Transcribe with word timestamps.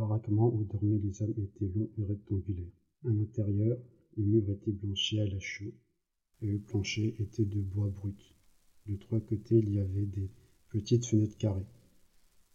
baraquement 0.00 0.50
où 0.54 0.64
dormaient 0.64 0.98
les 0.98 1.22
hommes 1.22 1.34
était 1.36 1.68
long 1.68 1.90
et 1.98 2.04
rectangulaire. 2.04 2.72
À 3.04 3.10
l'intérieur, 3.10 3.78
les 4.16 4.24
murs 4.24 4.48
étaient 4.48 4.72
blanchis 4.72 5.20
à 5.20 5.26
la 5.26 5.38
chaux, 5.38 5.74
et 6.40 6.46
le 6.46 6.58
plancher 6.58 7.14
était 7.18 7.44
de 7.44 7.60
bois 7.60 7.90
brut. 7.90 8.18
De 8.86 8.96
trois 8.96 9.20
côtés, 9.20 9.58
il 9.58 9.74
y 9.74 9.78
avait 9.78 10.06
des 10.06 10.30
petites 10.70 11.04
fenêtres 11.04 11.36
carrées. 11.36 11.66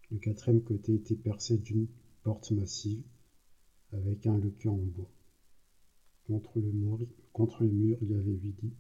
Le 0.10 0.18
quatrième 0.18 0.64
côté 0.64 0.96
était 0.96 1.16
percé 1.16 1.60
d'une 1.60 1.88
porte 2.24 2.50
massive, 2.50 3.04
avec 3.92 4.26
un 4.26 4.40
loquet 4.40 4.70
en 4.70 4.78
bois. 4.78 5.12
Contre 6.26 6.60
le, 6.60 6.72
mur, 6.72 6.98
contre 7.32 7.64
le 7.64 7.70
mur, 7.70 8.00
il 8.02 8.10
y 8.10 8.16
avait 8.16 8.32
huit 8.32 8.60
lits. 8.64 8.74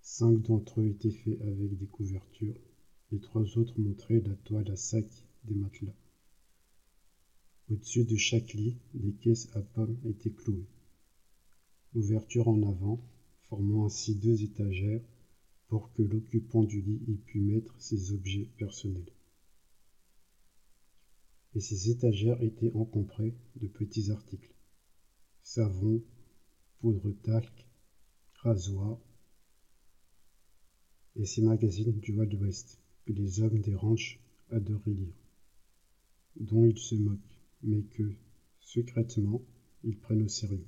Cinq 0.00 0.42
d'entre 0.42 0.80
eux 0.80 0.88
étaient 0.88 1.12
faits 1.12 1.40
avec 1.40 1.78
des 1.78 1.86
couvertures, 1.86 2.58
les 3.12 3.20
trois 3.20 3.56
autres 3.56 3.78
montraient 3.78 4.22
la 4.26 4.34
toile 4.34 4.68
à 4.72 4.76
sac 4.76 5.06
des 5.44 5.54
matelas. 5.54 5.94
Au-dessus 7.68 8.04
de 8.04 8.16
chaque 8.16 8.52
lit, 8.52 8.76
des 8.94 9.12
caisses 9.12 9.48
à 9.56 9.60
pommes 9.60 9.98
étaient 10.04 10.30
clouées. 10.30 10.68
Ouverture 11.94 12.46
en 12.46 12.62
avant, 12.62 13.00
formant 13.48 13.86
ainsi 13.86 14.14
deux 14.14 14.44
étagères 14.44 15.02
pour 15.66 15.92
que 15.92 16.02
l'occupant 16.02 16.62
du 16.62 16.80
lit 16.80 17.00
ait 17.08 17.16
pu 17.16 17.40
mettre 17.40 17.74
ses 17.80 18.12
objets 18.12 18.48
personnels. 18.56 19.10
Et 21.56 21.60
ces 21.60 21.90
étagères 21.90 22.40
étaient 22.40 22.72
encombrées 22.74 23.34
de 23.56 23.66
petits 23.66 24.12
articles. 24.12 24.54
Savon, 25.42 26.00
poudre 26.78 27.12
talc, 27.24 27.66
rasoir, 28.34 29.00
et 31.16 31.26
ces 31.26 31.42
magazines 31.42 31.98
du 31.98 32.12
Wild 32.12 32.34
West 32.34 32.78
que 33.06 33.12
les 33.12 33.40
hommes 33.40 33.58
des 33.58 33.74
ranchs 33.74 34.20
adoraient 34.50 34.92
lire, 34.92 35.16
dont 36.36 36.64
ils 36.64 36.78
se 36.78 36.94
moquent 36.94 37.35
mais 37.62 37.82
que, 37.82 38.12
secrètement, 38.60 39.42
ils 39.84 39.98
prennent 39.98 40.22
au 40.22 40.28
sérieux. 40.28 40.66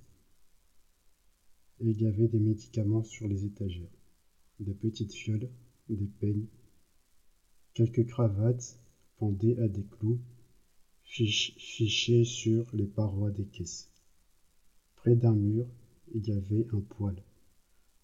Il 1.81 2.01
y 2.01 2.07
avait 2.07 2.29
des 2.29 2.41
médicaments 2.41 3.05
sur 3.05 3.29
les 3.29 3.45
étagères, 3.45 3.93
des 4.61 4.75
petites 4.75 5.15
fioles, 5.15 5.49
des 5.89 6.07
peignes, 6.07 6.47
quelques 7.75 8.07
cravates 8.07 8.79
pendaient 9.19 9.59
à 9.61 9.69
des 9.69 9.85
clous 9.85 10.19
fichés 11.05 12.25
sur 12.25 12.67
les 12.75 12.87
parois 12.87 13.31
des 13.31 13.47
caisses. 13.47 13.89
Près 14.97 15.15
d'un 15.15 15.35
mur, 15.35 15.67
il 16.15 16.27
y 16.27 16.33
avait 16.33 16.67
un 16.73 16.81
poêle, 16.81 17.23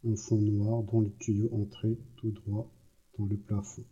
un 0.06 0.16
fond 0.16 0.40
noir 0.40 0.82
dont 0.84 1.00
le 1.00 1.12
tuyau 1.18 1.48
entrait 1.52 1.98
tout 2.16 2.30
droit 2.30 2.70
dans 3.18 3.27
le 3.27 3.36
plafond. 3.36 3.84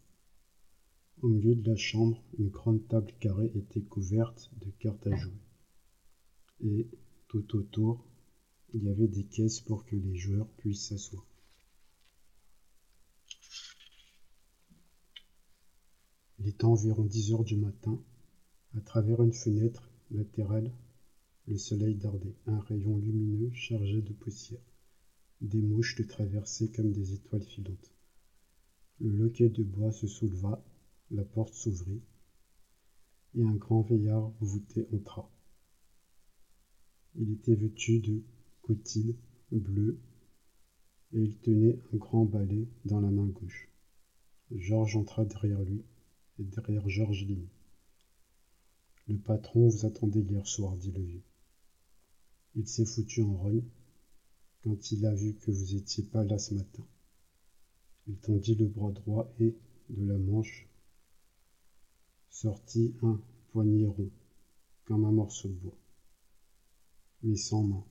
Au 1.22 1.28
milieu 1.28 1.54
de 1.54 1.70
la 1.70 1.76
chambre, 1.76 2.20
une 2.36 2.48
grande 2.48 2.84
table 2.88 3.12
carrée 3.20 3.52
était 3.54 3.80
couverte 3.80 4.50
de 4.60 4.68
cartes 4.80 5.06
à 5.06 5.14
jouer. 5.14 5.38
Et, 6.64 6.88
tout 7.28 7.56
autour, 7.56 8.04
il 8.74 8.82
y 8.82 8.90
avait 8.90 9.06
des 9.06 9.22
caisses 9.22 9.60
pour 9.60 9.86
que 9.86 9.94
les 9.94 10.16
joueurs 10.16 10.48
puissent 10.56 10.88
s'asseoir. 10.88 11.24
Il 16.40 16.48
était 16.48 16.64
environ 16.64 17.04
dix 17.04 17.32
heures 17.32 17.44
du 17.44 17.56
matin. 17.56 18.02
À 18.74 18.80
travers 18.80 19.22
une 19.22 19.32
fenêtre 19.32 19.88
latérale, 20.10 20.72
le 21.46 21.56
soleil 21.56 21.94
dardait, 21.94 22.34
un 22.46 22.58
rayon 22.58 22.96
lumineux 22.98 23.52
chargé 23.54 24.02
de 24.02 24.12
poussière. 24.12 24.72
Des 25.40 25.62
mouches 25.62 25.96
le 25.98 26.06
traversaient 26.08 26.72
comme 26.72 26.90
des 26.90 27.12
étoiles 27.12 27.44
filantes. 27.44 27.92
Le 28.98 29.10
loquet 29.10 29.50
de 29.50 29.62
bois 29.62 29.92
se 29.92 30.08
souleva 30.08 30.60
la 31.12 31.24
porte 31.24 31.54
s'ouvrit, 31.54 32.00
et 33.34 33.44
un 33.44 33.54
grand 33.54 33.82
veillard 33.82 34.32
voûté 34.40 34.86
entra. 34.92 35.30
Il 37.14 37.32
était 37.32 37.54
vêtu 37.54 38.00
de 38.00 38.22
coutil 38.62 39.16
bleu, 39.58 39.98
et 41.12 41.20
il 41.20 41.36
tenait 41.38 41.78
un 41.92 41.96
grand 41.96 42.24
balai 42.24 42.66
dans 42.84 43.00
la 43.00 43.10
main 43.10 43.26
gauche. 43.26 43.68
Georges 44.50 44.96
entra 44.96 45.24
derrière 45.24 45.62
lui, 45.62 45.82
et 46.38 46.44
derrière 46.44 46.88
Georges 46.88 47.26
dit 47.26 47.38
Le 49.08 49.18
patron 49.18 49.68
vous 49.68 49.86
attendait 49.86 50.20
hier 50.20 50.46
soir, 50.46 50.76
dit 50.76 50.92
le 50.92 51.02
vieux. 51.02 51.22
Il 52.54 52.66
s'est 52.66 52.86
foutu 52.86 53.22
en 53.22 53.36
rogne 53.36 53.64
quand 54.62 54.92
il 54.92 55.04
a 55.06 55.14
vu 55.14 55.34
que 55.34 55.50
vous 55.50 55.74
étiez 55.74 56.04
pas 56.04 56.24
là 56.24 56.38
ce 56.38 56.54
matin. 56.54 56.86
Il 58.06 58.16
tendit 58.16 58.54
le 58.54 58.66
bras 58.66 58.90
droit 58.90 59.32
et, 59.38 59.54
de 59.90 60.06
la 60.06 60.18
manche, 60.18 60.68
sortit 62.32 62.94
un 63.02 63.20
poignet 63.50 63.86
rond, 63.86 64.10
comme 64.84 65.04
un 65.04 65.12
morceau 65.12 65.48
de 65.48 65.54
bois, 65.54 65.78
mais 67.22 67.36
sans 67.36 67.62
main. 67.62 67.84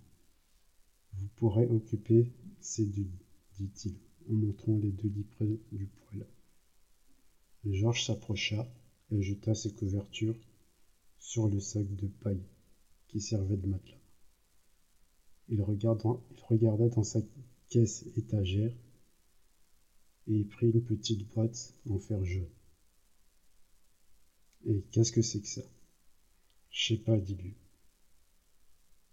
Vous 1.14 1.28
pourrez 1.36 1.68
occuper 1.68 2.28
ces 2.60 2.86
deux 2.86 3.04
lits, 3.04 3.26
dit-il, 3.60 3.96
en 4.30 4.34
montrant 4.34 4.78
les 4.78 4.92
deux 4.92 5.10
lits 5.10 5.28
près 5.36 5.60
du 5.72 5.86
poêle. 5.86 6.26
Georges 7.66 8.06
s'approcha 8.06 8.68
et 9.12 9.22
jeta 9.22 9.54
ses 9.54 9.74
couvertures 9.74 10.40
sur 11.20 11.48
le 11.48 11.60
sac 11.60 11.86
de 11.96 12.08
paille 12.08 12.44
qui 13.10 13.22
servait 13.22 13.58
de 13.58 13.68
matelas. 13.68 13.98
Il, 15.50 15.62
regarda 15.62 16.90
dans 16.90 17.04
sa 17.04 17.20
caisse 17.70 18.06
étagère 18.18 18.74
et 20.28 20.44
prit 20.46 20.72
une 20.72 20.82
petite 20.82 21.30
boîte 21.32 21.76
en 21.90 22.00
fer 22.00 22.26
jaune. 22.26 22.50
Et 24.72 24.86
qu'est-ce 24.90 25.12
que 25.12 25.22
c'est 25.22 25.42
que 25.42 25.50
ça? 25.50 25.64
Je 26.70 26.94
sais 26.94 26.98
pas, 26.98 27.20
dit 27.20 27.36
lui. 27.36 27.56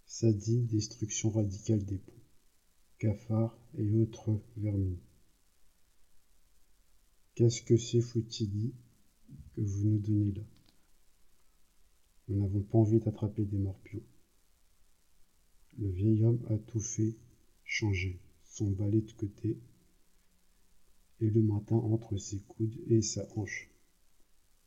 Ça 0.06 0.32
dit 0.32 0.60
destruction 0.60 1.30
radicale 1.30 1.84
des 1.84 1.98
poux, 1.98 2.22
cafards 3.00 3.58
et 3.76 3.90
autres 3.90 4.40
vermines. 4.56 5.00
Qu'est-ce 7.34 7.60
que 7.62 7.76
c'est, 7.76 8.00
Foutili, 8.00 8.72
que 9.56 9.60
vous 9.60 9.88
nous 9.88 9.98
donnez 9.98 10.32
là? 10.32 10.44
Nous 12.28 12.40
n'avons 12.40 12.62
pas 12.62 12.78
envie 12.78 13.00
d'attraper 13.00 13.44
des 13.44 13.58
morpions. 13.58 14.04
Le 15.76 15.90
vieil 15.90 16.22
homme 16.22 16.46
a 16.50 16.56
tout 16.56 16.78
fait 16.78 17.16
changer, 17.64 18.20
son 18.44 18.70
balai 18.70 19.00
de 19.00 19.12
côté, 19.12 19.58
et 21.20 21.30
le 21.30 21.42
matin 21.42 21.74
entre 21.74 22.16
ses 22.16 22.38
coudes 22.42 22.78
et 22.86 23.02
sa 23.02 23.26
hanche 23.34 23.68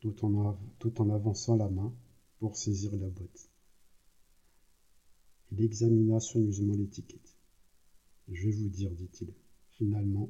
tout 0.01 0.25
en, 0.25 1.09
avançant 1.09 1.55
la 1.55 1.69
main 1.69 1.93
pour 2.39 2.57
saisir 2.57 2.91
la 2.97 3.07
boîte. 3.07 3.49
Il 5.51 5.61
examina 5.61 6.19
soigneusement 6.19 6.73
l'étiquette. 6.73 7.37
Je 8.27 8.47
vais 8.47 8.55
vous 8.55 8.69
dire, 8.69 8.91
dit-il. 8.91 9.33
Finalement, 9.71 10.29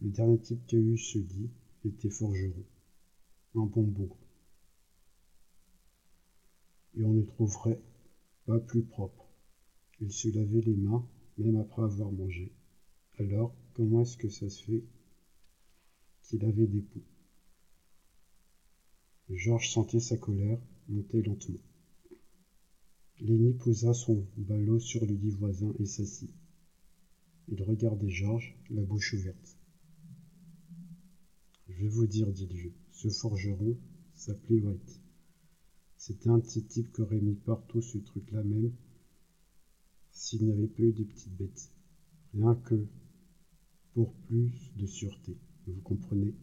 le 0.00 0.10
dernier 0.10 0.38
type 0.38 0.64
qui 0.66 0.76
a 0.76 0.78
eu 0.78 0.96
ce 0.96 1.18
lit 1.18 1.50
était 1.84 2.10
forgeron, 2.10 2.64
un 3.54 3.66
bon. 3.66 4.08
Et 6.94 7.04
on 7.04 7.12
ne 7.14 7.22
trouverait 7.22 7.80
pas 8.46 8.60
plus 8.60 8.82
propre. 8.82 9.26
Il 10.00 10.12
se 10.12 10.28
lavait 10.28 10.60
les 10.60 10.76
mains, 10.76 11.06
même 11.38 11.56
après 11.56 11.82
avoir 11.82 12.12
mangé. 12.12 12.52
Alors, 13.18 13.54
comment 13.74 14.02
est-ce 14.02 14.16
que 14.16 14.28
ça 14.28 14.48
se 14.48 14.62
fait 14.62 14.84
qu'il 16.22 16.44
avait 16.44 16.66
des 16.66 16.82
poux? 16.82 17.02
Georges 19.34 19.70
sentait 19.70 19.98
sa 19.98 20.18
colère 20.18 20.58
monter 20.88 21.22
lentement. 21.22 21.58
Lenny 23.18 23.54
posa 23.54 23.94
son 23.94 24.26
ballot 24.36 24.78
sur 24.78 25.04
le 25.06 25.14
lit 25.14 25.30
voisin 25.30 25.72
et 25.78 25.86
s'assit. 25.86 26.30
Il 27.48 27.62
regardait 27.62 28.10
Georges, 28.10 28.54
la 28.68 28.82
bouche 28.82 29.14
ouverte. 29.14 29.56
Je 31.68 31.82
vais 31.82 31.88
vous 31.88 32.06
dire, 32.06 32.30
dit 32.30 32.46
vieux, 32.46 32.74
ce 32.90 33.08
forgeron 33.08 33.76
s'appelait 34.14 34.60
White. 34.60 35.00
C'était 35.96 36.28
un 36.28 36.38
de 36.38 36.46
ces 36.46 36.62
types 36.62 36.92
qui 36.92 37.00
aurait 37.00 37.20
mis 37.20 37.36
partout 37.36 37.80
ce 37.80 37.98
truc-là 37.98 38.42
même 38.42 38.70
s'il 40.10 40.44
n'y 40.44 40.52
avait 40.52 40.66
pas 40.66 40.82
eu 40.82 40.92
de 40.92 41.04
petites 41.04 41.36
bêtes. 41.36 41.70
Rien 42.34 42.54
que 42.54 42.86
pour 43.94 44.12
plus 44.26 44.52
de 44.76 44.86
sûreté, 44.86 45.38
vous 45.66 45.80
comprenez? 45.80 46.34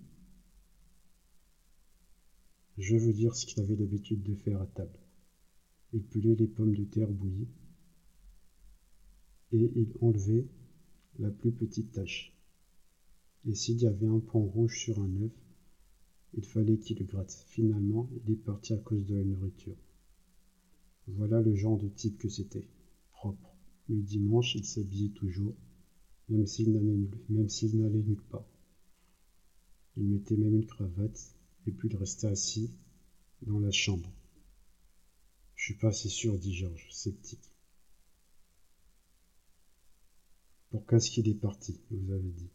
Je 2.80 2.96
veux 2.96 3.12
dire 3.12 3.36
ce 3.36 3.46
qu'il 3.46 3.60
avait 3.60 3.76
l'habitude 3.76 4.24
de 4.24 4.36
faire 4.36 4.62
à 4.62 4.66
table. 4.68 4.98
Il 5.92 6.02
pelait 6.02 6.36
les 6.36 6.48
pommes 6.48 6.74
de 6.74 6.86
terre 6.86 7.12
bouillies 7.12 7.50
et 9.52 9.70
il 9.76 9.92
enlevait 10.00 10.48
la 11.18 11.30
plus 11.30 11.52
petite 11.52 11.92
tache. 11.92 12.34
Et 13.46 13.54
s'il 13.54 13.82
y 13.82 13.86
avait 13.86 14.08
un 14.08 14.20
point 14.20 14.42
rouge 14.42 14.80
sur 14.80 14.98
un 15.02 15.14
œuf, 15.24 15.32
il 16.36 16.46
fallait 16.46 16.78
qu'il 16.78 17.00
le 17.00 17.06
gratte. 17.06 17.44
Finalement, 17.50 18.10
il 18.24 18.32
est 18.32 18.38
parti 18.38 18.74
à 18.74 18.78
cause 18.78 19.06
de 19.06 19.16
la 19.16 19.26
nourriture. 19.26 19.76
Voilà 21.08 21.42
le 21.42 21.56
genre 21.56 21.78
de 21.78 21.90
type 21.90 22.18
que 22.18 22.30
c'était. 22.30 22.70
Propre. 23.12 23.58
Le 23.90 24.02
dimanche, 24.02 24.56
il 24.56 24.64
s'habillait 24.64 25.10
toujours, 25.10 25.56
même 26.30 26.46
s'il 26.46 26.72
n'allait 26.72 28.04
nulle 28.04 28.22
part. 28.30 28.48
Il 29.98 30.06
mettait 30.06 30.38
même 30.38 30.56
une 30.56 30.66
cravate 30.66 31.36
et 31.68 31.72
puis 31.72 31.90
il 31.90 31.96
restait 31.96 32.28
assis 32.28 32.72
dans 33.42 33.60
la 33.60 33.72
chambre. 33.72 34.10
Je 35.56 35.66
suis 35.66 35.74
pas 35.76 35.90
assez 35.90 36.10
sûr, 36.10 36.38
dit 36.38 36.54
Georges, 36.54 36.88
sceptique. 36.92 37.52
Pour 40.70 40.86
qu'est-ce 40.86 41.10
qu'il 41.12 41.28
est 41.28 41.34
parti, 41.34 41.80
vous 41.92 42.12
avez 42.12 42.30
dit. 42.30 42.50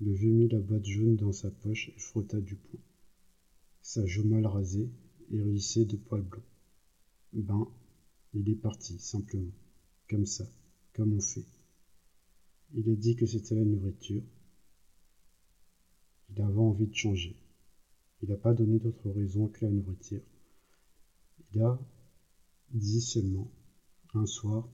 Le 0.00 0.12
vieux 0.12 0.32
mit 0.32 0.48
la 0.48 0.58
boîte 0.58 0.84
jaune 0.84 1.16
dans 1.16 1.32
sa 1.32 1.50
poche 1.50 1.88
et 1.88 1.98
frotta 1.98 2.40
du 2.40 2.56
poing. 2.56 2.80
Sa 3.80 4.04
joue 4.04 4.24
mal 4.24 4.44
rasée 4.44 4.90
hérissait 5.30 5.84
de 5.84 5.96
poils 5.96 6.22
blancs. 6.22 6.42
Ben, 7.32 7.68
il 8.34 8.50
est 8.50 8.56
parti, 8.56 8.98
simplement. 8.98 9.52
Comme 10.08 10.26
ça, 10.26 10.44
comme 10.92 11.14
on 11.14 11.20
fait. 11.20 11.46
Il 12.74 12.90
a 12.90 12.94
dit 12.94 13.16
que 13.16 13.26
c'était 13.26 13.54
la 13.54 13.64
nourriture. 13.64 14.22
Il 16.30 16.42
avait 16.42 16.58
envie 16.58 16.86
de 16.86 16.94
changer. 16.94 17.36
Il 18.22 18.28
n'a 18.30 18.36
pas 18.36 18.54
donné 18.54 18.78
d'autre 18.78 19.10
raison 19.10 19.48
que 19.48 19.64
la 19.64 19.70
nourriture. 19.70 20.22
Il 21.52 21.60
a 21.62 21.78
dit 22.70 23.00
seulement, 23.00 23.50
un 24.14 24.26
soir, 24.26 24.68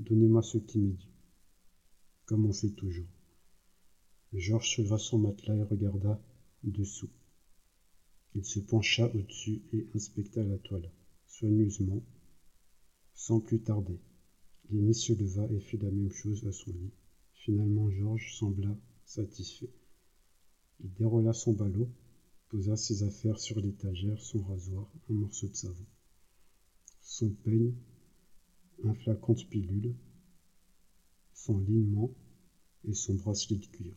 donnez-moi 0.00 0.42
ce 0.42 0.58
qui 0.58 0.78
m'est 0.78 0.92
dû, 0.92 1.08
comme 2.26 2.46
on 2.46 2.52
fait 2.52 2.70
toujours. 2.70 3.06
Georges 4.32 4.68
souleva 4.68 4.98
son 4.98 5.18
matelas 5.18 5.56
et 5.56 5.62
regarda 5.62 6.20
dessous. 6.64 7.10
Il 8.34 8.44
se 8.44 8.60
pencha 8.60 9.06
au-dessus 9.14 9.62
et 9.72 9.86
inspecta 9.94 10.42
la 10.42 10.58
toile, 10.58 10.90
soigneusement, 11.26 12.02
sans 13.14 13.40
plus 13.40 13.60
tarder. 13.60 14.00
Lenny 14.70 14.94
se 14.94 15.12
leva 15.12 15.46
et 15.50 15.60
fit 15.60 15.76
la 15.76 15.90
même 15.90 16.10
chose 16.10 16.46
à 16.46 16.52
son 16.52 16.72
lit. 16.72 16.92
Finalement, 17.34 17.90
Georges 17.90 18.34
sembla 18.34 18.74
satisfait. 19.04 19.70
Il 20.80 20.92
déroula 20.94 21.32
son 21.32 21.52
ballot, 21.52 21.90
posa 22.52 22.76
ses 22.76 23.02
affaires 23.02 23.40
sur 23.40 23.58
l'étagère, 23.60 24.20
son 24.20 24.42
rasoir, 24.42 24.86
un 25.08 25.14
morceau 25.14 25.48
de 25.48 25.54
savon, 25.54 25.86
son 27.00 27.30
peigne, 27.30 27.72
un 28.84 28.92
flacon 28.92 29.32
de 29.32 29.44
pilule, 29.44 29.94
son 31.32 31.58
linement 31.60 32.10
et 32.84 32.92
son 32.92 33.14
bracelet 33.14 33.56
de 33.56 33.64
cuir. 33.64 33.96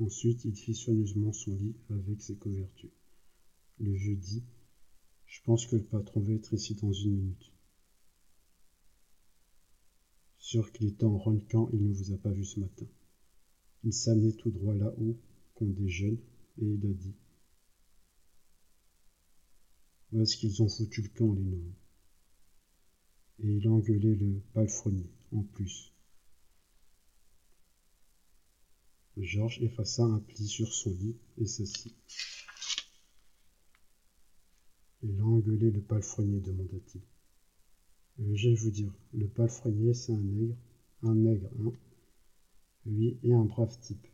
Ensuite, 0.00 0.44
il 0.44 0.56
fit 0.56 0.74
soigneusement 0.74 1.32
son 1.32 1.54
lit 1.54 1.76
avec 1.90 2.20
ses 2.20 2.34
couvertures. 2.34 2.90
Le 3.78 3.94
jeudi, 3.94 4.42
je 5.26 5.40
pense 5.44 5.64
que 5.66 5.76
le 5.76 5.84
patron 5.84 6.22
va 6.22 6.32
être 6.32 6.54
ici 6.54 6.74
dans 6.74 6.92
une 6.92 7.12
minute. 7.12 7.52
Sûr 10.38 10.72
qu'il 10.72 10.88
était 10.88 11.04
en 11.04 11.18
ronquant, 11.18 11.70
il 11.72 11.86
ne 11.86 11.94
vous 11.94 12.12
a 12.12 12.18
pas 12.18 12.32
vu 12.32 12.44
ce 12.44 12.58
matin. 12.58 12.86
Il 13.84 13.92
s'amenait 13.92 14.32
tout 14.32 14.50
droit 14.50 14.74
là-haut, 14.74 15.16
qu'on 15.54 15.66
déjeune, 15.66 16.18
et 16.58 16.66
il 16.66 16.84
a 16.84 16.92
dit 16.92 17.14
Où 20.14 20.22
est-ce 20.22 20.36
qu'ils 20.36 20.62
ont 20.62 20.68
foutu 20.68 21.02
le 21.02 21.08
camp, 21.08 21.32
les 21.32 21.42
nouveaux 21.42 21.74
Et 23.40 23.48
il 23.48 23.66
a 23.66 23.70
engueulé 23.72 24.14
le 24.14 24.40
palefrenier, 24.52 25.10
en 25.32 25.42
plus. 25.42 25.92
Georges 29.16 29.60
effaça 29.60 30.04
un 30.04 30.20
pli 30.20 30.46
sur 30.46 30.72
son 30.72 30.90
lit 30.90 31.16
et 31.36 31.46
s'assit. 31.46 31.96
Il 35.02 35.18
a 35.18 35.24
engueulé 35.24 35.72
le 35.72 35.80
palefrenier, 35.80 36.38
demanda-t-il. 36.38 37.02
Je 38.36 38.50
vais 38.50 38.54
vous 38.54 38.70
dire, 38.70 38.94
le 39.14 39.26
palefrenier, 39.26 39.94
c'est 39.94 40.12
un 40.12 40.20
nègre, 40.20 40.56
un 41.02 41.16
nègre, 41.16 41.50
hein 41.58 41.72
Oui, 42.86 43.18
et 43.24 43.34
un 43.34 43.46
brave 43.46 43.76
type. 43.80 44.06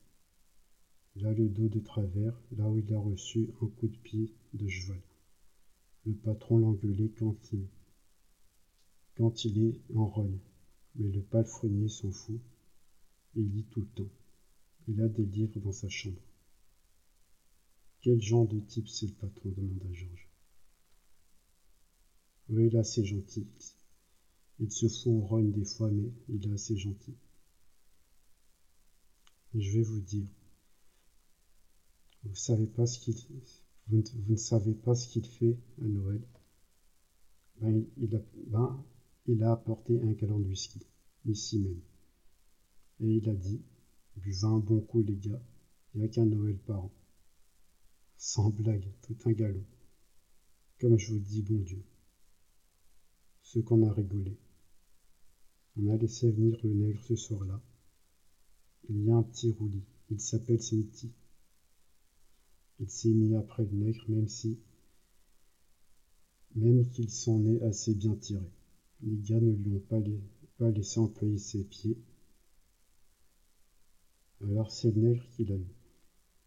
Il 1.16 1.26
a 1.26 1.34
le 1.34 1.50
dos 1.50 1.68
de 1.68 1.80
travers, 1.80 2.40
là 2.56 2.66
où 2.70 2.78
il 2.78 2.94
a 2.94 2.98
reçu 2.98 3.50
un 3.60 3.66
coup 3.66 3.88
de 3.88 3.98
pied 3.98 4.32
de 4.54 4.66
cheval. 4.66 4.98
Le 6.06 6.14
patron 6.14 6.58
l'engueulait 6.58 7.10
quand 7.18 7.36
il, 7.52 7.68
est 9.58 9.96
en 9.96 10.06
rogne. 10.06 10.38
Mais 10.94 11.10
le 11.10 11.22
palefrenier 11.22 11.88
s'en 11.88 12.10
fout. 12.10 12.40
Il 13.34 13.52
lit 13.52 13.64
tout 13.64 13.80
le 13.80 13.86
temps. 13.86 14.10
Il 14.88 15.00
a 15.02 15.08
des 15.08 15.24
livres 15.24 15.60
dans 15.60 15.72
sa 15.72 15.88
chambre. 15.88 16.20
Quel 18.00 18.20
genre 18.20 18.48
de 18.48 18.58
type 18.60 18.88
c'est 18.88 19.06
le 19.06 19.12
patron? 19.12 19.50
demanda 19.50 19.92
Georges. 19.92 20.28
Oui, 22.48 22.66
il 22.66 22.74
est 22.74 22.78
assez 22.78 23.04
gentil. 23.04 23.46
Il 24.58 24.72
se 24.72 24.88
fout 24.88 25.12
en 25.12 25.20
rogne 25.20 25.52
des 25.52 25.64
fois, 25.64 25.90
mais 25.90 26.10
il 26.28 26.48
est 26.48 26.54
assez 26.54 26.76
gentil. 26.76 27.14
Je 29.54 29.70
vais 29.70 29.82
vous 29.82 30.00
dire. 30.00 30.28
Vous 32.24 32.34
savez 32.34 32.66
pas 32.66 32.86
ce 32.86 32.98
qu'il 32.98 33.16
vous, 33.88 34.02
ne 34.28 34.36
savez 34.36 34.74
pas 34.74 34.94
ce 34.94 35.08
qu'il 35.08 35.26
fait 35.26 35.58
à 35.82 35.84
Noël. 35.84 36.22
Ben, 37.60 37.84
il, 37.98 38.14
a, 38.16 38.20
ben, 38.46 38.84
il 39.26 39.42
a 39.42 39.52
apporté 39.52 40.00
un 40.00 40.12
gallon 40.12 40.38
de 40.38 40.48
whisky, 40.48 40.80
ici 41.26 41.58
même. 41.58 41.80
Et 43.00 43.16
il 43.16 43.28
a 43.28 43.34
dit 43.34 43.60
Buvez 44.16 44.44
un 44.44 44.58
bon 44.58 44.80
coup, 44.80 45.02
les 45.02 45.16
gars. 45.16 45.42
Il 45.94 46.00
n'y 46.00 46.06
a 46.06 46.08
qu'un 46.08 46.26
Noël 46.26 46.58
par 46.58 46.84
an. 46.84 46.92
Sans 48.16 48.50
blague, 48.50 48.92
tout 49.02 49.16
un 49.24 49.32
galop. 49.32 49.64
Comme 50.78 50.98
je 50.98 51.12
vous 51.12 51.18
dis, 51.18 51.42
bon 51.42 51.60
Dieu. 51.60 51.82
Ce 53.42 53.58
qu'on 53.58 53.82
a 53.88 53.92
rigolé. 53.92 54.38
On 55.76 55.88
a 55.88 55.96
laissé 55.96 56.30
venir 56.30 56.58
le 56.62 56.74
nègre 56.74 57.02
ce 57.04 57.16
soir-là. 57.16 57.60
Il 58.88 59.04
y 59.04 59.10
a 59.10 59.16
un 59.16 59.22
petit 59.22 59.50
roulis. 59.52 59.84
Il 60.10 60.20
s'appelle 60.20 60.60
Smithy. 60.60 61.12
Il 62.80 62.90
s'est 62.90 63.12
mis 63.12 63.36
après 63.36 63.64
le 63.64 63.76
nègre, 63.76 64.04
même 64.08 64.28
si. 64.28 64.58
Même 66.56 66.88
qu'il 66.90 67.10
s'en 67.10 67.44
est 67.46 67.62
assez 67.62 67.94
bien 67.94 68.16
tiré. 68.16 68.50
Les 69.02 69.16
gars 69.18 69.40
ne 69.40 69.52
lui 69.52 69.72
ont 69.72 69.84
pas, 70.58 70.70
laissé 70.70 70.98
employer 70.98 71.38
ses 71.38 71.64
pieds 71.64 71.96
alors 74.42 74.70
c'est 74.70 74.90
le 74.90 75.02
nègre 75.02 75.28
qu'il 75.36 75.52
a 75.52 75.56
eu. 75.56 75.74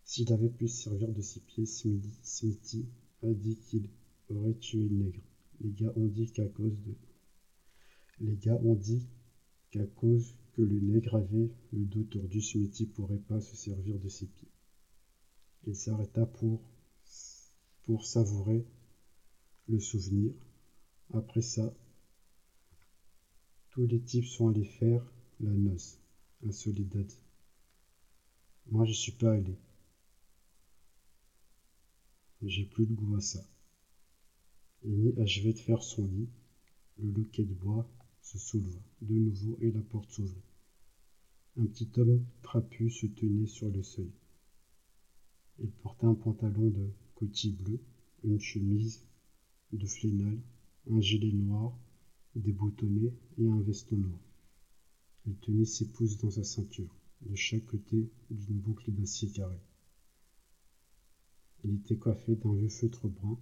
S'il 0.03 0.33
avait 0.33 0.49
pu 0.49 0.67
se 0.67 0.83
servir 0.83 1.11
de 1.13 1.21
ses 1.21 1.41
pieds, 1.41 1.65
Smithy 1.65 2.87
a 3.21 3.31
dit 3.31 3.57
qu'il 3.57 3.87
aurait 4.29 4.55
tué 4.55 4.87
le 4.89 4.95
nègre. 4.95 5.21
Les 5.61 5.71
gars 5.71 5.93
ont 5.95 6.07
dit 6.07 6.31
qu'à 6.31 6.47
cause 6.47 6.75
de. 6.81 6.95
Les 8.19 8.35
gars 8.35 8.59
ont 8.63 8.75
dit 8.75 9.07
qu'à 9.69 9.85
cause 9.85 10.35
que 10.53 10.63
le 10.63 10.79
nègre 10.79 11.15
avait 11.15 11.51
le 11.71 11.85
dos 11.85 12.03
tordu, 12.03 12.41
Smithy 12.41 12.87
pourrait 12.87 13.21
pas 13.27 13.39
se 13.39 13.55
servir 13.55 13.99
de 13.99 14.09
ses 14.09 14.25
pieds. 14.25 14.52
Il 15.65 15.75
s'arrêta 15.75 16.25
pour, 16.25 16.61
savourer 18.01 18.65
le 19.69 19.79
souvenir. 19.79 20.33
Après 21.13 21.41
ça, 21.41 21.73
tous 23.69 23.85
les 23.87 24.01
types 24.01 24.25
sont 24.25 24.49
allés 24.49 24.65
faire 24.65 25.05
la 25.39 25.51
noce 25.51 25.99
à 26.47 26.51
Soledad. 26.51 27.11
Moi, 28.71 28.85
je 28.85 28.93
suis 28.93 29.11
pas 29.13 29.33
allé. 29.33 29.57
J'ai 32.41 32.65
plus 32.65 32.85
le 32.85 32.93
goût 32.93 33.15
à 33.15 33.21
ça. 33.21 33.45
Lenny 34.83 35.17
achevait 35.21 35.53
de 35.53 35.59
faire 35.59 35.81
son 35.81 36.05
lit. 36.07 36.29
Le 36.97 37.09
loquet 37.11 37.43
de 37.43 37.53
bois 37.53 37.89
se 38.21 38.37
souleva 38.37 38.79
de 39.01 39.13
nouveau 39.13 39.57
et 39.61 39.71
la 39.71 39.81
porte 39.81 40.11
s'ouvrit. 40.11 40.43
Un 41.57 41.65
petit 41.67 41.89
homme 41.97 42.25
trapu 42.41 42.89
se 42.89 43.05
tenait 43.07 43.47
sur 43.47 43.69
le 43.69 43.81
seuil. 43.81 44.11
Il 45.59 45.69
portait 45.69 46.07
un 46.07 46.15
pantalon 46.15 46.69
de 46.69 46.89
cotis 47.15 47.51
bleu, 47.51 47.79
une 48.23 48.39
chemise 48.39 49.03
de 49.71 49.85
flénal, 49.85 50.39
un 50.89 50.99
gilet 50.99 51.31
noir, 51.31 51.77
des 52.35 52.51
boutonnets 52.51 53.13
et 53.37 53.47
un 53.47 53.61
veston 53.61 53.97
noir. 53.97 54.19
Il 55.25 55.35
tenait 55.35 55.65
ses 55.65 55.85
pouces 55.85 56.17
dans 56.17 56.31
sa 56.31 56.43
ceinture 56.43 56.93
de 57.21 57.35
chaque 57.35 57.65
côté 57.65 58.09
d'une 58.29 58.59
boucle 58.59 58.91
d'acier 58.91 59.29
carré. 59.29 59.59
Il 61.63 61.75
était 61.75 61.95
coiffé 61.95 62.35
d'un 62.35 62.55
vieux 62.55 62.69
feutre 62.69 63.07
brun 63.07 63.37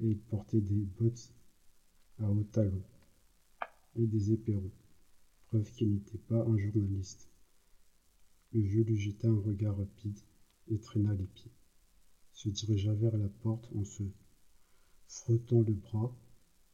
et 0.00 0.10
il 0.10 0.18
portait 0.18 0.60
des 0.60 0.84
bottes 1.00 1.32
à 2.18 2.30
hauts 2.30 2.46
talons 2.52 2.84
et 3.96 4.06
des 4.06 4.32
éperons, 4.32 4.70
preuve 5.46 5.70
qu'il 5.72 5.92
n'était 5.92 6.18
pas 6.18 6.46
un 6.46 6.56
journaliste. 6.56 7.28
Le 8.52 8.60
vieux 8.60 8.84
lui 8.84 8.96
jeta 8.96 9.28
un 9.28 9.40
regard 9.40 9.76
rapide 9.76 10.18
et 10.68 10.78
traîna 10.78 11.14
les 11.14 11.26
pieds, 11.26 11.52
se 12.32 12.48
dirigea 12.48 12.92
vers 12.94 13.16
la 13.16 13.28
porte 13.28 13.68
en 13.74 13.84
se 13.84 14.02
frottant 15.06 15.62
le 15.62 15.74
bras 15.74 16.14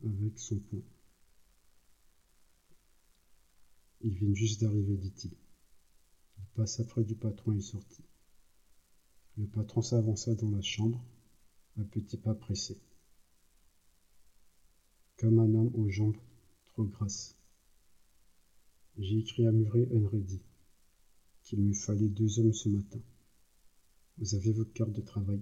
avec 0.04 0.38
son 0.38 0.58
poing. 0.58 0.82
Il 4.00 4.14
vient 4.14 4.34
juste 4.34 4.60
d'arriver, 4.60 4.96
dit-il 4.96 5.32
passa 6.58 6.82
près 6.82 7.04
du 7.04 7.14
patron 7.14 7.52
et 7.52 7.60
sortit. 7.60 8.02
Le 9.36 9.46
patron 9.46 9.80
s'avança 9.80 10.34
dans 10.34 10.50
la 10.50 10.60
chambre, 10.60 11.00
à 11.78 11.84
petits 11.84 12.16
pas 12.16 12.34
pressés, 12.34 12.80
comme 15.18 15.38
un 15.38 15.54
homme 15.54 15.70
aux 15.76 15.88
jambes 15.88 16.16
trop 16.66 16.82
grasses. 16.82 17.36
J'ai 18.98 19.18
écrit 19.18 19.46
à 19.46 19.52
Murray 19.52 19.86
Unready 19.92 20.40
qu'il 21.44 21.60
me 21.62 21.72
fallait 21.72 22.08
deux 22.08 22.40
hommes 22.40 22.52
ce 22.52 22.68
matin. 22.68 22.98
Vous 24.20 24.34
avez 24.34 24.50
votre 24.50 24.72
carte 24.72 24.92
de 24.92 25.00
travail 25.00 25.40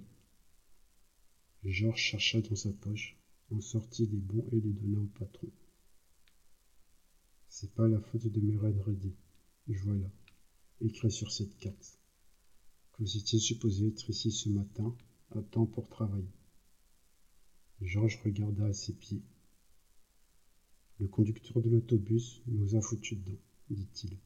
Georges 1.63 1.99
chercha 1.99 2.41
dans 2.41 2.55
sa 2.55 2.71
poche. 2.71 3.17
en 3.49 3.59
sortit 3.59 4.05
les 4.05 4.19
bons 4.19 4.47
et 4.51 4.61
les 4.61 4.71
donna 4.71 4.99
au 4.99 5.07
patron. 5.17 5.49
C'est 7.49 7.73
pas 7.73 7.87
la 7.87 7.99
faute 7.99 8.27
de 8.27 8.39
Murad 8.39 8.79
Reddy. 8.81 9.15
Voilà, 9.67 10.11
écrit 10.81 11.09
sur 11.09 11.31
cette 11.31 11.57
carte. 11.57 11.99
Que 12.91 13.01
vous 13.01 13.17
étiez 13.17 13.39
supposé 13.39 13.87
être 13.87 14.11
ici 14.11 14.31
ce 14.31 14.49
matin, 14.49 14.95
à 15.31 15.41
temps 15.41 15.65
pour 15.65 15.87
travailler. 15.89 16.37
Georges 17.81 18.21
regarda 18.23 18.65
à 18.65 18.73
ses 18.73 18.93
pieds. 18.93 19.23
Le 20.99 21.07
conducteur 21.07 21.63
de 21.63 21.69
l'autobus 21.69 22.43
nous 22.45 22.75
a 22.75 22.81
foutus 22.81 23.17
dedans, 23.17 23.41
dit-il. 23.71 24.19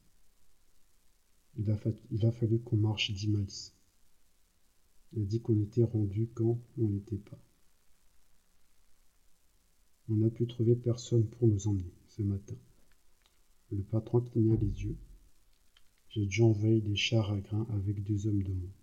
Il 1.57 1.71
a, 1.71 1.79
il 2.11 2.25
a 2.25 2.31
fallu 2.33 2.59
qu'on 2.59 2.77
marche 2.77 3.11
dix 3.11 3.29
miles. 3.29 3.47
Il 5.13 5.23
a 5.23 5.25
dit 5.25 5.41
qu'on 5.41 5.59
était 5.61 5.83
rendu 5.83 6.29
quand 6.33 6.57
on 6.77 6.87
n'était 6.87 7.17
pas. 7.17 7.39
On 10.09 10.15
n'a 10.15 10.29
pu 10.29 10.47
trouver 10.47 10.75
personne 10.75 11.27
pour 11.27 11.47
nous 11.47 11.67
emmener 11.67 11.93
ce 12.07 12.21
matin. 12.21 12.55
Le 13.71 13.81
patron 13.83 14.21
cligna 14.21 14.55
les 14.55 14.83
yeux. 14.83 14.97
J'ai 16.09 16.25
dû 16.25 16.41
envoyer 16.41 16.81
des 16.81 16.95
chars 16.95 17.31
à 17.31 17.39
grains 17.39 17.67
avec 17.69 18.03
deux 18.03 18.27
hommes 18.27 18.43
de 18.43 18.51
moins. 18.51 18.73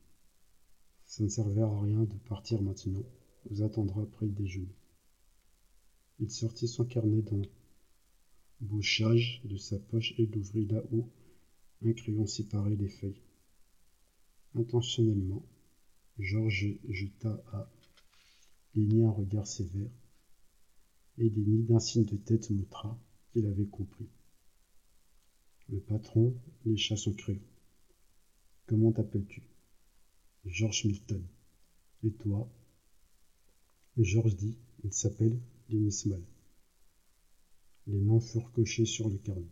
Ça 1.05 1.25
ne 1.25 1.29
servait 1.29 1.63
à 1.63 1.81
rien 1.81 2.05
de 2.05 2.19
partir 2.29 2.63
maintenant. 2.63 3.03
Vous 3.51 3.63
attendra 3.63 4.03
après 4.03 4.27
le 4.27 4.33
déjeuner. 4.33 4.75
Il 6.21 6.31
sortit 6.31 6.69
son 6.69 6.85
carnet 6.85 7.23
d'embauchage 8.61 9.41
de 9.45 9.57
sa 9.57 9.79
poche 9.79 10.15
et 10.19 10.27
l'ouvrit 10.27 10.67
là 10.67 10.83
où 10.93 11.09
un 11.85 11.93
crayon 11.93 12.27
séparait 12.27 12.77
les 12.77 12.89
feuilles. 12.89 13.23
Intentionnellement, 14.55 15.43
Georges 16.19 16.79
jeta 16.89 17.43
à 17.53 17.71
Lénie 18.75 19.05
un 19.05 19.11
regard 19.11 19.47
sévère, 19.47 19.91
et 21.17 21.29
Lénie 21.29 21.63
d'un 21.63 21.79
signe 21.79 22.05
de 22.05 22.17
tête 22.17 22.51
montra 22.51 22.99
qu'il 23.33 23.47
avait 23.47 23.67
compris. 23.67 24.09
Le 25.69 25.79
patron 25.79 26.35
lécha 26.65 26.97
son 26.97 27.13
crayon. 27.13 27.41
Comment 28.67 28.91
t'appelles-tu? 28.91 29.43
Georges 30.45 30.85
Milton. 30.87 31.25
Et 32.05 32.11
toi? 32.11 32.49
Georges 33.97 34.37
dit 34.37 34.57
Il 34.85 34.93
s'appelle 34.93 35.39
Lénie 35.69 35.93
Small. 35.93 36.23
Les 37.87 38.01
noms 38.01 38.21
furent 38.21 38.53
cochés 38.53 38.87
sur 38.87 39.09
le 39.09 39.19
carnet. 39.19 39.45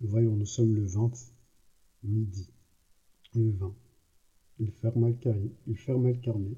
Voyons, 0.00 0.36
nous 0.36 0.46
sommes 0.46 0.74
le 0.74 0.84
20, 0.84 1.12
midi. 2.02 2.48
Le 3.34 3.50
20. 3.50 3.74
Il 4.62 4.70
ferma 4.70 5.08
le 5.08 6.18
carnet. 6.20 6.56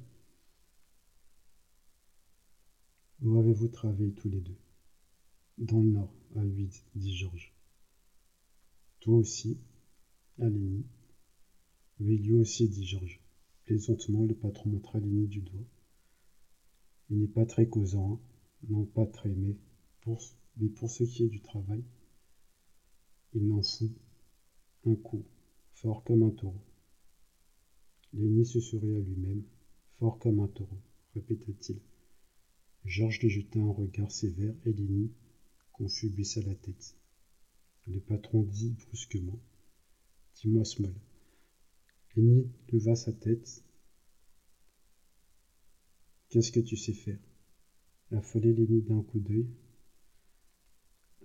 Où 3.23 3.39
avez-vous 3.39 3.69
travaillé 3.69 4.13
tous 4.13 4.29
les 4.29 4.43
deux? 4.43 4.59
Dans 5.57 5.81
le 5.81 5.89
nord, 5.89 6.13
à 6.37 6.43
8, 6.43 6.85
dit 6.97 7.17
Georges. 7.17 7.55
Toi 9.01 9.15
aussi 9.15 9.57
À 10.39 10.51
Lénie. 10.51 10.85
Oui, 11.99 12.19
lui 12.19 12.35
aussi, 12.35 12.69
dit 12.69 12.87
Georges. 12.87 13.23
Plaisantement, 13.65 14.27
le 14.27 14.35
patron 14.35 14.69
montra 14.69 14.99
Lénie 14.99 15.27
du 15.27 15.41
doigt. 15.41 15.65
Il 17.09 17.21
n'est 17.21 17.27
pas 17.27 17.47
très 17.47 17.67
causant, 17.67 18.13
hein. 18.13 18.21
non 18.69 18.85
pas 18.85 19.07
très, 19.07 19.31
mais 19.31 19.57
pour, 20.03 20.21
mais 20.59 20.69
pour 20.69 20.91
ce 20.91 21.05
qui 21.05 21.25
est 21.25 21.29
du 21.29 21.41
travail, 21.41 21.83
il 23.33 23.49
n'en 23.49 23.63
fout 23.63 23.91
un 24.85 24.95
coup, 24.95 25.25
fort 25.73 26.05
comme 26.05 26.25
un 26.25 26.31
taureau. 26.31 26.61
Lenny 28.17 28.47
se 28.47 28.61
sourit 28.61 28.95
à 28.95 29.01
lui-même, 29.01 29.43
fort 29.99 30.21
comme 30.21 30.39
un 30.39 30.47
taureau, 30.47 30.81
répéta-t-il. 31.15 31.81
Georges 32.85 33.19
lui 33.21 33.29
jeta 33.29 33.59
un 33.59 33.73
regard 33.73 34.13
sévère 34.13 34.55
et 34.65 34.73
Lenny, 34.73 35.11
confus, 35.73 36.11
baissa 36.11 36.41
la 36.43 36.55
tête. 36.55 36.97
Le 37.89 37.99
patron 37.99 38.43
dit 38.43 38.77
brusquement 38.87 39.41
Dis-moi, 40.37 40.65
Small. 40.65 40.95
Lenny 42.15 42.49
leva 42.73 42.95
sa 42.95 43.13
tête. 43.13 43.65
Qu'est-ce 46.29 46.53
que 46.53 46.61
tu 46.61 46.77
sais 46.77 46.93
faire? 46.93 47.19
Affolé 48.13 48.53
Lenny 48.53 48.81
d'un 48.83 49.03
coup 49.03 49.19
d'œil, 49.19 49.49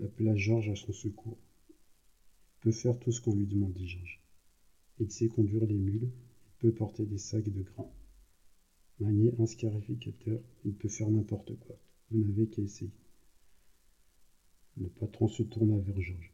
appela 0.02 0.36
Georges 0.36 0.70
à 0.70 0.76
son 0.76 0.94
secours. 0.94 1.38
Il 1.70 2.62
peut 2.62 2.72
faire 2.72 2.98
tout 2.98 3.12
ce 3.12 3.22
qu'on 3.22 3.36
lui 3.36 3.46
demande, 3.46 3.74
dit 3.74 3.88
Georges. 3.88 4.22
Il 5.00 5.12
sait 5.12 5.28
conduire 5.28 5.66
les 5.66 5.78
mules, 5.78 6.10
peut 6.60 6.74
porter 6.74 7.06
des 7.06 7.18
sacs 7.18 7.50
de 7.50 7.62
grains. 7.62 7.92
Manier 9.00 9.34
un 9.40 9.46
scarificateur, 9.46 10.42
il 10.66 10.74
peut 10.74 10.90
faire 10.90 11.10
n'importe 11.10 11.58
quoi. 11.60 11.78
Vous 12.12 12.20
n'avez 12.20 12.48
qu'à 12.48 12.62
essayer. 12.62 12.92
Le 14.78 14.90
patron 14.90 15.28
se 15.28 15.44
tourna 15.44 15.78
vers 15.78 16.02
Georges. 16.02 16.34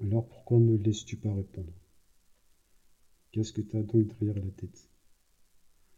Alors 0.00 0.26
pourquoi 0.26 0.58
ne 0.58 0.76
laisses-tu 0.76 1.16
pas 1.16 1.32
répondre? 1.32 1.72
Qu'est-ce 3.30 3.52
que 3.52 3.60
tu 3.60 3.76
as 3.76 3.82
donc 3.82 4.06
derrière 4.06 4.44
la 4.44 4.50
tête? 4.50 4.88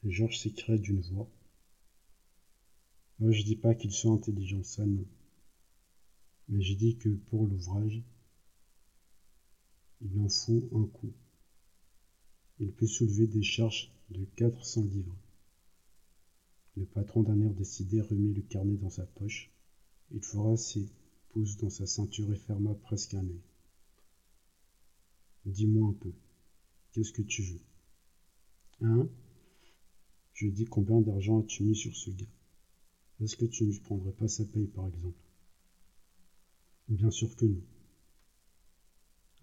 Georges 0.05 0.39
s'écria 0.39 0.77
d'une 0.77 1.01
voix. 1.01 1.31
Moi, 3.19 3.33
je 3.33 3.43
dis 3.43 3.57
pas 3.57 3.75
qu'il 3.75 3.93
soit 3.93 4.13
intelligent, 4.13 4.63
ça 4.63 4.87
non. 4.87 5.05
Mais 6.49 6.63
je 6.63 6.75
dis 6.75 6.97
que 6.97 7.09
pour 7.09 7.47
l'ouvrage, 7.47 8.03
il 10.01 10.21
en 10.21 10.29
faut 10.29 10.69
un 10.73 10.87
coup. 10.87 11.13
Il 12.61 12.73
peut 12.73 12.87
soulever 12.87 13.27
des 13.27 13.43
charges 13.43 13.93
de 14.11 14.25
quatre 14.37 14.65
cents 14.65 14.85
livres. 14.85 15.17
Le 16.77 16.85
patron 16.87 17.23
d'un 17.23 17.41
air 17.41 17.53
décidé 17.55 18.01
remit 18.01 18.35
le 18.35 18.43
carnet 18.43 18.77
dans 18.77 18.91
sa 18.91 19.05
poche. 19.05 19.51
Il 20.13 20.23
fera 20.23 20.57
ses 20.57 20.89
pouces 21.31 21.57
dans 21.57 21.71
sa 21.71 21.87
ceinture 21.87 22.33
et 22.33 22.37
ferma 22.37 22.75
presque 22.75 23.15
un 23.15 23.25
œil. 23.25 23.41
Dis-moi 25.45 25.89
un 25.89 25.93
peu, 25.93 26.13
qu'est-ce 26.93 27.13
que 27.13 27.23
tu 27.23 27.43
veux? 27.43 27.61
Hein 28.81 29.09
Je 30.35 30.49
dis 30.49 30.67
combien 30.67 31.01
d'argent 31.01 31.41
as-tu 31.41 31.63
mis 31.63 31.77
sur 31.77 31.95
ce 31.95 32.11
gars? 32.11 32.27
Est-ce 33.21 33.37
que 33.37 33.45
tu 33.45 33.65
ne 33.65 33.71
lui 33.71 33.81
prendrais 33.81 34.13
pas 34.13 34.29
sa 34.29 34.45
paye 34.45 34.67
par 34.67 34.87
exemple? 34.89 35.19
Bien 36.89 37.11
sûr 37.11 37.35
que 37.37 37.47
non. 37.47 37.63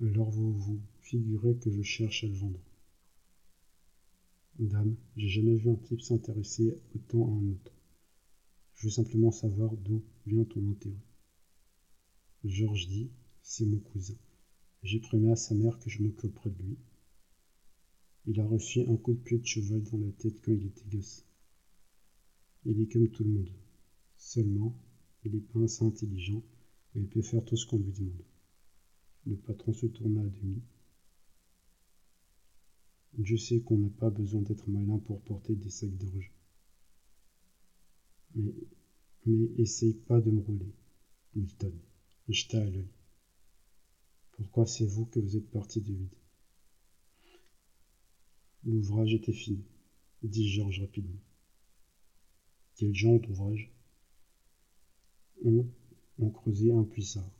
Alors 0.01 0.29
vous 0.29 0.53
vous 0.53 0.79
figurez 1.01 1.55
que 1.55 1.71
je 1.71 1.81
cherche 1.81 2.23
à 2.23 2.27
le 2.27 2.33
vendre. 2.33 2.59
Dame, 4.57 4.95
j'ai 5.17 5.27
jamais 5.27 5.57
vu 5.57 5.69
un 5.69 5.75
type 5.75 5.99
s'intéresser 5.99 6.81
autant 6.95 7.27
à 7.27 7.31
un 7.31 7.49
autre. 7.49 7.73
Je 8.75 8.87
veux 8.87 8.91
simplement 8.91 9.29
savoir 9.29 9.75
d'où 9.75 10.01
vient 10.25 10.45
ton 10.45 10.71
intérêt. 10.71 10.95
Georges 12.45 12.87
dit, 12.87 13.09
c'est 13.41 13.65
mon 13.65 13.79
cousin. 13.79 14.15
J'ai 14.81 14.99
promis 15.01 15.29
à 15.29 15.35
sa 15.35 15.55
mère 15.55 15.77
que 15.79 15.89
je 15.89 16.01
m'occuperai 16.01 16.51
de 16.51 16.63
lui. 16.63 16.77
Il 18.27 18.39
a 18.39 18.45
reçu 18.45 18.79
un 18.79 18.95
coup 18.95 19.13
de 19.13 19.19
pied 19.19 19.39
de 19.39 19.45
cheval 19.45 19.83
dans 19.83 19.97
la 19.97 20.11
tête 20.13 20.39
quand 20.41 20.53
il 20.53 20.67
était 20.67 20.87
gosse. 20.89 21.25
Il 22.63 22.79
est 22.79 22.87
comme 22.87 23.09
tout 23.09 23.25
le 23.25 23.31
monde. 23.31 23.51
Seulement, 24.15 24.73
il 25.25 25.33
n'est 25.33 25.41
pas 25.41 25.63
assez 25.63 25.83
intelligent 25.83 26.41
et 26.95 26.99
il 26.99 27.09
peut 27.09 27.21
faire 27.21 27.43
tout 27.43 27.57
ce 27.57 27.65
qu'on 27.65 27.79
lui 27.79 27.91
demande. 27.91 28.23
Le 29.25 29.35
patron 29.35 29.73
se 29.73 29.87
tourna 29.87 30.21
à 30.21 30.29
demi 30.29 30.61
je 33.23 33.35
sais 33.35 33.59
qu'on 33.59 33.77
n'a 33.77 33.89
pas 33.89 34.09
besoin 34.09 34.41
d'être 34.41 34.67
malin 34.67 34.99
pour 34.99 35.21
porter 35.21 35.55
des 35.55 35.69
sacs 35.69 35.97
d'orge. 35.97 36.31
Mais, 38.35 38.53
mais 39.25 39.49
essaye 39.57 39.93
pas 39.93 40.19
de 40.19 40.31
me 40.31 40.41
rouler, 40.41 40.73
Milton. 41.35 41.73
Jeta 42.27 42.61
à 42.61 42.69
l'œil. 42.69 42.89
Pourquoi 44.31 44.65
c'est 44.65 44.85
vous 44.85 45.05
que 45.05 45.19
vous 45.19 45.37
êtes 45.37 45.49
parti 45.49 45.79
de 45.79 45.93
vide 45.93 46.15
L'ouvrage 48.65 49.13
était 49.13 49.31
fini, 49.31 49.63
dit 50.23 50.49
Georges 50.49 50.81
rapidement. 50.81 51.21
Quel 52.75 52.93
genre 52.93 53.19
d'ouvrage? 53.19 53.71
On, 55.43 55.65
on 56.17 56.29
creusait 56.31 56.71
un 56.71 56.83
puissard. 56.83 57.31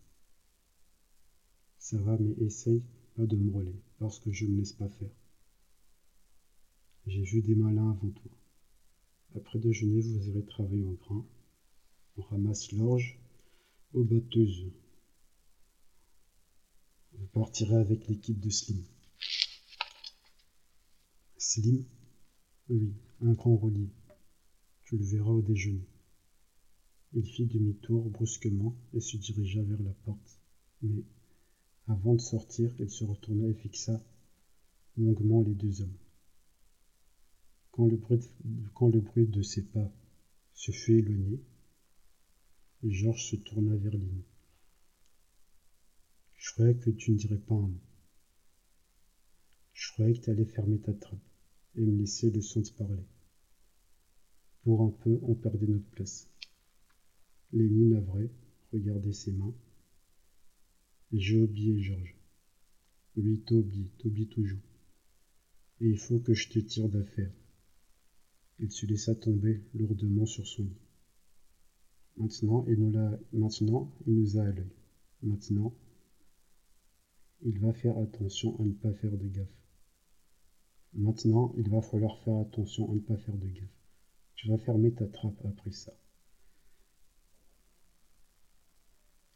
Ça 1.79 1.97
va, 1.97 2.17
mais 2.19 2.33
essaye 2.45 2.83
pas 3.15 3.25
de 3.25 3.35
me 3.35 3.51
rouler, 3.51 3.75
parce 3.97 4.19
que 4.19 4.31
je 4.31 4.45
ne 4.45 4.51
me 4.51 4.57
laisse 4.59 4.73
pas 4.73 4.87
faire. 4.87 5.24
J'ai 7.07 7.21
vu 7.21 7.41
des 7.41 7.53
malins 7.53 7.91
avant 7.91 8.09
toi. 8.09 8.31
Après 9.35 9.59
déjeuner, 9.59 10.01
vous 10.01 10.27
irez 10.27 10.43
travailler 10.43 10.85
au 10.85 10.93
grain. 10.93 11.23
On 12.17 12.23
ramasse 12.23 12.71
l'orge 12.71 13.19
aux 13.93 14.03
batteuses. 14.03 14.71
Vous 17.13 17.27
partirez 17.27 17.75
avec 17.75 18.07
l'équipe 18.07 18.39
de 18.39 18.49
Slim. 18.49 18.83
Slim 21.37 21.85
Oui, 22.69 22.91
un 23.21 23.33
grand 23.33 23.55
roulier. 23.55 23.89
Tu 24.85 24.97
le 24.97 25.03
verras 25.03 25.31
au 25.31 25.41
déjeuner. 25.41 25.85
Il 27.13 27.25
fit 27.25 27.45
demi-tour 27.45 28.09
brusquement 28.09 28.75
et 28.93 28.99
se 28.99 29.17
dirigea 29.17 29.61
vers 29.61 29.81
la 29.83 29.93
porte. 30.05 30.39
Mais, 30.81 31.03
avant 31.87 32.15
de 32.15 32.21
sortir, 32.21 32.73
il 32.79 32.89
se 32.89 33.03
retourna 33.03 33.47
et 33.47 33.53
fixa 33.53 34.01
longuement 34.97 35.41
les 35.41 35.53
deux 35.53 35.81
hommes. 35.81 35.97
Quand 37.75 37.87
le 37.87 39.01
bruit 39.01 39.27
de, 39.27 39.41
ses 39.41 39.65
pas 39.65 39.91
se 40.53 40.71
fut 40.71 40.99
éloigné, 40.99 41.41
Georges 42.83 43.31
se 43.31 43.35
tourna 43.35 43.75
vers 43.75 43.91
Lily. 43.91 44.23
Je 46.37 46.53
croyais 46.53 46.75
que 46.75 46.89
tu 46.89 47.11
ne 47.11 47.17
dirais 47.17 47.37
pas 47.37 47.55
un 47.55 47.67
mot. 47.67 47.81
Je 49.73 49.91
croyais 49.91 50.13
que 50.13 50.23
tu 50.23 50.29
allais 50.29 50.45
fermer 50.45 50.79
ta 50.79 50.93
trappe 50.93 51.19
et 51.75 51.81
me 51.81 51.97
laisser 51.97 52.31
le 52.31 52.39
son 52.39 52.61
de 52.61 52.69
parler. 52.69 53.03
Pour 54.63 54.81
un 54.81 54.91
peu, 54.91 55.19
on 55.23 55.35
perdait 55.35 55.67
notre 55.67 55.89
place. 55.89 56.29
Lénie 57.51 57.89
navrée 57.89 58.31
regardait 58.71 59.11
ses 59.11 59.33
mains. 59.33 59.53
J'ai 61.11 61.41
oublié 61.41 61.77
Georges. 61.81 62.15
Oui, 63.17 63.41
t'oublies, 63.45 63.91
t'oublies 63.97 64.29
toujours. 64.29 64.63
Et 65.81 65.89
il 65.89 65.97
faut 65.97 66.19
que 66.19 66.33
je 66.33 66.47
te 66.47 66.59
tire 66.59 66.87
d'affaire. 66.87 67.33
Il 68.59 68.71
se 68.71 68.85
laissa 68.85 69.15
tomber 69.15 69.61
lourdement 69.73 70.25
sur 70.25 70.47
son 70.47 70.63
lit. 70.63 70.77
Maintenant, 72.17 72.65
il 72.67 72.75
nous, 72.75 72.97
a, 72.97 73.19
maintenant, 73.33 73.91
il 74.07 74.15
nous 74.15 74.37
a 74.37 74.43
à 74.43 74.51
l'œil. 74.51 74.71
Maintenant, 75.21 75.73
il 77.41 77.59
va 77.59 77.73
faire 77.73 77.97
attention 77.97 78.57
à 78.59 78.63
ne 78.63 78.71
pas 78.71 78.93
faire 78.93 79.17
de 79.17 79.27
gaffe. 79.27 79.47
Maintenant, 80.93 81.53
il 81.57 81.69
va 81.69 81.81
falloir 81.81 82.17
faire 82.19 82.37
attention 82.37 82.89
à 82.89 82.95
ne 82.95 82.99
pas 82.99 83.17
faire 83.17 83.35
de 83.35 83.47
gaffe. 83.47 83.85
Tu 84.35 84.47
vas 84.47 84.57
fermer 84.57 84.93
ta 84.93 85.07
trappe 85.07 85.45
après 85.45 85.71
ça. 85.71 85.93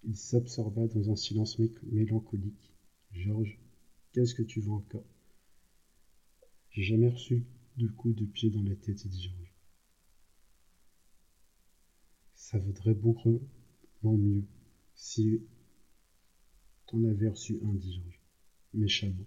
Il 0.05 0.15
s'absorba 0.15 0.87
dans 0.87 1.11
un 1.11 1.15
silence 1.17 1.59
mélancolique. 1.83 2.73
Georges, 3.11 3.59
qu'est-ce 4.13 4.33
que 4.33 4.43
tu 4.43 4.61
veux 4.61 4.71
encore? 4.71 5.05
J'ai 6.71 6.83
jamais 6.83 7.09
reçu 7.09 7.45
de 7.79 7.87
coup 7.87 8.13
de 8.13 8.25
pied 8.25 8.49
dans 8.49 8.61
la 8.61 8.75
tête, 8.75 9.07
dit 9.07 9.23
Georges. 9.23 9.53
Ça 12.35 12.59
vaudrait 12.59 12.93
beaucoup 12.93 13.41
mieux 14.03 14.43
si 14.95 15.41
t'en 16.87 17.03
avais 17.05 17.29
reçu 17.29 17.57
un, 17.63 17.73
dit 17.73 17.95
Georges, 17.95 18.21
méchamment. 18.73 19.25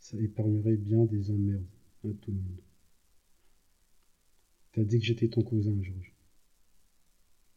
Ça 0.00 0.20
épargnerait 0.20 0.76
bien 0.76 1.04
des 1.04 1.30
emmerdes 1.30 1.64
à 2.04 2.08
tout 2.08 2.32
le 2.32 2.38
monde. 2.38 2.62
T'as 4.72 4.84
dit 4.84 4.98
que 4.98 5.04
j'étais 5.04 5.28
ton 5.28 5.42
cousin, 5.42 5.80
Georges. 5.80 6.12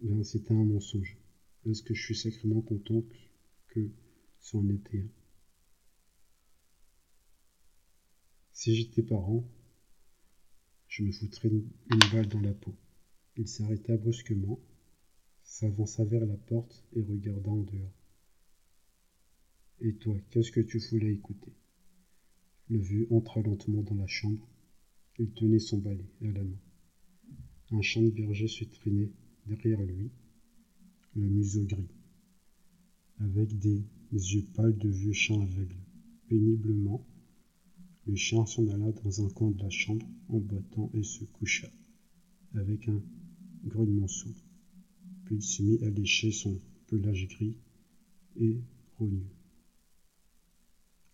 Ben, 0.02 0.24
c'était 0.24 0.54
un 0.54 0.64
mensonge. 0.64 1.18
Est-ce 1.66 1.82
que 1.82 1.96
je 1.96 2.04
suis 2.04 2.16
sacrément 2.16 2.62
content 2.62 3.04
que 3.70 3.90
c'en 4.40 4.68
était 4.70 5.00
un 5.00 5.10
Si 8.54 8.76
j'étais 8.76 9.02
parent, 9.02 9.44
je 10.88 11.04
me 11.04 11.12
foutrais 11.12 11.50
une, 11.90 12.08
balle 12.08 12.28
dans 12.28 12.42
la 12.42 12.54
peau. 12.54 12.76
Il 13.36 13.48
s'arrêta 13.48 13.98
brusquement, 13.98 14.60
s'avança 15.44 16.04
vers 16.06 16.26
la 16.26 16.38
porte 16.38 16.86
et 16.94 17.02
regarda 17.02 17.50
en 17.50 17.62
dehors. 17.64 17.94
Et 19.80 19.94
toi, 19.94 20.18
qu'est-ce 20.32 20.52
que 20.52 20.62
tu 20.62 20.80
voulais 20.80 21.14
écouter? 21.14 21.54
Le 22.70 22.80
vieux 22.80 23.08
entra 23.12 23.42
lentement 23.42 23.84
dans 23.84 23.96
la 23.96 24.08
chambre. 24.08 24.48
Il 25.20 25.32
tenait 25.32 25.60
son 25.60 25.78
balai 25.78 26.10
à 26.22 26.32
la 26.32 26.44
main. 26.44 26.60
Un 27.72 27.82
chien 27.82 28.02
de 28.02 28.10
berger 28.10 28.48
se 28.48 28.64
traînait 28.64 29.12
derrière 29.46 29.82
lui, 29.82 30.10
le 31.16 31.28
museau 31.28 31.66
gris, 31.66 31.90
avec 33.20 33.58
des 33.60 33.84
yeux 34.12 34.46
pâles 34.56 34.78
de 34.78 34.90
vieux 34.90 35.14
chien 35.14 35.42
aveugle. 35.42 35.76
Péniblement, 36.30 37.06
le 38.08 38.16
chien 38.16 38.46
s'en 38.46 38.66
alla 38.70 38.92
dans 39.04 39.26
un 39.26 39.30
coin 39.30 39.52
de 39.52 39.62
la 39.62 39.70
chambre 39.70 40.08
en 40.30 40.40
boitant 40.40 40.90
et 40.94 41.04
se 41.04 41.26
coucha, 41.26 41.70
avec 42.54 42.88
un 42.88 43.04
grognement 43.66 44.08
sourd. 44.08 44.46
Puis 45.26 45.36
il 45.36 45.42
se 45.44 45.62
mit 45.62 45.84
à 45.84 45.90
lécher 45.90 46.32
son 46.32 46.62
pelage 46.88 47.28
gris 47.28 47.58
et 48.38 48.62
rogneux. 48.98 49.30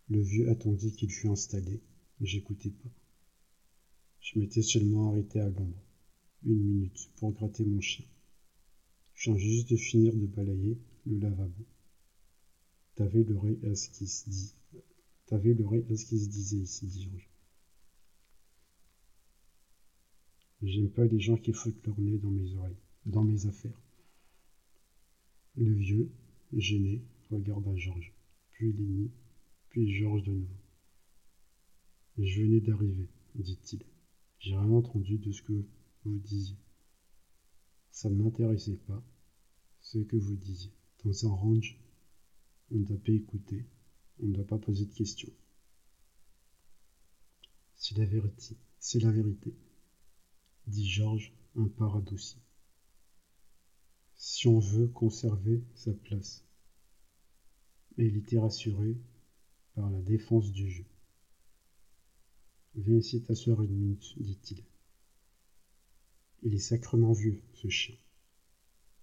Le 0.09 0.21
vieux 0.21 0.49
attendit 0.49 0.91
qu'il 0.91 1.09
fût 1.09 1.29
installé, 1.29 1.81
mais 2.19 2.27
j'écoutais 2.27 2.69
pas. 2.69 2.91
Je 4.19 4.37
m'étais 4.37 4.61
seulement 4.61 5.09
arrêté 5.09 5.39
à 5.39 5.49
l'ombre, 5.49 5.83
une 6.43 6.61
minute, 6.63 7.09
pour 7.15 7.31
gratter 7.33 7.65
mon 7.65 7.81
chien. 7.81 8.05
Je 9.15 9.31
viens 9.31 9.37
juste 9.39 9.71
de 9.71 9.77
finir 9.77 10.13
de 10.15 10.27
balayer 10.27 10.77
le 11.07 11.17
lavabo. 11.17 11.65
T'avais 12.93 13.23
l'oreille 13.23 13.65
à 13.65 13.73
ce 13.73 13.89
qui 13.89 14.05
se 14.05 14.29
dit. 14.29 14.53
T'avais 15.25 15.53
l'oreille 15.53 15.85
à 15.89 15.95
ce 15.95 16.05
qui 16.05 16.19
se 16.19 16.29
disait 16.29 16.57
ici, 16.57 16.87
dit 16.87 17.03
Georges. 17.03 17.29
J'aime 20.61 20.89
pas 20.89 21.05
les 21.05 21.19
gens 21.19 21.37
qui 21.37 21.51
foutent 21.53 21.85
leur 21.85 21.99
nez 21.99 22.17
dans 22.17 22.31
mes 22.31 22.55
oreilles, 22.55 22.77
dans 23.05 23.23
mes 23.23 23.45
affaires. 23.45 23.81
Le 25.55 25.73
vieux, 25.73 26.09
gêné, 26.53 27.03
regarda 27.29 27.75
Georges, 27.75 28.13
puis 28.51 28.71
Lénie, 28.71 29.11
puis 29.69 29.91
Georges 29.93 30.23
de 30.23 30.31
nouveau. 30.31 30.63
Je 32.17 32.43
venais 32.43 32.61
d'arriver, 32.61 33.09
dit-il. 33.35 33.83
J'ai 34.39 34.55
rien 34.55 34.69
entendu 34.71 35.17
de 35.17 35.31
ce 35.31 35.41
que 35.41 35.65
vous 36.05 36.19
disiez. 36.19 36.57
Ça 37.91 38.09
ne 38.09 38.15
m'intéressait 38.15 38.77
pas, 38.87 39.03
ce 39.81 39.99
que 39.99 40.17
vous 40.17 40.35
disiez. 40.35 40.71
Dans 41.03 41.27
un 41.27 41.31
range, 41.31 41.77
on 42.71 42.79
doit 42.79 42.97
pas 42.97 43.11
écouter, 43.11 43.65
on 44.19 44.27
ne 44.27 44.33
doit 44.33 44.47
pas 44.47 44.57
poser 44.57 44.85
de 44.85 44.93
questions. 44.93 45.31
C'est 47.75 47.97
la 47.97 48.05
vérité, 48.05 48.55
c'est 48.79 48.99
la 48.99 49.11
vérité, 49.11 49.53
dit 50.67 50.87
Georges 50.87 51.33
un 51.55 51.67
paradouci. 51.67 52.37
Si 54.15 54.47
on 54.47 54.59
veut 54.59 54.87
conserver 54.87 55.63
sa 55.75 55.93
place. 55.93 56.45
Mais 57.97 58.07
il 58.07 58.17
était 58.17 58.39
rassuré 58.39 58.97
par 59.75 59.89
la 59.89 60.01
défense 60.01 60.51
du 60.51 60.69
jeu. 60.69 60.85
Viens 62.75 62.97
ici 62.97 63.21
t'asseoir 63.21 63.61
une 63.61 63.75
minute, 63.75 64.13
dit-il. 64.17 64.63
Il 66.41 66.55
est 66.55 66.59
sacrement 66.59 67.13
vieux, 67.13 67.41
ce 67.53 67.67
chien. 67.67 67.95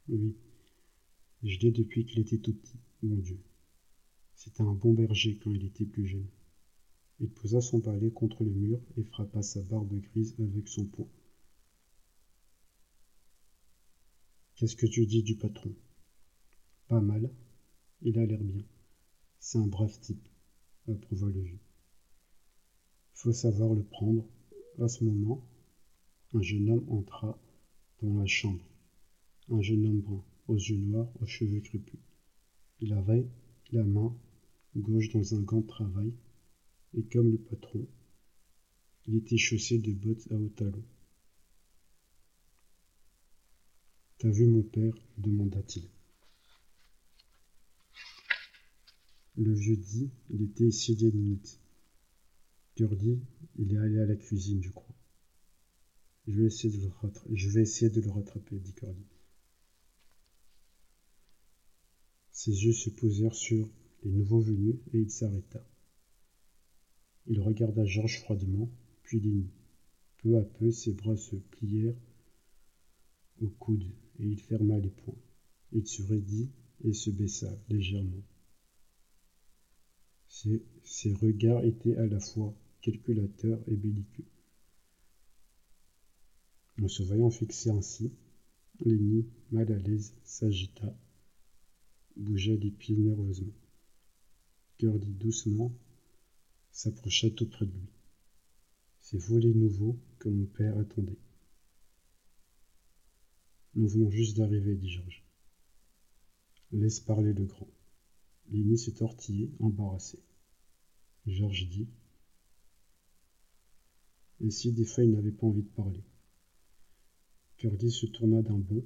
Oui, 0.08 0.36
je 1.42 1.58
l'ai 1.60 1.70
depuis 1.70 2.04
qu'il 2.04 2.20
était 2.20 2.38
tout 2.38 2.54
petit, 2.54 2.78
mon 3.02 3.16
Dieu. 3.16 3.38
C'était 4.42 4.62
un 4.62 4.72
bon 4.72 4.94
berger 4.94 5.36
quand 5.36 5.50
il 5.50 5.66
était 5.66 5.84
plus 5.84 6.06
jeune. 6.06 6.26
Il 7.18 7.28
posa 7.28 7.60
son 7.60 7.78
balai 7.78 8.10
contre 8.10 8.42
le 8.42 8.50
mur 8.50 8.80
et 8.96 9.02
frappa 9.02 9.42
sa 9.42 9.60
barbe 9.60 10.00
grise 10.00 10.34
avec 10.40 10.66
son 10.66 10.86
poing. 10.86 11.10
Qu'est-ce 14.54 14.76
que 14.76 14.86
tu 14.86 15.04
dis 15.04 15.22
du 15.22 15.36
patron? 15.36 15.74
Pas 16.88 17.02
mal. 17.02 17.30
Il 18.00 18.18
a 18.18 18.24
l'air 18.24 18.42
bien. 18.42 18.64
C'est 19.40 19.58
un 19.58 19.66
brave 19.66 20.00
type 20.00 20.26
approuva 20.88 21.26
le 21.26 21.42
vieux. 21.42 21.60
Faut 23.12 23.34
savoir 23.34 23.74
le 23.74 23.82
prendre. 23.82 24.24
À 24.80 24.88
ce 24.88 25.04
moment, 25.04 25.46
un 26.32 26.40
jeune 26.40 26.70
homme 26.70 26.88
entra 26.88 27.38
dans 28.00 28.18
la 28.18 28.26
chambre. 28.26 28.64
Un 29.50 29.60
jeune 29.60 29.84
homme 29.84 30.00
brun, 30.00 30.24
aux 30.48 30.56
yeux 30.56 30.78
noirs, 30.78 31.12
aux 31.20 31.26
cheveux 31.26 31.60
crépus. 31.60 32.00
Il 32.80 32.94
avait 32.94 33.26
la 33.72 33.84
main 33.84 34.16
gauche 34.76 35.10
dans 35.10 35.34
un 35.34 35.40
gant 35.40 35.60
de 35.60 35.66
travail, 35.66 36.12
et 36.96 37.02
comme 37.04 37.30
le 37.30 37.38
patron, 37.38 37.86
il 39.06 39.16
était 39.16 39.38
chaussé 39.38 39.78
de 39.78 39.92
bottes 39.92 40.30
à 40.30 40.36
haut 40.36 40.48
talons. 40.50 40.84
T'as 44.18 44.30
vu 44.30 44.46
mon 44.46 44.62
père? 44.62 44.94
demanda-t-il. 45.18 45.88
Le 49.36 49.54
vieux 49.54 49.76
dit, 49.76 50.10
il 50.28 50.42
était 50.42 50.64
ici 50.64 50.94
des 50.94 51.10
limites. 51.10 51.58
Curly, 52.76 53.18
il 53.56 53.72
est 53.72 53.78
allé 53.78 53.98
à 53.98 54.06
la 54.06 54.16
cuisine, 54.16 54.62
je 54.62 54.70
crois. 54.70 54.94
Je 56.26 56.40
vais 56.40 56.46
essayer 56.46 56.76
de 56.76 56.82
le, 56.82 56.88
rattraper, 56.88 57.34
je 57.34 57.48
vais 57.48 57.62
essayer 57.62 57.90
de 57.90 58.00
le 58.00 58.10
rattraper, 58.10 58.58
dit 58.58 58.74
Curly. 58.74 59.06
Ses 62.30 62.64
yeux 62.64 62.72
se 62.72 62.90
posèrent 62.90 63.34
sur 63.34 63.68
les 64.02 64.10
nouveaux 64.10 64.40
venus 64.40 64.76
et 64.92 64.98
il 64.98 65.10
s'arrêta. 65.10 65.64
Il 67.26 67.40
regarda 67.40 67.84
Georges 67.84 68.20
froidement, 68.20 68.70
puis 69.02 69.20
Lenny. 69.20 69.50
Peu 70.18 70.36
à 70.38 70.42
peu, 70.42 70.70
ses 70.70 70.92
bras 70.92 71.16
se 71.16 71.36
plièrent 71.36 71.96
au 73.40 73.48
coude 73.48 73.90
et 74.18 74.26
il 74.26 74.40
ferma 74.40 74.78
les 74.78 74.90
poings. 74.90 75.22
Il 75.72 75.86
se 75.86 76.02
raidit 76.02 76.50
et 76.84 76.92
se 76.92 77.10
baissa 77.10 77.50
légèrement. 77.68 78.22
Ses, 80.28 81.12
regards 81.14 81.64
étaient 81.64 81.96
à 81.96 82.06
la 82.06 82.20
fois 82.20 82.54
calculateurs 82.82 83.60
et 83.66 83.76
belliqueux. 83.76 84.24
En 86.82 86.88
se 86.88 87.02
voyant 87.02 87.30
fixé 87.30 87.70
ainsi, 87.70 88.12
Lenny, 88.80 89.26
mal 89.50 89.70
à 89.70 89.78
l'aise, 89.78 90.14
s'agita, 90.24 90.96
bougea 92.16 92.54
les 92.56 92.70
pieds 92.70 92.96
nerveusement. 92.96 93.59
Curly 94.80 95.12
doucement 95.12 95.70
s'approcha 96.70 97.28
tout 97.28 97.46
près 97.46 97.66
de 97.66 97.70
lui. 97.70 97.90
C'est 99.00 99.18
vous 99.18 99.36
les 99.36 99.52
nouveaux 99.52 99.98
que 100.18 100.30
mon 100.30 100.46
père 100.46 100.78
attendait. 100.78 101.18
Nous 103.74 103.86
venons 103.86 104.08
juste 104.08 104.38
d'arriver, 104.38 104.74
dit 104.76 104.88
Georges. 104.88 105.22
Laisse 106.72 106.98
parler 106.98 107.34
le 107.34 107.44
grand. 107.44 107.68
Lénie 108.48 108.78
se 108.78 108.90
tortillait, 108.90 109.50
embarrassé. 109.60 110.18
Georges 111.26 111.68
dit 111.68 111.86
Et 114.40 114.50
si 114.50 114.72
des 114.72 114.86
fois 114.86 115.04
il 115.04 115.10
n'avait 115.10 115.30
pas 115.30 115.46
envie 115.46 115.62
de 115.62 115.68
parler 115.68 116.02
Curly 117.58 117.90
se 117.90 118.06
tourna 118.06 118.40
d'un 118.40 118.56
bond. 118.56 118.82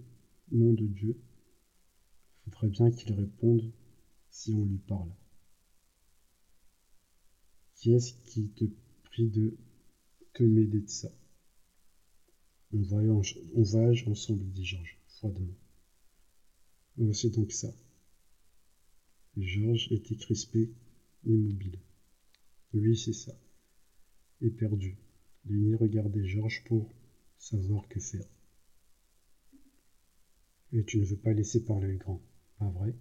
Nom 0.50 0.72
de 0.72 0.86
Dieu, 0.88 1.16
faudrait 2.46 2.68
bien 2.68 2.90
qu'il 2.90 3.12
réponde 3.12 3.72
si 4.28 4.52
on 4.54 4.64
lui 4.66 4.78
parle. 4.78 5.12
Qui 7.84 8.48
te 8.48 8.64
prie 9.02 9.28
de 9.28 9.54
te 10.32 10.42
mêler 10.42 10.80
de 10.80 10.88
ça 10.88 11.10
on 12.72 12.80
voyage, 12.80 13.38
on 14.06 14.10
ensemble, 14.10 14.50
dit 14.52 14.64
Georges, 14.64 14.98
froidement. 15.06 15.54
Oh, 16.98 17.12
c'est 17.12 17.28
donc 17.28 17.52
ça. 17.52 17.74
Georges 19.36 19.92
était 19.92 20.16
crispé, 20.16 20.72
immobile. 21.26 21.78
Oui, 22.72 22.96
c'est 22.96 23.12
ça. 23.12 23.38
Éperdu. 24.40 24.96
Lénie 25.44 25.74
regardait 25.74 26.24
Georges 26.24 26.64
pour 26.64 26.90
savoir 27.36 27.86
que 27.88 28.00
faire. 28.00 28.26
Et 30.72 30.84
tu 30.84 31.00
ne 31.00 31.04
veux 31.04 31.18
pas 31.18 31.34
laisser 31.34 31.62
parler 31.62 31.88
le 31.88 31.98
grand, 31.98 32.22
pas 32.58 32.70
vrai? 32.70 32.94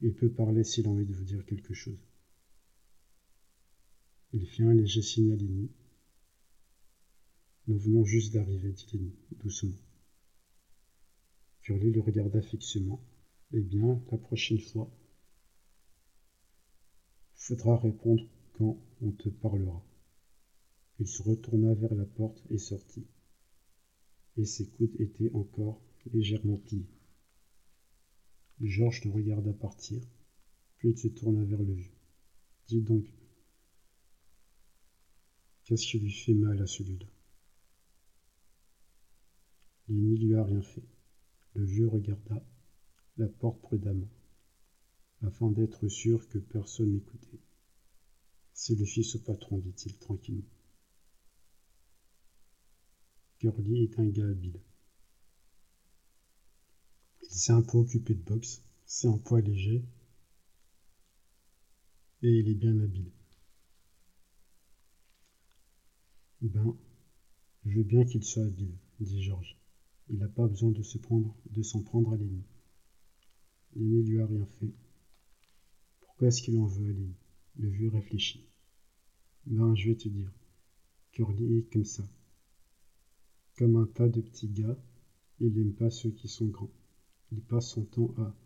Il 0.00 0.14
peut 0.14 0.32
parler 0.32 0.64
s'il 0.64 0.86
a 0.86 0.90
envie 0.90 1.04
de 1.04 1.12
vous 1.12 1.24
dire 1.24 1.44
quelque 1.44 1.74
chose. 1.74 2.13
Il 4.34 4.46
fit 4.46 4.62
un 4.62 4.74
léger 4.74 5.00
signe 5.00 5.32
à. 5.32 5.36
Nous 7.66 7.78
venons 7.78 8.04
juste 8.04 8.34
d'arriver, 8.34 8.72
dit 8.72 8.86
Lénie, 8.92 9.16
doucement. 9.42 9.78
Curly 11.62 11.92
le 11.92 12.00
regarda 12.00 12.42
fixement. 12.42 13.00
Eh 13.52 13.60
bien, 13.60 14.02
la 14.10 14.18
prochaine 14.18 14.60
fois, 14.60 14.90
faudra 17.36 17.78
répondre 17.78 18.28
quand 18.52 18.76
on 19.00 19.12
te 19.12 19.30
parlera. 19.30 19.82
Il 20.98 21.06
se 21.06 21.22
retourna 21.22 21.72
vers 21.72 21.94
la 21.94 22.04
porte 22.04 22.42
et 22.50 22.58
sortit 22.58 23.06
et 24.36 24.44
ses 24.44 24.66
coudes 24.66 25.00
étaient 25.00 25.30
encore 25.34 25.80
légèrement 26.12 26.58
pliés. 26.58 26.88
Georges 28.60 29.04
le 29.04 29.10
regarda 29.10 29.52
partir, 29.52 30.02
puis 30.76 30.90
il 30.90 30.98
se 30.98 31.08
tourna 31.08 31.44
vers 31.44 31.62
le 31.62 31.72
vieux. 31.72 31.92
Dis 32.66 32.80
donc, 32.80 33.06
qu'est-ce 35.64 35.86
qui 35.86 35.98
lui 35.98 36.12
fait 36.12 36.34
mal 36.34 36.60
à 36.60 36.66
celui-là 36.66 37.06
Il 39.88 39.96
n'y 39.96 40.18
lui 40.18 40.34
a 40.34 40.44
rien 40.44 40.62
fait. 40.62 40.84
Le 41.54 41.64
vieux 41.64 41.88
regarda 41.88 42.42
la 43.16 43.28
porte 43.28 43.60
prudemment, 43.60 44.08
afin 45.22 45.50
d'être 45.50 45.88
sûr 45.88 46.28
que 46.28 46.38
personne 46.38 46.92
n'écoutait. 46.92 47.40
C'est 48.52 48.74
le 48.74 48.84
fils 48.84 49.14
au 49.14 49.20
patron, 49.20 49.58
dit-il 49.58 49.96
tranquillement. 49.98 50.42
Curly 53.38 53.84
est 53.84 53.98
un 53.98 54.08
gars 54.08 54.28
habile. 54.28 54.60
Il 57.22 57.30
s'est 57.30 57.52
un 57.52 57.62
peu 57.62 57.78
occupé 57.78 58.14
de 58.14 58.22
boxe, 58.22 58.62
c'est 58.86 59.08
un 59.08 59.18
poids 59.18 59.40
léger, 59.40 59.84
et 62.22 62.38
il 62.38 62.48
est 62.48 62.54
bien 62.54 62.78
habile. 62.80 63.10
Ben, 66.44 66.76
je 67.64 67.78
veux 67.78 67.84
bien 67.84 68.04
qu'il 68.04 68.22
soit 68.22 68.44
habile, 68.44 68.76
dit 69.00 69.22
Georges. 69.22 69.56
Il 70.10 70.18
n'a 70.18 70.28
pas 70.28 70.46
besoin 70.46 70.72
de 70.72 70.82
se 70.82 70.98
prendre, 70.98 71.34
de 71.48 71.62
s'en 71.62 71.82
prendre 71.82 72.12
à 72.12 72.18
l'ennemi. 72.18 72.44
L'ennemi 73.74 74.02
lui 74.02 74.20
a 74.20 74.26
rien 74.26 74.44
fait. 74.60 74.74
Pourquoi 76.00 76.28
est-ce 76.28 76.42
qu'il 76.42 76.58
en 76.58 76.66
veut 76.66 76.84
à 76.84 76.92
l'ennemi 76.92 77.14
Le 77.56 77.70
vieux 77.70 77.88
réfléchit. 77.88 78.44
Ben, 79.46 79.74
je 79.74 79.88
vais 79.88 79.96
te 79.96 80.06
dire. 80.06 80.30
Curly 81.12 81.60
est 81.60 81.72
comme 81.72 81.86
ça. 81.86 82.06
Comme 83.56 83.76
un 83.76 83.86
tas 83.86 84.10
de 84.10 84.20
petits 84.20 84.50
gars, 84.50 84.78
il 85.40 85.54
n'aime 85.54 85.72
pas 85.72 85.88
ceux 85.88 86.10
qui 86.10 86.28
sont 86.28 86.48
grands. 86.48 86.74
Il 87.32 87.40
passe 87.40 87.70
son 87.70 87.86
temps 87.86 88.12
à 88.18 88.36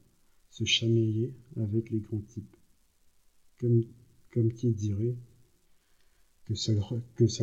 se 0.50 0.64
chamailler 0.64 1.34
avec 1.56 1.90
les 1.90 1.98
grands 1.98 2.22
types. 2.22 2.56
Comme, 3.58 3.82
comme 4.30 4.52
qui 4.52 4.70
dirait 4.70 5.16
que 6.48 6.54
ça, 6.54 6.72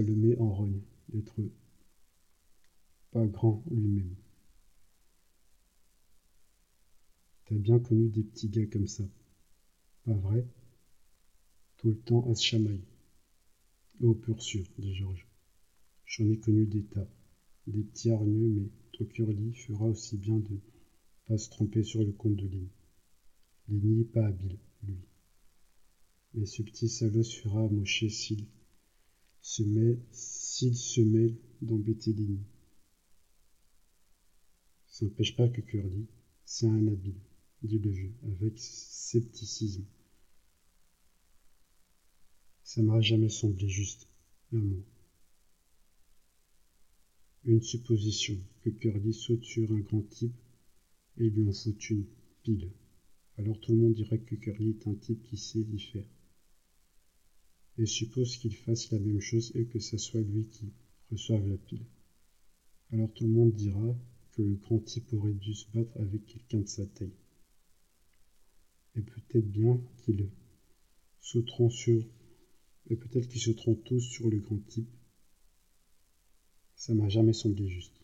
le, 0.02 0.16
met 0.16 0.38
en 0.38 0.52
rogne 0.52 0.82
d'être 1.10 1.40
pas 3.12 3.26
grand 3.28 3.64
lui-même. 3.70 4.16
T'as 7.46 7.56
bien 7.56 7.80
connu 7.80 8.10
des 8.10 8.24
petits 8.24 8.50
gars 8.50 8.66
comme 8.66 8.88
ça, 8.88 9.04
pas 10.06 10.14
vrai? 10.14 10.46
Tout 11.78 11.90
le 11.90 11.98
temps 12.00 12.28
à 12.30 12.36
se 12.36 12.44
chamailler. 12.44 12.88
Oh, 14.02 14.16
pur 14.16 14.42
sûr, 14.42 14.66
dit 14.80 14.96
Georges. 14.96 15.28
J'en 16.06 16.30
ai 16.30 16.38
connu 16.38 16.66
des 16.66 16.84
tas 16.84 17.08
des 17.68 17.84
petits 17.84 18.12
hargneux, 18.12 18.48
mais 18.48 18.70
Tokyo-Lee 18.94 19.54
fera 19.54 19.86
aussi 19.86 20.18
bien 20.18 20.38
de 20.38 20.60
pas 21.28 21.38
se 21.38 21.50
tromper 21.50 21.84
sur 21.84 22.04
le 22.04 22.12
compte 22.12 22.36
de 22.36 22.48
Lynn. 22.48 22.70
Lynn 23.70 23.98
n'est 23.98 24.04
pas 24.04 24.28
habile, 24.28 24.58
lui. 24.84 24.98
Mais 26.34 26.46
ce 26.46 26.62
petit 26.62 26.90
salaud 26.90 27.24
fera 27.24 27.64
amocher 27.64 28.10
s'il 28.10 28.46
se, 29.46 29.62
met, 29.62 30.00
s'il 30.12 30.76
se 30.76 31.02
mêle 31.02 31.38
d'embêter 31.62 32.12
Lynn. 32.14 32.44
Ça 34.88 35.06
n'empêche 35.06 35.36
pas 35.36 35.48
que 35.48 35.62
Curly, 35.62 36.08
c'est 36.46 36.66
un 36.66 36.88
habile, 36.88 37.22
dit 37.62 37.78
le 37.78 37.92
vieux, 37.92 38.14
avec 38.24 38.58
scepticisme. 38.58 39.86
Ça 42.64 42.82
m'a 42.82 43.00
jamais 43.02 43.30
semblé 43.30 43.70
juste, 43.70 44.08
un 44.52 44.58
mot. 44.58 44.84
Une 47.44 47.62
supposition, 47.62 48.40
que 48.62 48.72
Curly 48.72 49.14
saute 49.14 49.46
sur 49.46 49.72
un 49.72 49.80
grand 49.80 50.02
type 50.10 50.42
et 51.18 51.30
lui 51.30 51.48
en 51.48 51.54
fout 51.54 51.90
une, 51.92 52.08
pile. 52.42 52.72
Alors 53.38 53.60
tout 53.60 53.74
le 53.74 53.78
monde 53.78 53.94
dirait 53.94 54.18
que 54.18 54.34
Curly 54.34 54.72
est 54.72 54.88
un 54.88 54.96
type 54.96 55.22
qui 55.22 55.38
sait 55.38 55.60
y 55.60 55.80
faire. 55.80 56.15
Et 57.78 57.86
suppose 57.86 58.38
qu'il 58.38 58.56
fasse 58.56 58.92
la 58.92 59.00
même 59.00 59.20
chose 59.20 59.52
et 59.56 59.66
que 59.66 59.80
ce 59.80 59.98
soit 59.98 60.22
lui 60.22 60.46
qui 60.46 60.72
reçoive 61.12 61.48
la 61.48 61.58
pile. 61.58 61.86
Alors 62.92 63.12
tout 63.14 63.26
le 63.26 63.34
monde 63.34 63.54
dira 63.54 63.96
que 64.32 64.42
le 64.42 64.56
grand 64.56 64.80
type 64.80 65.12
aurait 65.14 65.34
dû 65.34 65.54
se 65.54 65.70
battre 65.72 65.92
avec 66.00 66.26
quelqu'un 66.26 66.60
de 66.60 66.68
sa 66.68 66.86
taille. 66.86 67.16
Et 68.96 69.02
peut-être 69.02 69.52
bien 69.52 69.82
qu'ils 70.04 70.30
sauteront 71.20 71.70
sur. 71.70 72.02
Et 72.90 72.96
peut-être 72.96 73.28
qu'ils 73.28 73.42
sauteront 73.42 73.76
tous 73.76 74.00
sur 74.00 74.30
le 74.30 74.40
grand 74.40 74.60
type 74.68 74.90
ça 76.76 76.94
m'a 76.94 77.10
jamais 77.10 77.34
semblé 77.34 77.68
juste. 77.68 78.00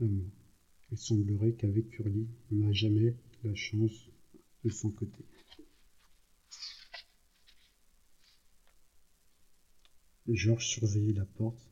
Il 0.00 0.98
semblerait 0.98 1.52
qu'avec 1.52 1.88
Curly, 1.90 2.26
on 2.50 2.56
n'a 2.56 2.72
jamais 2.72 3.14
la 3.42 3.54
chance 3.54 4.08
de 4.64 4.70
son 4.70 4.90
côté. 4.90 5.24
Georges 10.28 10.66
surveillait 10.66 11.12
la 11.12 11.26
porte. 11.26 11.70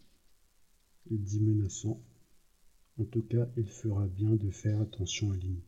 Il 1.10 1.22
dit 1.22 1.40
menaçant. 1.40 2.04
En 2.98 3.04
tout 3.04 3.22
cas, 3.22 3.48
il 3.56 3.68
fera 3.68 4.06
bien 4.06 4.36
de 4.36 4.50
faire 4.50 4.80
attention 4.80 5.32
à 5.32 5.36
Lini. 5.36 5.62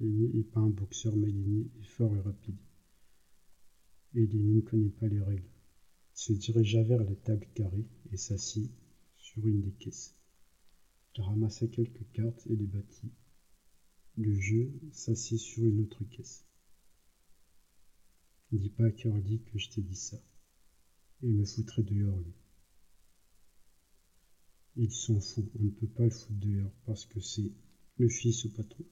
Lini 0.00 0.28
n'est 0.34 0.42
pas 0.42 0.60
un 0.60 0.70
boxeur, 0.70 1.14
mais 1.14 1.28
Lini 1.28 1.70
est 1.80 1.86
fort 1.86 2.16
et 2.16 2.20
rapide. 2.20 2.56
Et 4.14 4.26
ne 4.26 4.60
connaît 4.60 4.88
pas 4.88 5.08
les 5.08 5.20
règles. 5.20 5.50
Il 6.14 6.18
se 6.18 6.32
dirigea 6.32 6.82
vers 6.82 7.04
la 7.04 7.14
table 7.14 7.46
carrée 7.54 7.86
et 8.10 8.16
s'assit 8.16 8.70
sur 9.16 9.46
une 9.46 9.60
des 9.60 9.72
caisses. 9.72 10.14
Il 11.16 11.22
ramassa 11.22 11.66
quelques 11.66 12.10
cartes 12.12 12.46
et 12.46 12.56
les 12.56 12.66
battit. 12.66 13.12
Le 14.16 14.34
jeu 14.34 14.72
s'assit 14.92 15.38
sur 15.38 15.64
une 15.64 15.80
autre 15.82 16.04
caisse. 16.04 16.44
Dis 18.52 18.70
pas 18.70 18.84
à 18.84 18.90
Curly 18.90 19.40
que 19.42 19.58
je 19.58 19.68
t'ai 19.68 19.82
dit 19.82 19.96
ça. 19.96 20.16
Il 21.26 21.32
me 21.32 21.46
foutrait 21.46 21.82
dehors, 21.82 22.18
lui. 22.18 22.34
Il 24.76 24.92
s'en 24.92 25.18
fout, 25.20 25.50
on 25.58 25.62
ne 25.62 25.70
peut 25.70 25.86
pas 25.86 26.04
le 26.04 26.10
foutre 26.10 26.38
dehors 26.38 26.74
parce 26.84 27.06
que 27.06 27.18
c'est 27.18 27.50
le 27.96 28.10
fils 28.10 28.44
au 28.44 28.50
patron. 28.50 28.84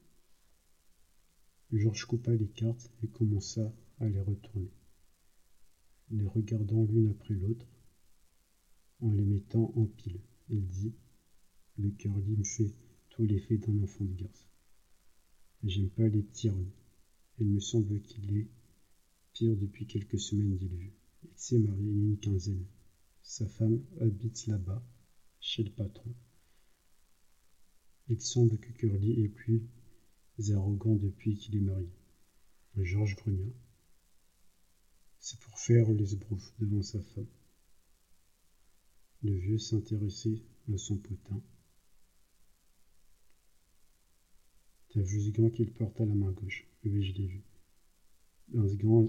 Georges 1.73 2.07
coupa 2.07 2.35
les 2.35 2.49
cartes 2.49 2.90
et 3.03 3.09
commença 3.09 3.71
à 3.99 4.09
les 4.09 4.23
retourner, 4.23 4.73
les 6.11 6.25
regardant 6.25 6.85
l'une 6.85 7.11
après 7.11 7.35
l'autre, 7.35 7.66
en 9.01 9.12
les 9.12 9.27
mettant 9.27 9.71
en 9.77 9.85
pile. 9.85 10.23
Il 10.49 10.66
dit 10.66 10.95
le 11.77 11.90
curly 11.90 12.38
me 12.38 12.45
fait 12.45 12.73
tout 13.11 13.27
l'effet 13.27 13.59
d'un 13.59 13.79
enfant 13.83 14.07
de 14.07 14.14
garce. 14.14 14.49
J'aime 15.64 15.90
pas 15.90 16.09
les 16.09 16.23
petits 16.23 16.49
Il 17.38 17.49
me 17.49 17.61
semble 17.61 18.01
qu'il 18.01 18.35
est 18.38 18.49
pire 19.35 19.55
depuis 19.55 19.87
quelques 19.87 20.18
semaines, 20.18 20.57
dit 20.57 20.71
le. 20.71 21.02
Il 21.25 21.37
s'est 21.37 21.59
marié 21.59 21.91
une 21.91 22.19
quinzaine. 22.19 22.67
Sa 23.23 23.47
femme 23.47 23.83
habite 24.01 24.47
là-bas, 24.47 24.83
chez 25.41 25.63
le 25.63 25.71
patron. 25.71 26.15
Il 28.09 28.21
semble 28.21 28.59
que 28.59 28.73
Curly 28.73 29.23
est 29.23 29.29
plus 29.29 29.63
arrogant 30.51 30.97
depuis 30.97 31.37
qu'il 31.37 31.57
est 31.57 31.61
marié. 31.61 31.91
Georges 32.77 33.17
grogna. 33.17 33.53
C'est 35.21 35.39
pour 35.39 35.59
faire 35.59 35.89
les 35.93 36.17
broufs 36.17 36.53
devant 36.59 36.83
sa 36.83 37.01
femme. 37.01 37.29
Le 39.23 39.35
vieux 39.35 39.59
s'intéressait 39.59 40.43
à 40.73 40.77
son 40.77 40.97
potin. 40.97 41.41
T'as 44.89 45.01
vu 45.01 45.21
ce 45.23 45.31
gant 45.31 45.49
qu'il 45.49 45.73
porte 45.73 46.01
à 46.01 46.05
la 46.05 46.15
main 46.15 46.33
gauche? 46.33 46.67
Oui, 46.85 47.03
je 47.05 47.13
l'ai 47.15 47.27
vu. 47.27 47.45
Gant 48.53 49.09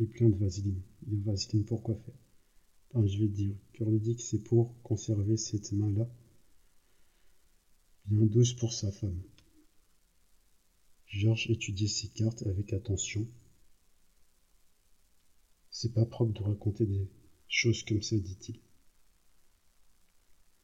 est 0.00 0.06
plein 0.06 0.28
de 0.28 0.36
vaseline. 0.36 0.80
De 1.02 1.22
vaseline, 1.22 1.64
pourquoi 1.64 1.94
faire? 1.94 3.06
Je 3.06 3.18
vais 3.18 3.28
te 3.28 3.32
dire, 3.32 3.54
Curly 3.72 4.00
dit 4.00 4.16
que 4.16 4.22
c'est 4.22 4.42
pour 4.42 4.74
conserver 4.82 5.36
cette 5.36 5.72
main-là 5.72 6.08
bien 8.06 8.26
douce 8.26 8.54
pour 8.54 8.72
sa 8.72 8.90
femme. 8.90 9.22
Georges 11.06 11.48
étudiait 11.50 11.88
ses 11.88 12.08
cartes 12.08 12.44
avec 12.46 12.72
attention. 12.72 13.26
C'est 15.70 15.92
pas 15.94 16.06
propre 16.06 16.32
de 16.32 16.42
raconter 16.42 16.86
des 16.86 17.08
choses 17.48 17.84
comme 17.84 18.02
ça, 18.02 18.16
dit-il. 18.16 18.58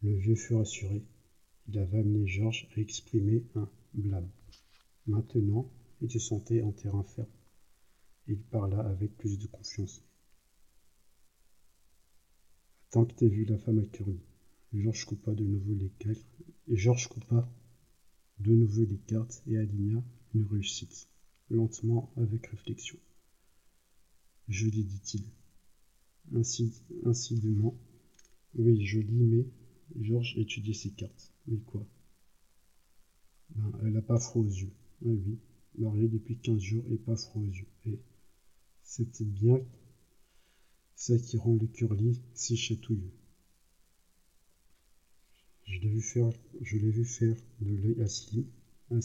Le 0.03 0.17
vieux 0.17 0.35
fut 0.35 0.55
rassuré. 0.55 1.05
Il 1.69 1.79
avait 1.79 1.99
amené 1.99 2.27
Georges 2.27 2.69
à 2.77 2.81
exprimer 2.81 3.45
un 3.55 3.69
blâme. 3.95 4.31
Maintenant, 5.07 5.71
il 6.01 6.11
se 6.11 6.19
sentait 6.19 6.63
en 6.63 6.73
terrain 6.73 7.05
ferme. 7.05 7.29
Il 8.29 8.39
parla 8.39 8.81
avec 8.81 9.17
plus 9.17 9.39
de 9.39 9.47
confiance. 9.47 10.03
Tant 12.91 13.05
que 13.05 13.15
t'as 13.15 13.27
vu 13.29 13.45
la 13.45 13.57
femme 13.57 13.79
à 13.79 13.87
Curly. 13.87 14.19
Georges 14.73 15.05
coupa 15.05 15.33
de 15.33 15.45
nouveau 15.45 15.75
les 15.75 15.91
cartes 15.99 16.27
et 16.67 16.77
Georges 16.77 17.09
coupa 17.09 17.49
de 18.41 18.53
nouveau 18.53 18.85
les 18.85 18.99
cartes 18.99 19.43
et 19.47 19.57
aligna 19.57 20.03
une 20.35 20.45
réussite, 20.47 21.09
lentement 21.51 22.13
avec 22.17 22.47
réflexion. 22.49 22.99
Joli, 24.49 24.85
dit-il. 24.85 25.25
Incidemment. 27.05 27.79
Oui, 28.55 28.85
joli, 28.85 29.13
mais 29.13 29.47
Georges 30.01 30.37
étudiait 30.37 30.75
ses 30.75 30.91
cartes. 30.91 31.33
Mais 31.47 31.59
quoi? 31.59 31.87
Ben, 33.51 33.73
Elle 33.83 33.93
n'a 33.93 34.03
pas 34.03 34.19
froid 34.19 34.43
aux 34.43 34.49
yeux. 34.49 34.73
Oui, 35.03 35.21
oui, 35.27 35.39
mariée 35.79 36.09
depuis 36.09 36.37
quinze 36.39 36.61
jours 36.61 36.85
et 36.91 36.97
pas 36.97 37.17
froid 37.17 37.43
aux 37.43 37.47
yeux. 37.47 37.69
Et 37.87 37.99
c'est 38.87 39.25
bien 39.25 39.61
ça 40.95 41.19
qui 41.19 41.37
rend 41.37 41.57
le 41.57 41.67
curly 41.67 42.23
si 42.35 42.57
chatouilleux. 42.57 43.13
Je 45.65 45.79
l'ai 45.81 45.89
vu 45.89 46.01
faire, 46.01 46.31
je 46.63 46.79
l'ai 46.79 46.91
vu 46.91 47.05
faire 47.05 47.37
de 47.61 47.75
l'œil 47.75 48.01
à 48.01 48.09
Slim, 48.09 48.47
à. 48.91 49.01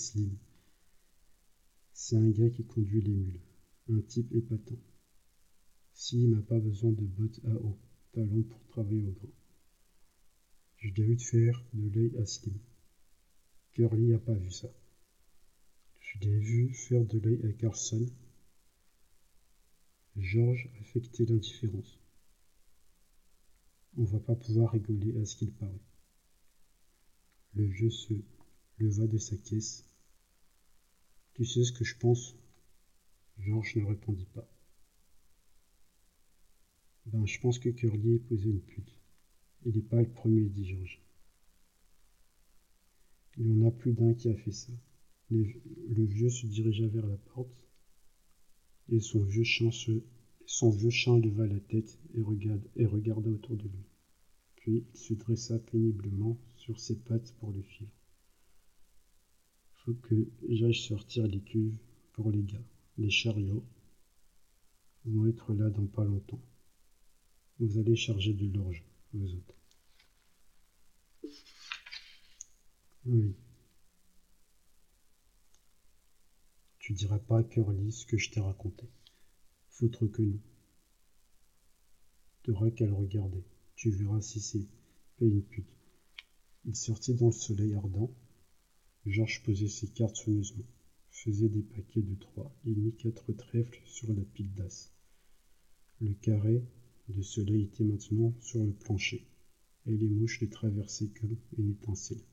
C'est 1.94 2.15
un 2.15 2.30
gars 2.30 2.50
qui 2.52 2.63
conduit 2.63 3.02
les 3.02 3.12
mules, 3.12 3.41
un 3.89 4.00
type 4.02 4.32
épatant. 4.34 4.80
Slim 5.94 6.36
n'a 6.36 6.41
pas 6.44 6.60
besoin 6.60 6.91
de 6.91 7.04
bottes 7.04 7.41
à 7.46 7.54
haut 7.56 7.78
talons 8.13 8.44
pour 8.44 8.63
travailler 8.67 9.04
au 9.04 9.12
grand. 9.12 9.34
Je 10.78 10.89
l'ai 10.89 11.04
vu 11.04 11.17
faire 11.17 11.65
de 11.74 11.89
l'œil 11.89 12.17
à 12.20 12.26
Slim. 12.26 12.58
Curly 13.72 14.10
n'a 14.10 14.20
pas 14.20 14.36
vu 14.36 14.52
ça. 14.52 14.72
Je 16.00 16.20
l'ai 16.20 16.39
vu 16.39 16.74
faire 16.74 17.04
de 17.04 17.17
l'œil 17.17 17.46
à 17.46 17.54
Carson. 17.54 18.06
Georges 20.17 20.69
affectait 20.82 21.26
l'indifférence. 21.26 22.00
On 23.97 24.04
va 24.04 24.19
pas 24.19 24.36
pouvoir 24.36 24.71
rigoler 24.71 25.17
à 25.21 25.26
ce 25.26 25.38
qu'il 25.38 25.52
paraît. 25.54 25.82
Le 27.54 27.65
vieux 27.65 27.89
se 27.89 28.13
leva 28.78 29.08
de 29.08 29.17
sa 29.17 29.38
caisse. 29.38 29.86
Tu 31.34 31.45
sais 31.45 31.63
ce 31.63 31.71
que 31.71 31.86
je 31.86 31.97
pense? 31.97 32.36
Georges 33.39 33.76
ne 33.78 33.86
répondit 33.86 34.28
pas. 34.34 34.47
Ben, 37.06 37.26
je 37.26 37.39
pense 37.39 37.58
que 37.58 37.69
Curly 37.69 38.15
épousé 38.15 38.50
une 38.50 38.62
pute. 38.62 38.93
Il 39.65 39.76
n'est 39.76 39.82
pas 39.82 40.02
le 40.02 40.10
premier, 40.10 40.43
dit 40.43 40.67
Georges. 40.67 41.02
Il 43.38 43.47
y 43.47 43.63
en 43.63 43.67
a 43.67 43.71
plus 43.71 43.93
d'un 43.93 44.13
qui 44.13 44.30
a 44.30 44.36
fait 44.36 44.52
ça. 44.52 44.74
le 45.30 46.06
vieux 46.06 46.30
se 46.30 46.45
dirigea 46.45 46.88
vers 46.88 47.08
la 47.08 47.17
porte, 47.17 47.70
et 48.89 49.00
son 49.00 49.24
vieux 49.24 49.44
se, 49.44 50.02
son 50.46 50.70
vieux 50.70 50.89
chien 50.89 51.17
leva 51.17 51.48
la 51.48 51.60
tête 51.60 52.00
et, 52.13 52.22
et 52.76 52.86
regarda 52.86 53.30
autour 53.30 53.58
de 53.58 53.63
lui. 53.63 53.86
Puis 54.58 54.84
il 54.94 55.00
se 55.00 55.13
dressa 55.13 55.58
péniblement 55.60 56.38
sur 56.56 56.80
ses 56.80 56.98
pattes 57.00 57.34
pour 57.39 57.52
le 57.52 57.63
suivre. 57.63 57.91
Faut 59.84 59.94
que 59.94 60.28
j'aille 60.48 60.76
sortir 60.76 61.26
les 61.26 61.41
cuves 61.41 61.78
pour 62.13 62.32
les 62.32 62.44
gars. 62.44 62.63
Les 62.98 63.10
chariots 63.10 63.65
vont 65.06 65.28
être 65.28 65.54
là 65.54 65.70
dans 65.70 65.88
pas 65.88 66.04
longtemps. 66.04 66.41
Vous 67.60 67.80
allez 67.80 67.96
charger 67.96 68.34
de 68.34 68.46
l'orge, 68.56 68.84
vous 69.13 69.34
autres. 69.34 69.56
Oui. 73.06 73.34
Tu 76.91 76.97
diras 76.97 77.19
pas 77.19 77.38
à 77.38 77.43
Curly 77.43 77.93
ce 77.93 78.06
que 78.06 78.17
je 78.17 78.32
t'ai 78.32 78.41
raconté. 78.41 78.86
Foutre 79.69 80.12
que 80.12 80.23
nous. 80.23 80.41
T'auras 82.43 82.69
qu'à 82.69 82.86
le 82.86 82.91
regarder. 82.91 83.45
Tu 83.75 83.91
verras 83.91 84.19
si 84.19 84.41
c'est 84.41 84.67
pas 85.17 85.23
une 85.23 85.41
pute. 85.41 85.73
Il 86.65 86.75
sortit 86.75 87.13
dans 87.13 87.27
le 87.27 87.32
soleil 87.32 87.75
ardent. 87.75 88.13
Georges 89.06 89.41
posait 89.43 89.69
ses 89.69 89.88
cartes 89.88 90.17
soigneusement, 90.17 90.65
faisait 91.12 91.47
des 91.47 91.62
paquets 91.62 92.01
de 92.01 92.13
trois 92.15 92.54
et 92.65 92.75
mit 92.75 92.93
quatre 92.97 93.32
trèfles 93.32 93.82
sur 93.86 94.13
la 94.13 94.25
pile 94.25 94.54
d'as. 94.56 94.91
Le 96.01 96.12
carré 96.15 96.62
de 97.08 97.21
soleil 97.21 97.63
était 97.63 97.86
maintenant 97.86 98.36
sur 98.41 98.65
le 98.65 98.73
plancher, 98.73 99.25
et 99.86 99.95
les 99.95 100.10
mouches 100.10 100.41
le 100.41 100.49
traversaient 100.49 101.08
comme 101.21 101.38
une 101.58 101.71
étincelle. 101.71 102.25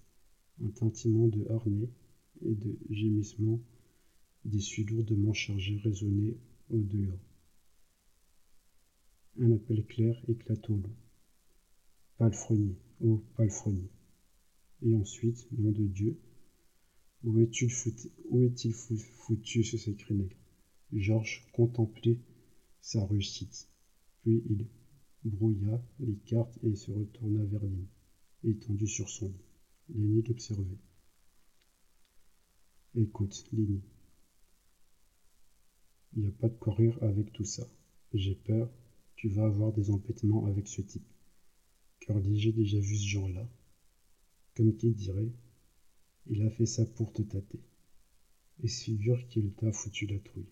Un 0.60 0.70
tintement 0.70 1.28
de 1.28 1.46
harnais 1.48 1.90
et 2.42 2.56
de 2.56 2.76
gémissements 2.90 3.62
d'essuie 4.48 4.84
lourdement 4.84 5.32
chargés 5.32 5.78
résonnaient 5.78 6.36
au 6.70 6.78
dehors. 6.78 7.18
Un 9.40 9.52
appel 9.52 9.84
clair 9.84 10.20
éclata 10.28 10.72
au 10.72 10.76
loin. 10.76 10.96
Palefrenier, 12.16 12.76
oh 13.00 13.22
palefrenier. 13.36 13.90
Et 14.82 14.94
ensuite, 14.94 15.46
nom 15.52 15.70
de 15.70 15.86
Dieu, 15.86 16.18
où 17.24 17.38
est-il 17.40 17.70
foutu, 17.70 18.08
est-il 18.32 18.72
foutu 18.72 19.64
ce 19.64 19.76
sacré 19.76 20.14
nègre? 20.14 20.36
Georges 20.92 21.46
contemplait 21.52 22.18
sa 22.80 23.04
réussite. 23.04 23.68
Puis 24.22 24.42
il 24.48 24.66
brouilla 25.24 25.82
les 26.00 26.16
cartes 26.26 26.58
et 26.62 26.74
se 26.74 26.90
retourna 26.90 27.44
vers 27.44 27.64
Lynn, 27.64 27.86
étendu 28.44 28.86
sur 28.86 29.08
son 29.08 29.28
lit. 29.28 29.44
Lenny 29.94 30.22
l'observait. 30.22 30.78
Écoute, 32.94 33.44
Lenny, 33.52 33.82
il 36.14 36.22
n'y 36.22 36.28
a 36.28 36.32
pas 36.32 36.48
de 36.48 36.56
courir 36.56 36.98
avec 37.02 37.32
tout 37.32 37.44
ça. 37.44 37.66
J'ai 38.14 38.34
peur, 38.34 38.70
tu 39.16 39.28
vas 39.28 39.46
avoir 39.46 39.72
des 39.72 39.90
empêtements 39.90 40.46
avec 40.46 40.66
ce 40.66 40.82
type 40.82 41.06
j'ai 42.32 42.52
déjà 42.52 42.78
vu 42.78 42.96
ce 42.96 43.06
genre-là. 43.06 43.48
Comme 44.54 44.76
qui 44.76 44.90
dirait, 44.90 45.30
il 46.26 46.42
a 46.42 46.50
fait 46.50 46.66
ça 46.66 46.84
pour 46.84 47.12
te 47.12 47.22
tâter. 47.22 47.60
Et 48.62 48.68
se 48.68 48.84
figure 48.84 49.28
qu'il 49.28 49.52
t'a 49.52 49.72
foutu 49.72 50.06
la 50.06 50.18
trouille. 50.18 50.48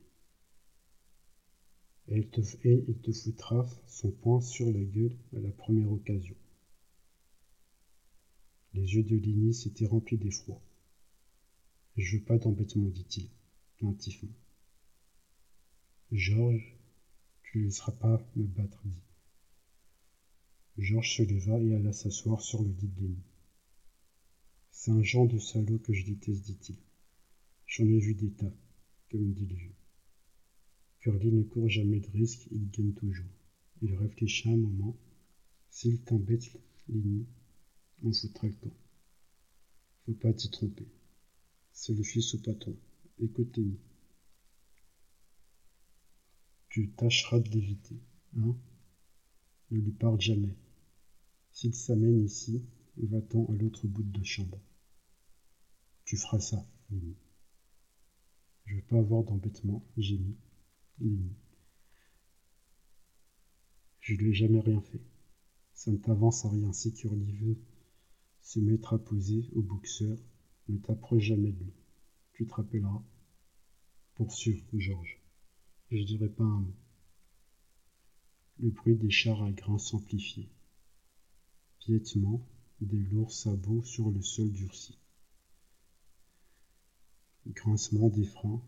Et 2.08 2.18
il, 2.18 2.28
te, 2.28 2.40
et 2.64 2.84
il 2.86 3.14
foutra 3.14 3.66
son 3.88 4.12
poing 4.12 4.40
sur 4.40 4.70
la 4.70 4.82
gueule 4.82 5.16
à 5.34 5.40
la 5.40 5.50
première 5.50 5.90
occasion. 5.90 6.36
Les 8.74 8.94
yeux 8.94 9.02
de 9.02 9.16
Ligny 9.16 9.54
s'étaient 9.54 9.86
remplis 9.86 10.18
d'effroi. 10.18 10.60
Je 11.96 12.18
veux 12.18 12.22
pas 12.22 12.38
d'embêtement, 12.38 12.88
dit-il, 12.88 13.28
plaintivement. 13.78 14.34
Georges, 16.12 16.76
tu 17.42 17.58
ne 17.58 17.64
laisseras 17.64 17.90
pas 17.90 18.24
me 18.36 18.44
battre, 18.44 18.80
dit. 18.84 19.02
Georges 20.78 21.16
se 21.16 21.22
leva 21.24 21.58
et 21.58 21.74
alla 21.74 21.92
s'asseoir 21.92 22.40
sur 22.40 22.62
le 22.62 22.70
lit 22.70 22.86
de. 22.86 23.10
C'est 24.70 24.92
un 24.92 25.02
genre 25.02 25.26
de 25.26 25.40
salaud 25.40 25.80
que 25.80 25.92
je 25.92 26.04
déteste, 26.04 26.44
dit-il. 26.44 26.76
J'en 27.66 27.86
ai 27.86 27.98
vu 27.98 28.14
des 28.14 28.30
tas, 28.30 28.54
comme 29.10 29.32
dit 29.32 29.46
le 29.46 29.56
vieux. 29.56 29.74
Curly 31.00 31.32
ne 31.32 31.42
court 31.42 31.68
jamais 31.68 31.98
de 31.98 32.10
risque, 32.10 32.46
il 32.52 32.70
gagne 32.70 32.92
toujours. 32.92 33.26
Il 33.82 33.92
réfléchit 33.94 34.48
un 34.48 34.56
moment. 34.56 34.96
S'il 35.70 36.00
t'embête, 36.02 36.56
Lenny, 36.88 37.26
on 38.04 38.12
foutra 38.12 38.46
le 38.46 38.54
temps. 38.54 38.76
Faut 40.04 40.12
pas 40.12 40.32
t'y 40.32 40.50
tromper. 40.50 40.86
C'est 41.72 41.94
le 41.94 42.04
fils 42.04 42.32
au 42.34 42.38
patron. 42.38 42.76
Écoute, 43.18 43.56
Lenny. 43.56 43.80
Tu 46.76 46.90
tâcheras 46.90 47.40
de 47.40 47.48
l'éviter, 47.48 47.98
hein 48.36 48.54
Ne 49.70 49.78
lui 49.78 49.92
parle 49.92 50.20
jamais. 50.20 50.54
S'il 51.50 51.74
s'amène 51.74 52.22
ici, 52.22 52.66
va-t'en 52.98 53.46
à 53.46 53.52
l'autre 53.54 53.86
bout 53.86 54.02
de 54.02 54.22
chambre. 54.22 54.60
Tu 56.04 56.18
feras 56.18 56.38
ça, 56.38 56.68
Lily. 56.90 57.16
Je 58.66 58.74
veux 58.74 58.82
pas 58.82 58.98
avoir 58.98 59.24
d'embêtement, 59.24 59.82
gémit 59.96 60.36
Lily. 61.00 61.32
Je 64.00 64.12
lui 64.12 64.28
ai 64.28 64.34
jamais 64.34 64.60
rien 64.60 64.82
fait. 64.82 65.00
Ça 65.72 65.90
ne 65.90 65.96
t'avance 65.96 66.44
à 66.44 66.50
rien 66.50 66.74
si 66.74 66.92
Curly 66.92 67.32
veut 67.38 67.56
se 68.42 68.60
mettre 68.60 68.92
à 68.92 68.98
poser 68.98 69.48
au 69.54 69.62
boxeur. 69.62 70.18
Ne 70.68 70.76
t'approche 70.76 71.22
jamais 71.22 71.52
de 71.52 71.64
lui. 71.64 71.72
Tu 72.34 72.46
te 72.46 72.52
rappelleras. 72.52 73.02
Pour 74.14 74.30
sûr, 74.30 74.62
Georges. 74.74 75.25
Je 75.90 76.02
dirai 76.02 76.28
pas 76.28 76.42
un 76.42 76.60
mot. 76.60 76.74
Le 78.58 78.70
bruit 78.70 78.96
des 78.96 79.10
chars 79.10 79.42
à 79.44 79.52
grains 79.52 79.78
s'amplifiait. 79.78 80.48
Piétement, 81.78 82.44
des 82.80 82.98
lourds 82.98 83.30
sabots 83.30 83.84
sur 83.84 84.10
le 84.10 84.20
sol 84.20 84.50
durci. 84.50 84.98
Grincement 87.46 88.08
des 88.08 88.24
freins, 88.24 88.60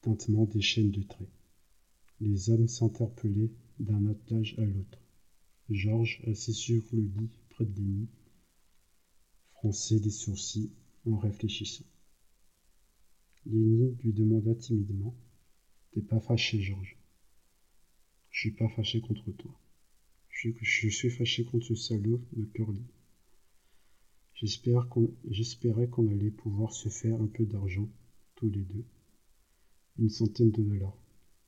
tintement 0.00 0.46
des 0.46 0.62
chaînes 0.62 0.90
de 0.90 1.02
traits. 1.02 1.28
Les 2.20 2.48
hommes 2.48 2.68
s'interpellaient 2.68 3.52
d'un 3.80 4.06
attelage 4.06 4.58
à 4.58 4.64
l'autre. 4.64 4.98
Georges, 5.68 6.22
assis 6.26 6.54
sur 6.54 6.82
le 6.92 7.02
lit 7.02 7.30
près 7.50 7.66
de 7.66 7.74
Lénie, 7.74 8.08
fronçait 9.50 9.98
les 9.98 10.10
sourcils 10.10 10.70
en 11.04 11.18
réfléchissant. 11.18 11.84
Lénie 13.46 13.96
lui 14.02 14.12
demanda 14.12 14.54
timidement 14.54 15.14
T'es 15.92 16.00
pas 16.00 16.20
fâché, 16.20 16.60
Georges 16.60 16.96
Je 18.30 18.40
suis 18.40 18.52
pas 18.52 18.68
fâché 18.68 19.00
contre 19.00 19.30
toi. 19.32 19.58
Je, 20.30 20.88
suis 20.88 21.10
fâché 21.10 21.44
contre 21.44 21.66
ce 21.66 21.74
salaud 21.74 22.20
de 22.32 22.44
Curly. 22.46 22.82
J'espérais 24.34 25.88
qu'on 25.88 26.08
allait 26.08 26.30
pouvoir 26.30 26.72
se 26.72 26.88
faire 26.88 27.20
un 27.20 27.26
peu 27.26 27.44
d'argent, 27.44 27.88
tous 28.34 28.48
les 28.48 28.62
deux. 28.62 28.84
Une 29.98 30.08
centaine 30.08 30.50
de 30.50 30.62
dollars, 30.62 30.96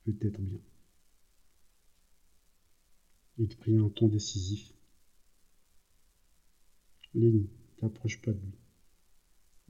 peut-être 0.05 0.39
bien. 0.39 0.59
Il 3.37 3.47
prit 3.47 3.77
un 3.77 3.89
ton 3.89 4.07
décisif. 4.07 4.71
Lenny, 7.13 7.49
t'approche 7.77 8.21
pas 8.21 8.31
de 8.31 8.39
lui. 8.39 8.53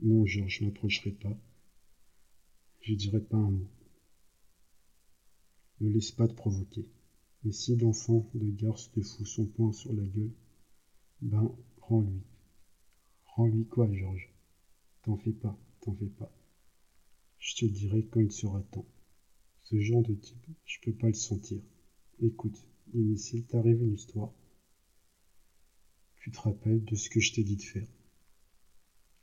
Non, 0.00 0.26
Georges, 0.26 0.58
je 0.58 0.64
m'approcherai 0.64 1.12
pas. 1.12 1.36
Je 2.86 2.94
dirai 2.94 3.20
pas 3.20 3.36
un 3.36 3.50
mot. 3.50 3.68
Ne 5.80 5.88
laisse 5.88 6.12
pas 6.12 6.28
te 6.28 6.34
provoquer. 6.34 6.86
Mais 7.42 7.50
si 7.50 7.74
l'enfant 7.74 8.30
de 8.34 8.48
garce 8.48 8.92
te 8.92 9.00
fout 9.00 9.26
son 9.26 9.44
poing 9.44 9.72
sur 9.72 9.92
la 9.92 10.04
gueule, 10.04 10.30
ben, 11.20 11.52
rends-lui. 11.80 12.22
Rends-lui 13.24 13.66
quoi, 13.66 13.92
Georges? 13.92 14.32
T'en 15.02 15.16
fais 15.16 15.32
pas, 15.32 15.58
t'en 15.80 15.94
fais 15.94 16.06
pas. 16.06 16.32
Je 17.40 17.56
te 17.56 17.64
dirai 17.64 18.06
quand 18.06 18.20
il 18.20 18.30
sera 18.30 18.62
temps. 18.62 18.86
Ce 19.64 19.80
genre 19.80 20.04
de 20.04 20.14
type, 20.14 20.46
je 20.64 20.78
peux 20.82 20.94
pas 20.94 21.08
le 21.08 21.14
sentir. 21.14 21.60
Écoute, 22.20 22.68
et 22.94 23.16
s'il 23.16 23.46
t'arrive 23.46 23.82
une 23.82 23.94
histoire, 23.94 24.30
tu 26.18 26.30
te 26.30 26.38
rappelles 26.38 26.84
de 26.84 26.94
ce 26.94 27.10
que 27.10 27.18
je 27.18 27.32
t'ai 27.32 27.42
dit 27.42 27.56
de 27.56 27.62
faire. 27.62 27.88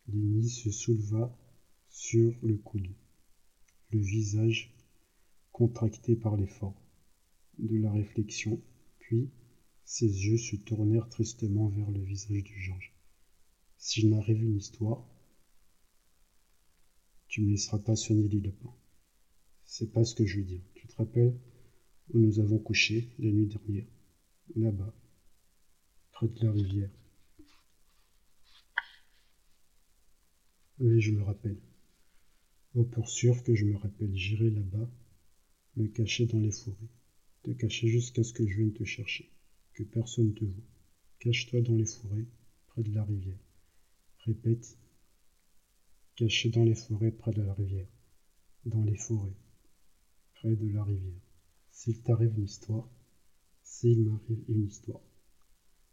Lenny 0.10 0.50
se 0.50 0.70
souleva 0.70 1.34
sur 1.88 2.36
le 2.42 2.58
coude, 2.58 2.94
le 3.94 4.00
visage 4.00 4.74
contracté 5.52 6.16
par 6.16 6.36
l'effort, 6.36 6.82
de 7.60 7.78
la 7.78 7.92
réflexion, 7.92 8.60
puis 9.00 9.30
ses 9.86 10.08
yeux 10.08 10.38
se 10.38 10.56
tournèrent 10.56 11.10
tristement 11.10 11.68
vers 11.68 11.92
le 11.92 12.02
visage 12.02 12.44
de 12.44 12.54
Georges. 12.56 12.94
S'il 13.78 14.10
m'arrive 14.10 14.42
une 14.42 14.58
histoire, 14.58 15.06
tu 17.28 17.42
me 17.42 17.52
laisseras 17.52 17.80
pas 17.80 17.96
soigner 17.96 18.28
les 18.28 18.40
lapins. 18.40 18.74
C'est 19.66 19.92
pas 19.92 20.04
ce 20.04 20.16
que 20.16 20.26
je 20.26 20.38
veux 20.38 20.46
dire. 20.46 20.62
Tu 20.76 20.88
te 20.88 20.96
rappelles 20.96 21.38
où 22.14 22.20
nous 22.20 22.40
avons 22.40 22.60
couché 22.60 23.10
la 23.20 23.32
nuit 23.32 23.48
dernière, 23.48 23.88
là-bas, 24.56 24.94
près 26.12 26.28
de 26.28 26.46
la 26.46 26.52
rivière. 26.52 26.92
Oui, 30.80 31.00
je 31.02 31.12
me 31.12 31.24
rappelle. 31.24 31.58
Oh, 32.76 32.84
pour 32.86 33.08
sûr 33.08 33.44
que 33.44 33.54
je 33.54 33.66
me 33.66 33.78
rappelle, 33.78 34.16
j'irai 34.16 34.50
là-bas, 34.50 34.90
me 35.76 35.88
cacher 35.88 36.26
dans 36.26 36.40
les 36.40 36.52
forêts, 36.52 36.90
te 37.44 37.52
cacher 37.52 37.88
jusqu'à 37.88 38.24
ce 38.24 38.34
que 38.34 38.48
je 38.48 38.58
vienne 38.58 38.74
te 38.74 38.84
chercher, 38.84 39.30
que 39.74 39.84
personne 39.84 40.34
te 40.34 40.44
voie. 40.44 40.64
Cache-toi 41.20 41.62
dans 41.62 41.76
les 41.76 41.86
forêts, 41.86 42.26
près 42.68 42.82
de 42.82 42.92
la 42.92 43.04
rivière. 43.04 43.38
Répète, 44.26 44.78
caché 46.16 46.50
dans 46.50 46.64
les 46.64 46.74
forêts 46.74 47.12
près 47.12 47.32
de 47.32 47.44
la 47.44 47.54
rivière, 47.54 47.88
dans 48.66 48.84
les 48.84 48.98
forêts, 48.98 49.38
près 50.34 50.56
de 50.56 50.68
la 50.70 50.84
rivière. 50.84 51.22
S'il 51.70 52.02
t'arrive 52.02 52.36
une 52.38 52.46
histoire, 52.46 52.90
s'il 53.62 54.04
m'arrive 54.04 54.44
une 54.48 54.66
histoire. 54.66 55.02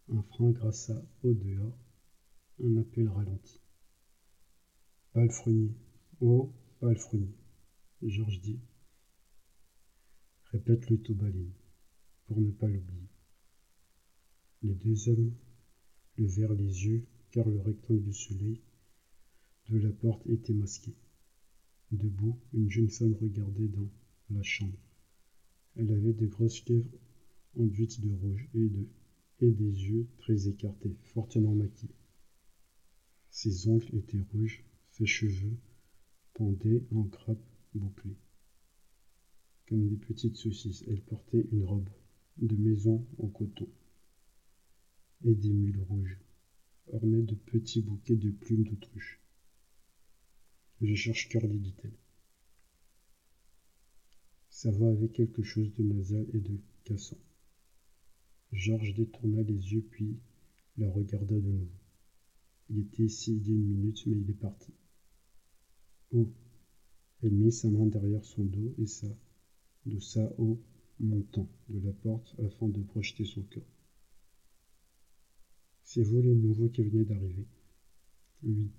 Un 0.08 0.22
frein 0.22 0.50
grassa 0.50 1.04
au 1.22 1.34
dehors, 1.34 1.78
un 2.62 2.76
appel 2.78 3.08
ralenti. 3.08 3.60
Palefrenier, 5.12 5.74
oh, 6.20 6.52
palefrenier, 6.80 7.36
Georges 8.02 8.40
dit. 8.40 8.58
Répète 10.44 10.88
le 10.88 10.98
tout 10.98 11.16
pour 12.26 12.40
ne 12.40 12.50
pas 12.50 12.68
l'oublier. 12.68 13.10
Les 14.62 14.74
deux 14.74 15.10
hommes 15.10 15.34
levèrent 16.16 16.54
les 16.54 16.86
yeux 16.86 17.06
car 17.32 17.46
le 17.50 17.60
rectangle 17.60 18.02
du 18.02 18.14
soleil 18.14 18.62
de 19.68 19.76
la 19.76 19.90
porte 19.90 20.26
était 20.26 20.54
masqué. 20.54 20.94
Debout, 21.92 22.38
une 22.54 22.70
jeune 22.70 22.88
femme 22.88 23.14
regardait 23.20 23.68
dans 23.68 23.90
la 24.30 24.42
chambre. 24.42 24.78
Elle 25.76 25.92
avait 25.92 26.14
de 26.14 26.26
grosses 26.26 26.66
lèvres 26.66 26.98
enduites 27.58 28.00
de 28.00 28.10
rouge 28.10 28.48
et, 28.54 28.68
de, 28.68 28.88
et 29.40 29.50
des 29.50 29.84
yeux 29.84 30.08
très 30.16 30.48
écartés, 30.48 30.96
fortement 31.12 31.54
maquillés. 31.54 31.94
Ses 33.28 33.68
ongles 33.68 33.94
étaient 33.94 34.24
rouges, 34.32 34.64
ses 34.88 35.06
cheveux 35.06 35.58
en 36.40 37.02
grappes 37.02 37.38
bouclées. 37.74 38.16
Comme 39.68 39.86
des 39.88 39.96
petites 39.96 40.36
saucisses, 40.36 40.84
elle 40.88 41.02
portait 41.02 41.46
une 41.52 41.64
robe 41.64 41.88
de 42.38 42.56
maison 42.56 43.06
en 43.18 43.28
coton 43.28 43.68
et 45.24 45.34
des 45.34 45.52
mules 45.52 45.82
rouges, 45.82 46.18
ornées 46.92 47.22
de 47.22 47.34
petits 47.34 47.82
bouquets 47.82 48.16
de 48.16 48.30
plumes 48.30 48.64
d'autruche. 48.64 49.20
Je 50.80 50.94
cherche 50.94 51.28
Curly, 51.28 51.58
dit-elle. 51.58 51.98
Sa 54.48 54.70
voix 54.70 54.90
avait 54.90 55.10
quelque 55.10 55.42
chose 55.42 55.74
de 55.74 55.82
nasal 55.82 56.26
et 56.32 56.40
de 56.40 56.58
cassant. 56.84 57.20
Georges 58.52 58.94
détourna 58.94 59.42
les 59.42 59.72
yeux 59.74 59.86
puis 59.90 60.16
la 60.78 60.90
regarda 60.90 61.38
de 61.38 61.50
nouveau. 61.50 61.80
Il 62.70 62.78
était 62.78 63.02
ici 63.02 63.36
il 63.36 63.52
une 63.52 63.66
minute, 63.66 64.06
mais 64.06 64.16
il 64.16 64.30
est 64.30 64.34
parti. 64.34 64.72
Oh 66.12 66.28
Elle 67.22 67.32
mit 67.32 67.52
sa 67.52 67.68
main 67.68 67.86
derrière 67.86 68.24
son 68.24 68.44
dos 68.44 68.74
et 68.78 68.86
ça, 68.86 69.06
de 69.86 69.98
sa 69.98 70.32
haut 70.38 70.60
montant 70.98 71.48
de 71.68 71.78
la 71.80 71.92
porte 71.92 72.34
afin 72.40 72.68
de 72.68 72.82
projeter 72.82 73.24
son 73.24 73.42
corps. 73.42 73.62
C'est 75.82 76.02
vous 76.02 76.20
les 76.20 76.34
nouveaux 76.34 76.68
qui 76.68 76.82
venaient 76.82 77.04
d'arriver 77.04 77.46
Oui. 78.42 78.70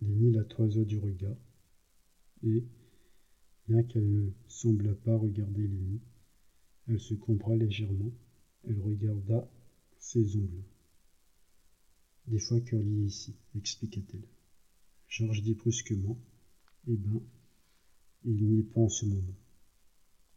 Lenny 0.00 0.32
la 0.32 0.44
toisa 0.44 0.84
du 0.84 0.98
regard 0.98 1.36
et, 2.42 2.64
Bien 3.66 3.82
qu'elle 3.82 4.10
ne 4.10 4.30
semblât 4.46 4.94
pas 4.94 5.16
regarder 5.16 5.66
Lenny, 5.66 5.98
elle 6.86 7.00
se 7.00 7.14
compra 7.14 7.56
légèrement, 7.56 8.12
elle 8.64 8.78
regarda 8.78 9.48
ses 9.98 10.36
ongles. 10.36 10.64
Des 12.26 12.38
fois 12.38 12.60
Curly 12.60 13.04
est 13.04 13.06
ici, 13.06 13.34
expliqua-t-elle. 13.56 14.33
Georges 15.08 15.42
dit 15.42 15.54
brusquement 15.54 16.18
Eh 16.88 16.96
ben, 16.96 17.20
il 18.24 18.44
n'y 18.44 18.60
est 18.60 18.62
pas 18.62 18.80
en 18.80 18.88
ce 18.88 19.06
moment. 19.06 19.34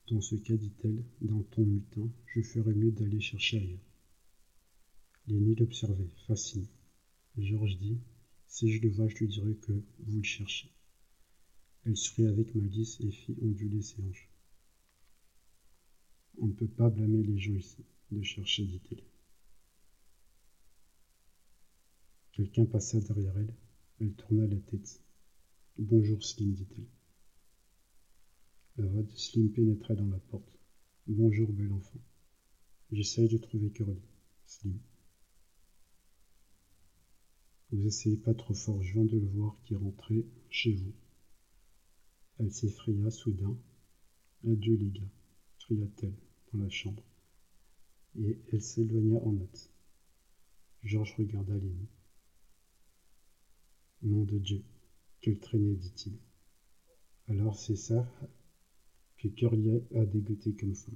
Dans 0.10 0.22
ce 0.22 0.36
cas, 0.36 0.56
dit-elle, 0.56 1.04
d'un 1.22 1.42
ton 1.52 1.64
mutin, 1.66 2.10
je 2.28 2.42
ferais 2.42 2.74
mieux 2.74 2.92
d'aller 2.92 3.20
chercher 3.20 3.60
ailleurs. 3.60 3.80
Lenny 5.28 5.56
l'observait, 5.56 6.10
fasciné. 6.28 6.68
Georges 7.38 7.78
dit 7.78 7.98
Si 8.48 8.72
je 8.72 8.82
le 8.82 8.90
vois, 8.90 9.08
je 9.10 9.18
lui 9.18 9.28
dirai 9.28 9.56
que 9.56 9.74
vous 10.00 10.18
le 10.18 10.24
cherchez. 10.24 10.70
Elle 11.86 11.98
sourit 11.98 12.28
avec 12.28 12.56
malice 12.56 13.00
et 13.02 13.12
fit 13.12 13.36
onduler 13.42 13.82
ses 13.82 14.02
hanches. 14.02 14.30
On 16.40 16.48
ne 16.48 16.54
peut 16.54 16.68
pas 16.68 16.90
blâmer 16.90 17.24
les 17.24 17.40
gens 17.40 17.56
ici, 17.56 17.84
de 18.12 18.22
chercher, 18.22 18.66
dit-elle. 18.66 19.04
Quelqu'un 22.32 22.66
passa 22.66 23.00
derrière 23.00 23.38
elle. 23.38 23.54
Elle 24.00 24.14
tourna 24.14 24.46
la 24.46 24.58
tête. 24.58 25.02
Bonjour, 25.80 26.24
Slim, 26.24 26.54
dit-elle. 26.54 26.86
La 28.78 28.86
voix 28.86 29.02
de 29.02 29.12
Slim 29.12 29.52
pénétra 29.52 29.96
dans 29.96 30.08
la 30.08 30.20
porte. 30.20 30.60
Bonjour, 31.08 31.52
bel 31.52 31.72
enfant. 31.72 32.00
J'essaye 32.92 33.28
de 33.28 33.38
trouver 33.38 33.72
Curly. 33.72 34.00
Slim. 34.46 34.78
Vous 37.72 37.88
essayez 37.88 38.18
pas 38.18 38.36
trop 38.36 38.54
fort, 38.54 38.84
je 38.84 38.94
viens 38.94 39.06
de 39.06 39.18
le 39.18 39.28
voir 39.28 39.58
qui 39.64 39.76
rentré 39.76 40.28
chez 40.52 40.74
vous. 40.74 40.94
Elle 42.38 42.52
s'effraya 42.52 43.10
soudain. 43.10 43.58
Adieu 44.48 44.76
les 44.76 44.92
gars, 44.92 45.12
cria-t-elle 45.58 46.14
dans 46.54 46.60
la 46.60 46.70
chambre. 46.70 47.04
Et 48.20 48.40
elle 48.52 48.62
s'éloigna 48.62 49.18
en 49.24 49.42
hâte. 49.42 49.72
Georges 50.84 51.16
regarda 51.18 51.56
Lenny. 51.56 51.88
Nom 54.04 54.24
de 54.26 54.38
Dieu, 54.38 54.64
quelle 55.22 55.40
traînée, 55.40 55.76
dit-il. 55.76 56.20
Alors 57.28 57.58
c'est 57.58 57.76
ça 57.76 58.08
que 59.18 59.28
Curly 59.28 59.82
a 59.96 60.06
dégoûté 60.06 60.54
comme 60.54 60.76
femme. 60.76 60.96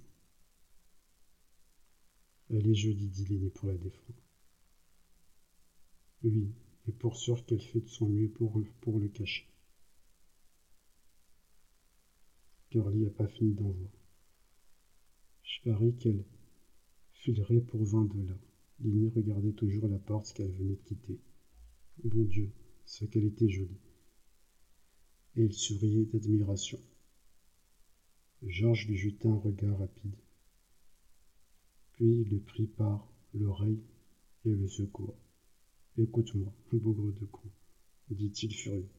Elle 2.51 2.67
est 2.67 2.75
jolie, 2.75 3.07
dit 3.07 3.25
Lenny 3.25 3.49
pour 3.49 3.69
la 3.69 3.77
défendre. 3.77 4.21
Oui, 6.23 6.53
et 6.87 6.91
pour 6.91 7.17
sûr 7.17 7.43
qu'elle 7.45 7.61
fait 7.61 7.81
de 7.81 7.87
son 7.87 8.07
mieux 8.07 8.29
pour, 8.29 8.59
le 8.59 9.07
cacher. 9.07 9.47
Curly 12.69 12.99
n'a 12.99 13.09
pas 13.09 13.27
fini 13.27 13.53
d'en 13.53 13.71
voir. 13.71 13.91
Je 15.43 15.61
parie 15.63 15.95
qu'elle 15.97 16.23
filerait 17.13 17.61
pour 17.61 17.83
vingt 17.83 18.05
dollars. 18.05 18.37
Lenny 18.79 19.09
regardait 19.09 19.53
toujours 19.53 19.87
la 19.87 19.97
porte 19.97 20.33
qu'elle 20.33 20.51
venait 20.51 20.75
de 20.75 20.83
quitter. 20.83 21.19
Bon 22.03 22.23
Dieu, 22.25 22.51
ce 22.85 23.05
qu'elle 23.05 23.25
était 23.25 23.49
jolie. 23.49 23.79
Et 25.35 25.43
il 25.45 25.53
souriait 25.53 26.05
d'admiration. 26.05 26.79
Georges 28.43 28.87
lui 28.87 28.97
jeta 28.97 29.29
un 29.29 29.37
regard 29.37 29.77
rapide. 29.79 30.15
Puis 31.93 32.21
il 32.21 32.29
le 32.29 32.39
prit 32.39 32.67
par 32.67 33.07
l'oreille 33.33 33.83
et 34.45 34.49
le 34.49 34.67
secoua. 34.67 35.15
Écoute-moi, 35.97 36.53
bougre 36.71 37.11
de 37.11 37.25
con, 37.25 37.49
dit-il 38.09 38.53
furieux. 38.53 38.89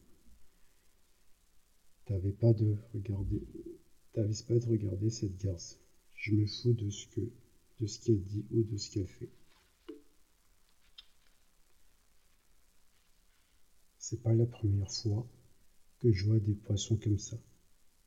T'avais 2.05 2.31
pas 2.31 2.53
de 2.53 2.77
regarder, 2.93 3.41
t'avais 4.13 4.43
pas 4.47 4.59
de 4.59 4.65
regarder 4.65 5.09
cette 5.09 5.37
garce. 5.37 5.79
Je 6.15 6.33
me 6.33 6.45
fous 6.45 6.73
de 6.73 6.89
ce 6.89 7.07
que, 7.07 7.21
de 7.79 7.87
ce 7.87 7.99
qu'elle 7.99 8.23
dit 8.23 8.45
ou 8.51 8.63
de 8.63 8.77
ce 8.77 8.91
qu'elle 8.91 9.07
fait. 9.07 9.31
C'est 14.05 14.21
pas 14.21 14.33
la 14.33 14.45
première 14.45 14.91
fois 14.91 15.25
que 15.99 16.11
je 16.11 16.25
vois 16.25 16.37
des 16.37 16.55
poissons 16.55 16.97
comme 16.97 17.17
ça, 17.17 17.37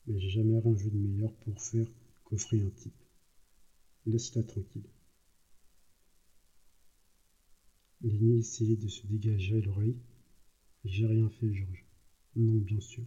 mais 0.07 0.21
j'ai 0.21 0.29
jamais 0.29 0.59
rien 0.59 0.75
vu 0.75 0.91
de 0.91 0.99
meilleur 0.99 1.33
pour 1.37 1.59
faire 1.59 1.87
coffrer 2.23 2.61
un 2.61 2.69
type. 2.69 3.03
Laisse-la 4.05 4.43
tranquille. 4.43 4.91
Lenny 8.03 8.41
essayait 8.41 8.77
de 8.77 8.89
se 8.89 9.07
dégager 9.07 9.57
à 9.57 9.61
l'oreille. 9.63 9.97
J'ai 10.85 11.07
rien 11.07 11.31
fait, 11.31 11.51
Georges. 11.55 11.87
Non, 12.35 12.59
bien 12.59 12.81
sûr. 12.81 13.07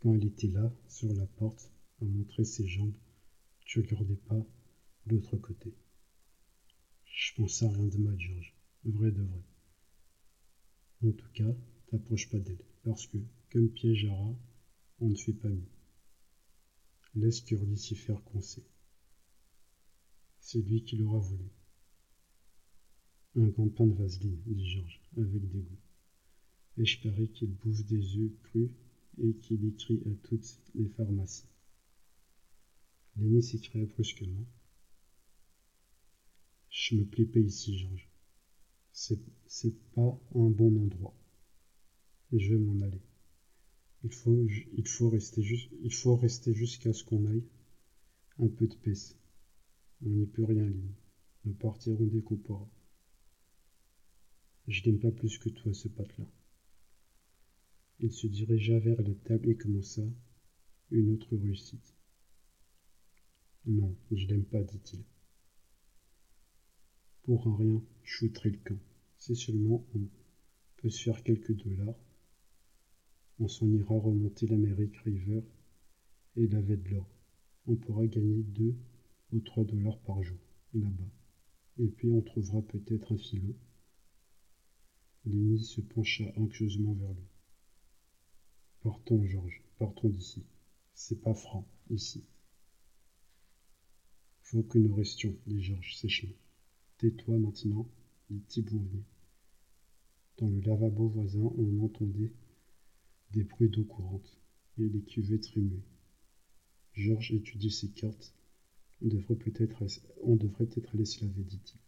Quand 0.00 0.12
elle 0.12 0.26
était 0.26 0.48
là, 0.48 0.70
sur 0.86 1.14
la 1.14 1.26
porte, 1.26 1.72
à 2.02 2.04
montrer 2.04 2.44
ses 2.44 2.66
jambes, 2.66 2.92
tu 3.64 3.80
regardais 3.80 4.16
pas 4.16 4.44
l'autre 5.06 5.38
côté. 5.38 5.72
Je 7.06 7.32
pense 7.36 7.62
à 7.62 7.70
rien 7.70 7.86
de 7.86 7.96
mal, 7.96 8.20
Georges. 8.20 8.54
Vrai 8.84 9.10
de 9.10 9.22
vrai. 9.22 9.42
En 11.04 11.12
tout 11.12 11.30
cas, 11.32 11.54
t'approches 11.86 12.28
pas 12.28 12.40
d'elle, 12.40 12.64
parce 12.82 13.06
que, 13.06 13.18
comme 13.52 13.70
piège 13.70 14.06
à 14.06 14.14
rat, 14.14 14.36
on 15.00 15.08
ne 15.08 15.14
fait 15.14 15.32
pas 15.32 15.48
mieux. 15.48 15.70
Laisse 17.14 17.44
s'y 17.76 17.94
faire 17.94 18.22
coincer. 18.24 18.64
C'est 20.40 20.60
lui 20.60 20.82
qui 20.82 20.96
l'aura 20.96 21.18
voulu. 21.18 21.50
Un 23.36 23.46
grand 23.48 23.68
pain 23.68 23.86
de 23.86 23.94
vaseline, 23.94 24.42
dit 24.46 24.70
Georges, 24.70 25.00
avec 25.16 25.48
dégoût. 25.48 25.78
Et 26.78 26.84
je 26.84 27.00
parie 27.00 27.30
qu'il 27.30 27.54
bouffe 27.54 27.84
des 27.84 28.16
œufs 28.16 28.32
crus 28.42 28.70
et 29.18 29.34
qu'il 29.34 29.64
écrit 29.66 30.02
à 30.06 30.14
toutes 30.26 30.60
les 30.74 30.88
pharmacies. 30.88 31.48
L'aîné 33.16 33.42
s'écria 33.42 33.84
brusquement. 33.84 34.46
Je 36.70 36.96
me 36.96 37.04
plais 37.04 37.26
pas 37.26 37.40
ici, 37.40 37.78
Georges. 37.78 38.07
C'est, 39.00 39.78
pas 39.94 40.20
un 40.34 40.50
bon 40.50 40.76
endroit. 40.76 41.14
Je 42.32 42.52
vais 42.52 42.58
m'en 42.58 42.80
aller. 42.84 43.00
Il 44.02 44.12
faut, 44.12 45.06
rester 46.16 46.52
jusqu'à 46.52 46.92
ce 46.92 47.04
qu'on 47.04 47.24
aille. 47.26 47.44
Un 48.40 48.48
peu 48.48 48.66
de 48.66 48.74
paix. 48.74 48.98
On 50.04 50.08
n'y 50.08 50.26
peut 50.26 50.42
rien, 50.42 50.64
Lynn. 50.64 50.94
Nous 51.44 51.54
partirons 51.54 52.06
dès 52.06 52.22
qu'on 52.22 52.38
pourra. 52.38 52.68
Je 54.66 54.82
n'aime 54.84 54.98
pas 54.98 55.12
plus 55.12 55.38
que 55.38 55.48
toi 55.48 55.72
ce 55.72 55.86
pote-là. 55.86 56.26
Il 58.00 58.12
se 58.12 58.26
dirigea 58.26 58.80
vers 58.80 59.00
la 59.00 59.14
table 59.14 59.48
et 59.48 59.56
commença 59.56 60.02
une 60.90 61.14
autre 61.14 61.36
réussite. 61.36 61.94
Non, 63.64 63.96
je 64.10 64.26
l'aime 64.26 64.44
pas, 64.44 64.64
dit-il. 64.64 65.04
Pour 67.22 67.46
un 67.46 67.56
rien, 67.56 67.80
je 68.02 68.26
le 68.26 68.58
camp. 68.64 68.87
Si 69.18 69.36
seulement 69.36 69.84
on 69.94 70.08
peut 70.76 70.90
se 70.90 71.02
faire 71.02 71.22
quelques 71.22 71.52
dollars, 71.52 71.96
on 73.40 73.48
s'en 73.48 73.68
ira 73.68 73.94
remonter 73.94 74.46
l'Amérique 74.46 74.96
River 74.98 75.42
et 76.36 76.46
laver 76.46 76.76
de 76.76 76.88
l'or. 76.88 77.06
On 77.66 77.76
pourra 77.76 78.06
gagner 78.06 78.42
deux 78.42 78.76
ou 79.32 79.40
trois 79.40 79.64
dollars 79.64 79.98
par 80.00 80.22
jour 80.22 80.38
là-bas. 80.74 81.10
Et 81.78 81.88
puis 81.88 82.10
on 82.10 82.22
trouvera 82.22 82.62
peut-être 82.62 83.12
un 83.12 83.18
filon 83.18 83.54
Lenny 85.24 85.62
se 85.62 85.80
pencha 85.80 86.24
anxieusement 86.36 86.94
vers 86.94 87.12
lui. 87.12 87.28
Partons, 88.80 89.22
Georges, 89.24 89.62
partons 89.78 90.08
d'ici. 90.08 90.46
C'est 90.94 91.20
pas 91.20 91.34
franc, 91.34 91.66
ici. 91.90 92.24
Faut 94.42 94.62
que 94.62 94.78
nous 94.78 94.94
restions, 94.94 95.36
dit 95.46 95.62
Georges 95.62 95.96
sèchement. 95.96 96.34
Tais-toi 96.96 97.36
maintenant, 97.38 97.86
dit 98.30 98.64
Dans 100.38 100.48
le 100.48 100.60
lavabo 100.60 101.08
voisin, 101.08 101.50
on 101.56 101.84
entendait 101.84 102.32
des 103.32 103.44
bruits 103.44 103.68
d'eau 103.68 103.84
courante 103.84 104.38
et 104.78 104.88
les 104.88 105.02
cuvettes 105.02 105.46
remuaient. 105.48 105.84
Georges 106.94 107.32
étudiait 107.32 107.70
ses 107.70 107.88
cartes. 107.88 108.34
On 109.02 109.08
devrait 109.08 109.36
peut-être, 109.36 109.84
on 110.22 110.36
devrait 110.36 110.66
peut-être 110.66 110.94
aller 110.94 111.04
se 111.04 111.24
laver, 111.24 111.42
dit-il. 111.42 111.78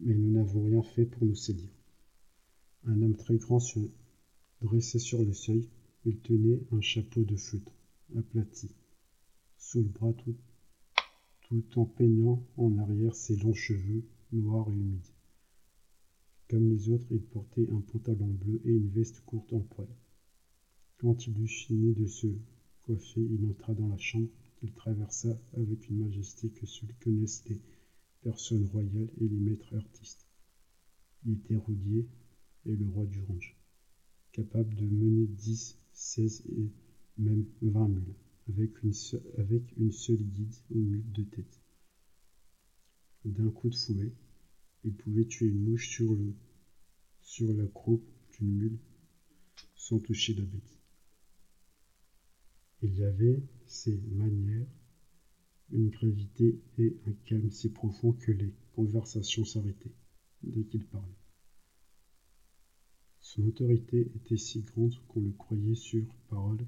mais 0.00 0.14
nous 0.14 0.32
n'avons 0.32 0.62
rien 0.64 0.82
fait 0.82 1.04
pour 1.04 1.26
nous 1.26 1.34
séduire. 1.34 1.70
Un 2.84 3.02
homme 3.02 3.16
très 3.16 3.36
grand 3.36 3.58
se 3.58 3.80
dressait 4.60 4.98
sur 4.98 5.22
le 5.22 5.32
seuil. 5.32 5.68
Il 6.04 6.18
tenait 6.20 6.60
un 6.70 6.80
chapeau 6.80 7.24
de 7.24 7.36
feutre, 7.36 7.72
aplati, 8.16 8.70
sous 9.58 9.82
le 9.82 9.88
bras 9.88 10.12
tout, 10.12 10.36
tout 11.48 11.64
en 11.78 11.84
peignant 11.84 12.44
en 12.56 12.76
arrière 12.78 13.14
ses 13.14 13.36
longs 13.36 13.54
cheveux 13.54 14.04
noirs 14.32 14.68
et 14.70 14.74
humides. 14.74 15.14
Comme 16.48 16.68
les 16.68 16.88
autres, 16.90 17.06
il 17.10 17.22
portait 17.22 17.68
un 17.70 17.80
pantalon 17.80 18.28
bleu 18.28 18.60
et 18.64 18.72
une 18.72 18.90
veste 18.90 19.20
courte 19.20 19.52
en 19.52 19.60
poil. 19.60 19.88
Quand 20.98 21.26
il 21.26 21.40
eut 21.40 21.48
fini 21.48 21.94
de 21.94 22.06
se 22.06 22.28
coiffer, 22.82 23.20
il 23.20 23.48
entra 23.48 23.74
dans 23.74 23.88
la 23.88 23.98
chambre 23.98 24.28
qu'il 24.56 24.72
traversa 24.72 25.38
avec 25.56 25.88
une 25.88 25.98
majesté 25.98 26.50
que 26.50 26.66
seuls 26.66 26.94
connaissent 27.00 27.44
les 27.48 27.60
personne 28.26 28.66
royale 28.72 29.08
et 29.20 29.28
les 29.28 29.38
maîtres 29.38 29.76
artistes. 29.76 30.26
Il 31.24 31.34
était 31.34 31.54
roulier 31.54 32.08
et 32.64 32.74
le 32.74 32.88
roi 32.88 33.06
du 33.06 33.20
range, 33.22 33.56
capable 34.32 34.74
de 34.74 34.84
mener 34.84 35.28
dix, 35.28 35.78
seize 35.92 36.42
et 36.48 36.72
même 37.18 37.44
vingt 37.62 37.86
mules, 37.86 38.16
avec 38.48 38.82
une, 38.82 38.92
avec 39.38 39.76
une 39.76 39.92
seule 39.92 40.22
guide 40.22 40.54
aux 40.70 40.78
mules 40.78 41.12
de 41.12 41.24
tête. 41.24 41.60
D'un 43.24 43.50
coup 43.50 43.68
de 43.68 43.74
fouet, 43.74 44.12
il 44.84 44.94
pouvait 44.94 45.26
tuer 45.26 45.46
une 45.46 45.70
mouche 45.70 45.88
sur, 45.88 46.14
le, 46.14 46.34
sur 47.22 47.52
la 47.52 47.66
croupe 47.66 48.08
d'une 48.32 48.52
mule 48.52 48.78
sans 49.74 49.98
toucher 49.98 50.34
la 50.34 50.44
bête. 50.44 50.78
Il 52.82 52.96
y 52.96 53.04
avait 53.04 53.42
ses 53.66 53.96
manières 53.96 54.68
une 55.72 55.90
gravité 55.90 56.60
et 56.78 56.96
un 57.06 57.12
calme 57.24 57.50
si 57.50 57.70
profonds 57.70 58.12
que 58.12 58.30
les 58.32 58.52
conversations 58.74 59.44
s'arrêtaient 59.44 59.94
dès 60.42 60.64
qu'il 60.64 60.84
parlait. 60.84 61.18
Son 63.20 63.44
autorité 63.46 64.12
était 64.14 64.36
si 64.36 64.62
grande 64.62 64.94
qu'on 65.08 65.20
le 65.20 65.32
croyait 65.32 65.74
sur 65.74 66.04
parole, 66.28 66.64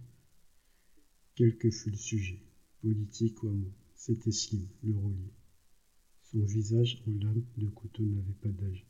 quel 1.39 1.57
que 1.57 1.71
fût 1.71 1.91
le 1.91 1.97
sujet, 1.97 2.43
politique 2.83 3.45
ou 3.45 3.49
amour. 3.51 3.71
C'était 3.95 4.33
Slim, 4.33 4.67
le 4.83 4.97
roulier. 4.97 5.33
Son 6.25 6.41
visage 6.41 7.01
en 7.07 7.13
lame 7.13 7.45
de 7.57 7.69
couteau 7.69 8.03
n'avait 8.03 8.33
pas 8.43 8.49
d'âge. 8.49 8.85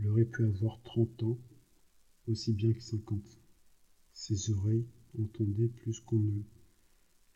Il 0.00 0.08
aurait 0.08 0.24
pu 0.24 0.42
avoir 0.44 0.82
trente 0.82 1.22
ans, 1.22 1.38
aussi 2.26 2.52
bien 2.52 2.72
que 2.72 2.82
cinquante. 2.82 3.38
Ses 4.12 4.50
oreilles, 4.50 4.88
entendait 5.16 5.68
plus 5.68 6.00
qu'on 6.00 6.18
ne 6.18 6.42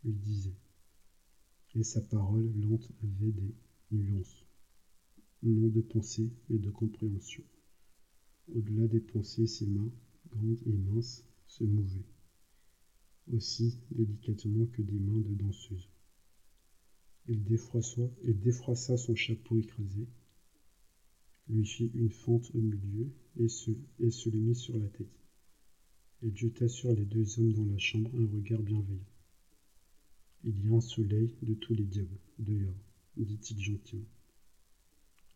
lui 0.03 0.15
disait. 0.15 0.59
Et 1.77 1.85
sa 1.85 2.01
parole 2.01 2.53
lente 2.59 2.91
avait 3.05 3.31
des 3.31 3.55
nuances, 3.93 4.45
non 5.45 5.69
de 5.69 5.81
pensée, 5.81 6.29
mais 6.49 6.59
de 6.59 6.71
compréhension. 6.71 7.45
Au-delà 8.53 8.89
des 8.89 9.01
pensées, 9.01 9.47
ses 9.47 9.67
mains, 9.67 9.93
grandes 10.33 10.59
et 10.67 10.73
minces, 10.73 11.25
se 11.47 11.63
mouvaient, 11.63 12.05
aussi 13.31 13.79
délicatement 13.91 14.67
que 14.67 14.83
des 14.83 14.99
mains 14.99 15.21
de 15.21 15.35
danseuse. 15.35 15.89
Il 17.29 17.45
défroissa, 17.45 18.97
son 18.97 19.15
chapeau 19.15 19.57
écrasé, 19.59 20.07
lui 21.49 21.67
fit 21.67 21.91
une 21.95 22.11
fente 22.11 22.51
au 22.55 22.59
milieu 22.59 23.13
et 23.37 23.49
se, 23.49 23.71
et 24.01 24.11
se 24.11 24.29
le 24.29 24.39
mit 24.39 24.55
sur 24.55 24.79
la 24.79 24.89
tête. 24.89 25.21
Elle 26.23 26.37
jeta 26.37 26.69
sur 26.69 26.93
les 26.95 27.05
deux 27.05 27.39
hommes 27.39 27.53
dans 27.53 27.67
la 27.67 27.79
chambre 27.79 28.11
un 28.15 28.27
regard 28.27 28.63
bienveillant. 28.63 29.07
Il 30.45 30.65
y 30.65 30.69
a 30.69 30.77
un 30.77 30.81
soleil 30.81 31.35
de 31.43 31.55
tous 31.55 31.75
les 31.75 31.85
diables, 31.85 32.19
dehors, 32.39 32.75
dit-il 33.17 33.61
gentiment. 33.61 34.07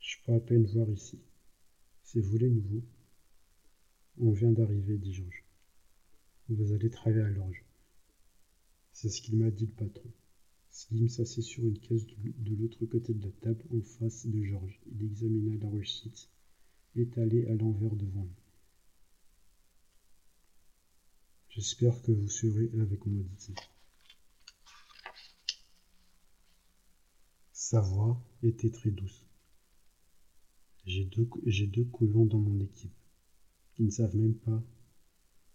Je 0.00 0.16
peux 0.24 0.32
à 0.32 0.40
peine 0.40 0.66
voir 0.66 0.88
ici. 0.90 1.18
C'est 2.02 2.20
vous 2.20 2.38
les 2.38 2.50
nouveaux 2.50 2.84
On 4.18 4.30
vient 4.30 4.52
d'arriver, 4.52 4.96
dit 4.96 5.12
Georges. 5.12 5.44
Vous 6.48 6.72
allez 6.72 6.90
travailler 6.90 7.24
à 7.24 7.28
l'orge. 7.30 7.65
C'est 8.96 9.10
ce 9.10 9.20
qu'il 9.20 9.36
m'a 9.36 9.50
dit 9.50 9.66
le 9.66 9.72
patron. 9.72 10.10
Slim 10.70 11.10
s'assit 11.10 11.44
sur 11.44 11.62
une 11.62 11.78
caisse 11.78 12.06
de 12.06 12.54
l'autre 12.54 12.86
côté 12.86 13.12
de 13.12 13.26
la 13.26 13.30
table, 13.42 13.62
en 13.70 13.82
face 13.82 14.26
de 14.26 14.42
Georges. 14.42 14.80
Il 14.90 15.04
examina 15.04 15.54
la 15.62 15.68
réussite, 15.68 16.30
étalée 16.94 17.46
à 17.48 17.54
l'envers 17.56 17.94
devant 17.94 18.24
lui. 18.24 18.42
J'espère 21.50 22.00
que 22.00 22.10
vous 22.10 22.30
serez 22.30 22.70
avec 22.80 23.04
moi, 23.04 23.22
dit-il. 23.22 23.54
Sa 27.52 27.82
voix 27.82 28.18
était 28.42 28.70
très 28.70 28.92
douce. 28.92 29.26
J'ai 30.86 31.04
deux, 31.04 31.28
deux 31.66 31.84
colons 31.84 32.24
dans 32.24 32.40
mon 32.40 32.60
équipe 32.60 32.96
qui 33.74 33.82
ne 33.82 33.90
savent 33.90 34.16
même 34.16 34.36
pas, 34.36 34.62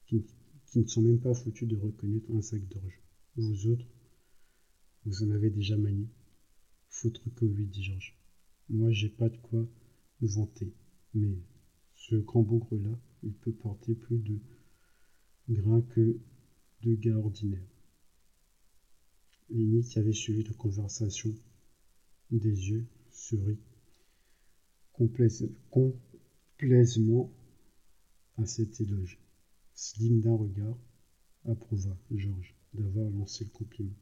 qui, 0.05 0.23
qui 0.67 0.77
ne 0.77 0.85
sont 0.85 1.01
même 1.01 1.19
pas 1.19 1.33
foutus 1.33 1.67
de 1.67 1.75
reconnaître 1.75 2.29
un 2.35 2.43
sac 2.43 2.61
d'orge. 2.67 3.01
Vous 3.37 3.67
autres, 3.67 3.87
vous 5.05 5.23
en 5.23 5.31
avez 5.31 5.49
déjà 5.49 5.77
manié 5.77 6.09
Foutre 6.89 7.21
oui, 7.41 7.65
dit 7.65 7.81
Georges. 7.81 8.13
Moi, 8.67 8.91
j'ai 8.91 9.07
pas 9.07 9.29
de 9.29 9.37
quoi 9.37 9.65
vanter. 10.19 10.73
Mais 11.13 11.37
ce 11.95 12.15
grand 12.15 12.41
bougre-là, 12.41 12.99
il 13.23 13.33
peut 13.33 13.53
porter 13.53 13.95
plus 13.95 14.19
de 14.19 14.37
grains 15.49 15.81
que 15.81 16.19
de 16.81 16.95
gars 16.95 17.15
ordinaires. 17.15 17.69
Lénie, 19.49 19.83
qui 19.83 19.97
avait 19.97 20.11
suivi 20.11 20.43
la 20.43 20.53
conversation 20.53 21.33
des 22.31 22.69
yeux, 22.69 22.85
sourit 23.11 23.59
complaisamment 24.91 27.31
à 28.37 28.45
cet 28.45 28.81
éloge. 28.81 29.21
Slim 29.73 30.19
d'un 30.19 30.35
regard 30.35 30.77
approuva 31.45 31.97
Georges 32.11 32.55
d'avoir 32.73 33.09
lancé 33.11 33.43
le 33.43 33.49
compliment. 33.49 33.97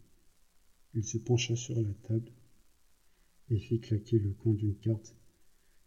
Il 0.94 1.04
se 1.04 1.18
pencha 1.18 1.56
sur 1.56 1.82
la 1.82 1.94
table 2.04 2.32
et 3.50 3.60
fit 3.60 3.80
claquer 3.80 4.20
le 4.20 4.32
coin 4.34 4.54
d'une 4.54 4.76
carte 4.76 5.16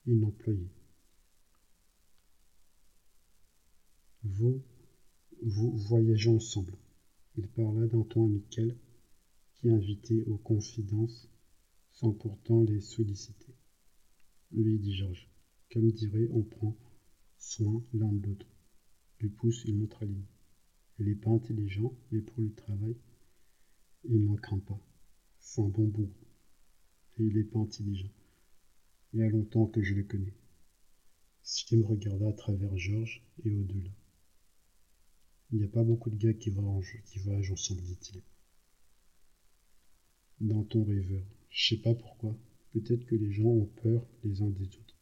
inemployée. 0.06 0.70
Vous, 4.24 4.62
vous 5.42 5.76
voyagez 5.76 6.30
ensemble. 6.30 6.76
Il 7.36 7.48
parla 7.48 7.86
d'un 7.86 8.02
ton 8.02 8.26
amical 8.26 8.76
qui 9.54 9.70
invitait 9.70 10.24
aux 10.26 10.38
confidences 10.38 11.28
sans 11.92 12.12
pourtant 12.12 12.62
les 12.62 12.80
solliciter. 12.80 13.54
Oui, 14.52 14.78
dit 14.78 14.94
Georges, 14.94 15.28
comme 15.72 15.90
dirait, 15.90 16.28
on 16.32 16.42
prend 16.42 16.76
soin 17.38 17.82
l'un 17.94 18.12
de 18.12 18.26
l'autre. 18.26 18.46
Du 19.18 19.28
pouce, 19.28 19.62
il 19.66 19.76
montre 19.78 20.02
à 20.02 20.06
ligne. 20.06 20.24
Il 20.98 21.06
n'est 21.06 21.14
pas 21.14 21.30
intelligent, 21.30 21.92
mais 22.10 22.20
pour 22.20 22.42
le 22.42 22.52
travail, 22.52 22.96
il 24.04 24.24
n'en 24.24 24.36
craint 24.36 24.58
pas. 24.58 24.80
C'est 25.38 25.60
un 25.60 25.68
bon 25.68 25.86
bout. 25.86 26.12
Et 27.18 27.24
il 27.24 27.34
n'est 27.34 27.44
pas 27.44 27.58
intelligent. 27.58 28.12
Il 29.12 29.20
y 29.20 29.22
a 29.22 29.28
longtemps 29.28 29.66
que 29.66 29.82
je 29.82 29.94
le 29.94 30.04
connais. 30.04 30.34
Slim 31.42 31.84
regarda 31.84 32.28
à 32.28 32.32
travers 32.32 32.76
Georges 32.76 33.22
et 33.44 33.54
au-delà. 33.54 33.90
Il 35.50 35.58
n'y 35.58 35.64
a 35.64 35.68
pas 35.68 35.84
beaucoup 35.84 36.08
de 36.08 36.16
gars 36.16 36.32
qui 36.32 36.50
voyagent, 36.50 37.02
qui 37.04 37.20
ensemble, 37.52 37.82
dit-il. 37.82 38.22
Dans 40.40 40.64
ton 40.64 40.84
rêveur, 40.84 41.24
je 41.50 41.68
sais 41.68 41.82
pas 41.82 41.94
pourquoi, 41.94 42.38
peut-être 42.72 43.04
que 43.04 43.16
les 43.16 43.32
gens 43.32 43.48
ont 43.48 43.66
peur 43.82 44.06
les 44.24 44.40
uns 44.40 44.50
des 44.50 44.64
autres 44.64 44.96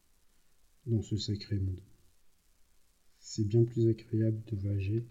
dans 0.87 1.01
ce 1.01 1.15
sacré 1.15 1.57
monde. 1.57 1.79
C'est 3.19 3.47
bien 3.47 3.63
plus 3.63 3.87
agréable 3.87 4.41
de 4.47 4.55
voyager 4.57 5.05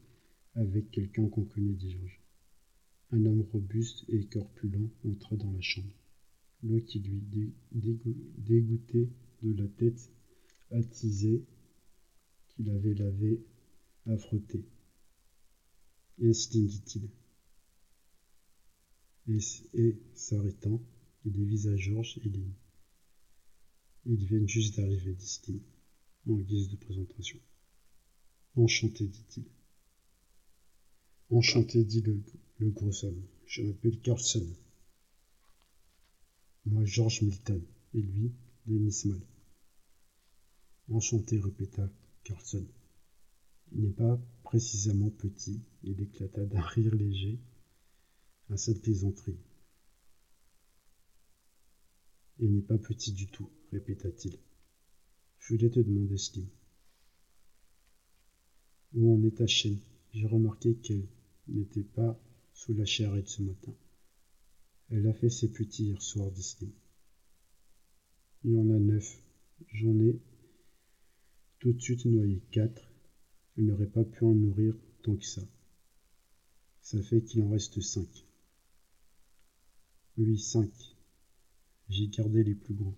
avec 0.54 0.90
quelqu'un 0.90 1.28
qu'on 1.28 1.44
connaît, 1.44 1.74
dit 1.74 1.92
Georges. 1.92 2.20
Un 3.12 3.24
homme 3.24 3.42
robuste 3.52 4.04
et 4.08 4.24
corpulent 4.26 4.90
entra 5.04 5.36
dans 5.36 5.52
la 5.52 5.60
chambre. 5.60 5.94
L'eau 6.62 6.80
qui 6.80 7.00
lui 7.00 7.22
dégoûtait 7.72 9.08
de 9.42 9.52
la 9.52 9.68
tête 9.68 10.10
attisée 10.70 11.44
qu'il 12.48 12.70
avait 12.70 12.94
lavé 12.94 13.40
à 14.06 14.16
frotter. 14.16 14.64
Est-ce 16.22 16.50
dit-il. 16.50 17.08
Et, 19.28 19.98
s'arrêtant, 20.14 20.82
il 21.24 21.32
dévisa 21.32 21.74
Georges 21.76 22.18
et 22.24 22.28
Lynn. 22.28 22.52
Ils 24.06 24.26
viennent 24.26 24.48
juste 24.48 24.76
d'arriver, 24.76 25.14
dit 25.14 25.62
en 26.28 26.34
guise 26.34 26.68
de 26.68 26.76
présentation. 26.76 27.38
Enchanté, 28.56 29.06
dit-il. 29.06 29.44
Enchanté, 31.32 31.84
dit 31.84 32.02
le, 32.02 32.70
gros 32.70 33.04
homme. 33.04 33.22
Je 33.46 33.62
m'appelle 33.62 34.00
Carlson. 34.00 34.44
Moi, 36.66 36.84
George 36.84 37.22
Milton. 37.22 37.62
Et 37.94 38.02
lui, 38.02 38.32
Denis 38.66 39.02
Mal. 39.04 39.20
Enchanté, 40.90 41.38
répéta 41.38 41.88
Carlson. 42.24 42.66
Il 43.72 43.82
n'est 43.82 43.92
pas 43.92 44.20
précisément 44.42 45.10
petit. 45.10 45.62
Il 45.84 46.00
éclata 46.00 46.44
d'un 46.44 46.62
rire 46.62 46.94
léger 46.96 47.38
à 48.48 48.56
cette 48.56 48.82
plaisanterie. 48.82 49.38
Il 52.40 52.56
n'est 52.56 52.62
pas 52.62 52.78
petit 52.78 53.12
du 53.12 53.28
tout, 53.28 53.48
répéta-t-il. 53.70 54.36
Je 55.38 55.54
voulais 55.54 55.70
te 55.70 55.78
demander, 55.78 56.18
Slim. 56.18 56.48
Où 58.94 59.14
en 59.14 59.22
est 59.22 59.36
ta 59.36 59.46
J'ai 59.46 60.26
remarqué 60.26 60.74
qu'elle 60.74 61.06
n'était 61.50 61.82
pas 61.82 62.18
sous 62.52 62.74
la 62.74 62.84
charrette 62.84 63.28
ce 63.28 63.42
matin. 63.42 63.74
Elle 64.90 65.06
a 65.06 65.14
fait 65.14 65.30
ses 65.30 65.52
petits 65.52 65.84
hier 65.84 66.02
soir, 66.02 66.30
dit 66.30 66.56
Il 68.44 68.52
y 68.52 68.58
en 68.58 68.70
a 68.70 68.78
neuf. 68.78 69.22
J'en 69.72 69.98
ai 70.00 70.20
tout 71.58 71.72
de 71.72 71.80
suite 71.80 72.06
noyé 72.06 72.42
quatre. 72.50 72.90
Elle 73.56 73.66
n'aurait 73.66 73.86
pas 73.86 74.04
pu 74.04 74.24
en 74.24 74.34
nourrir 74.34 74.74
tant 75.02 75.16
que 75.16 75.24
ça. 75.24 75.42
Ça 76.80 77.00
fait 77.02 77.22
qu'il 77.22 77.42
en 77.42 77.50
reste 77.50 77.80
cinq. 77.80 78.26
Oui, 80.16 80.38
cinq. 80.38 80.72
J'ai 81.88 82.08
gardé 82.08 82.42
les 82.42 82.54
plus 82.54 82.74
gros. 82.74 82.96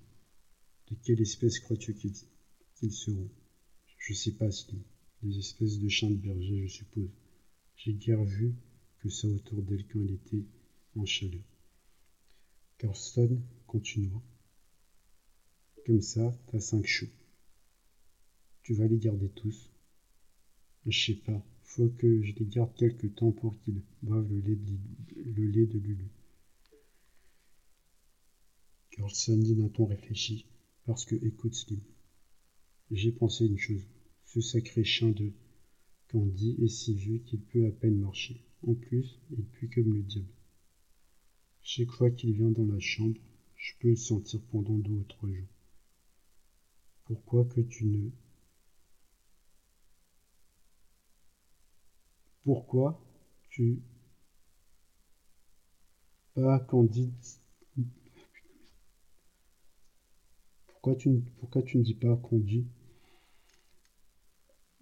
De 0.90 0.96
quelle 1.03 1.20
espèce 1.20 1.59
crois-tu 1.59 1.94
qu'ils 1.94 2.92
seront? 2.92 3.30
Je 3.98 4.14
sais 4.14 4.32
pas, 4.32 4.50
Slim. 4.50 4.82
Des 5.22 5.38
espèces 5.38 5.78
de 5.78 5.88
chiens 5.88 6.11
de 6.11 6.16
berger, 6.16 6.66
je 6.66 6.72
suppose. 6.72 7.11
J'ai 7.77 7.95
guère 7.95 8.25
vu 8.25 8.55
que 8.99 9.09
ça 9.09 9.29
autour 9.29 9.62
d'elle 9.62 9.87
quand 9.89 10.01
elle 10.01 10.14
était 10.14 10.45
en 10.97 11.05
chaleur. 11.05 11.43
Carlson 12.79 13.41
continua. 13.66 14.23
Comme 15.87 16.01
ça, 16.01 16.37
t'as 16.47 16.61
cinq 16.61 16.87
choux. 16.87 17.11
Tu 18.62 18.75
vas 18.75 18.87
les 18.87 18.99
garder 18.99 19.29
tous. 19.31 19.70
Je 20.87 21.07
sais 21.07 21.14
pas, 21.14 21.45
faut 21.62 21.89
que 21.89 22.23
je 22.23 22.35
les 22.35 22.47
garde 22.47 22.75
quelque 22.77 23.07
temps 23.07 23.33
pour 23.33 23.59
qu'ils 23.61 23.83
boivent 24.03 24.29
le 24.29 24.41
lait 24.41 25.66
de, 25.66 25.79
Lulu. 25.79 26.11
Carlson 28.91 29.39
dit 29.39 29.55
d'un 29.55 29.68
ton 29.68 29.87
réfléchi, 29.87 30.47
parce 30.85 31.05
que 31.05 31.14
écoute 31.25 31.55
Slim, 31.55 31.81
j'ai 32.91 33.12
pensé 33.12 33.47
une 33.47 33.59
chose. 33.59 33.87
Ce 34.27 34.41
sacré 34.41 34.85
chien 34.85 35.11
de 35.11 35.33
Candy 36.13 36.59
est 36.63 36.69
si 36.69 36.95
vieux 36.95 37.21
qu'il 37.21 37.41
peut 37.41 37.67
à 37.67 37.71
peine 37.71 37.99
marcher. 37.99 38.45
En 38.67 38.75
plus, 38.75 39.19
il 39.31 39.47
pue 39.47 39.71
comme 39.71 39.95
le 39.95 40.03
diable. 40.03 40.29
Chaque 41.63 41.91
fois 41.91 42.11
qu'il 42.11 42.35
vient 42.35 42.51
dans 42.51 42.67
la 42.67 42.81
chambre, 42.81 43.19
je 43.57 43.73
peux 43.81 43.89
le 43.89 43.97
sentir 43.97 44.43
pendant 44.51 44.77
deux 44.77 44.93
ou 44.93 45.05
trois 45.05 45.31
jours. 45.31 45.49
Pourquoi 47.07 47.47
que 47.47 47.63
tu 47.63 47.87
ne... 47.87 48.11
Pourquoi 52.45 53.01
Tu. 53.49 53.81
Pas 56.35 56.61
Candide. 56.61 57.13
Pourquoi 60.67 60.95
tu, 60.95 61.23
pourquoi 61.39 61.63
tu 61.63 61.79
ne 61.79 61.83
dis 61.83 61.95
pas 61.95 62.17
conduit 62.17 62.67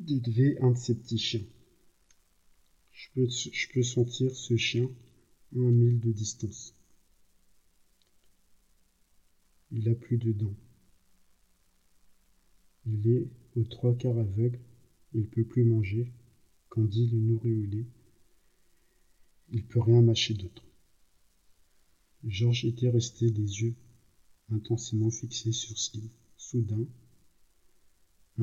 devait 0.00 0.58
un 0.60 0.70
de 0.70 0.76
ces 0.76 0.94
petits 0.94 1.18
chiens. 1.18 1.44
Je 2.92 3.08
peux, 3.72 3.82
sentir 3.82 4.34
ce 4.34 4.56
chien 4.56 4.90
à 5.54 5.58
un 5.58 5.70
mille 5.70 6.00
de 6.00 6.12
distance. 6.12 6.74
Il 9.70 9.88
a 9.88 9.94
plus 9.94 10.18
de 10.18 10.32
dents. 10.32 10.56
Il 12.86 13.08
est 13.08 13.28
aux 13.56 13.64
trois 13.64 13.94
quarts 13.94 14.18
aveugle, 14.18 14.58
il 15.14 15.26
peut 15.26 15.44
plus 15.44 15.64
manger. 15.64 16.12
dit 16.76 17.08
le 17.08 17.18
nourrit 17.18 17.54
au 17.54 17.64
lait. 17.64 17.86
Il 19.52 19.64
peut 19.66 19.80
rien 19.80 20.02
mâcher 20.02 20.34
d'autre. 20.34 20.64
Georges 22.24 22.64
était 22.64 22.90
resté 22.90 23.26
les 23.30 23.62
yeux 23.62 23.74
intensément 24.50 25.10
fixés 25.10 25.52
sur 25.52 25.78
Slim. 25.78 26.08
Soudain, 26.36 26.86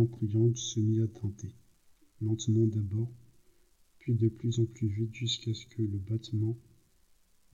triangle 0.05 0.57
se 0.57 0.79
mit 0.79 1.01
à 1.01 1.07
teinter, 1.07 1.53
lentement 2.21 2.67
d'abord, 2.67 3.11
puis 3.99 4.13
de 4.13 4.29
plus 4.29 4.59
en 4.59 4.65
plus 4.65 4.87
vite 4.87 5.13
jusqu'à 5.13 5.53
ce 5.53 5.65
que 5.65 5.81
le 5.81 5.97
battement 5.97 6.57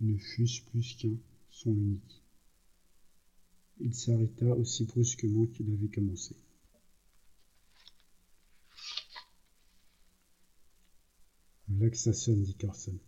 ne 0.02 0.18
fût 0.18 0.48
plus 0.66 0.96
qu'un 0.96 1.16
son 1.50 1.72
unique. 1.72 2.22
Il 3.80 3.94
s'arrêta 3.94 4.56
aussi 4.56 4.86
brusquement 4.86 5.46
qu'il 5.48 5.72
avait 5.72 5.88
commencé. 5.88 6.36
Là 11.70 11.90
que 11.90 11.98
ça 11.98 12.14
sonne, 12.14 12.44
dit 12.44 12.56
Carson. 12.56 13.00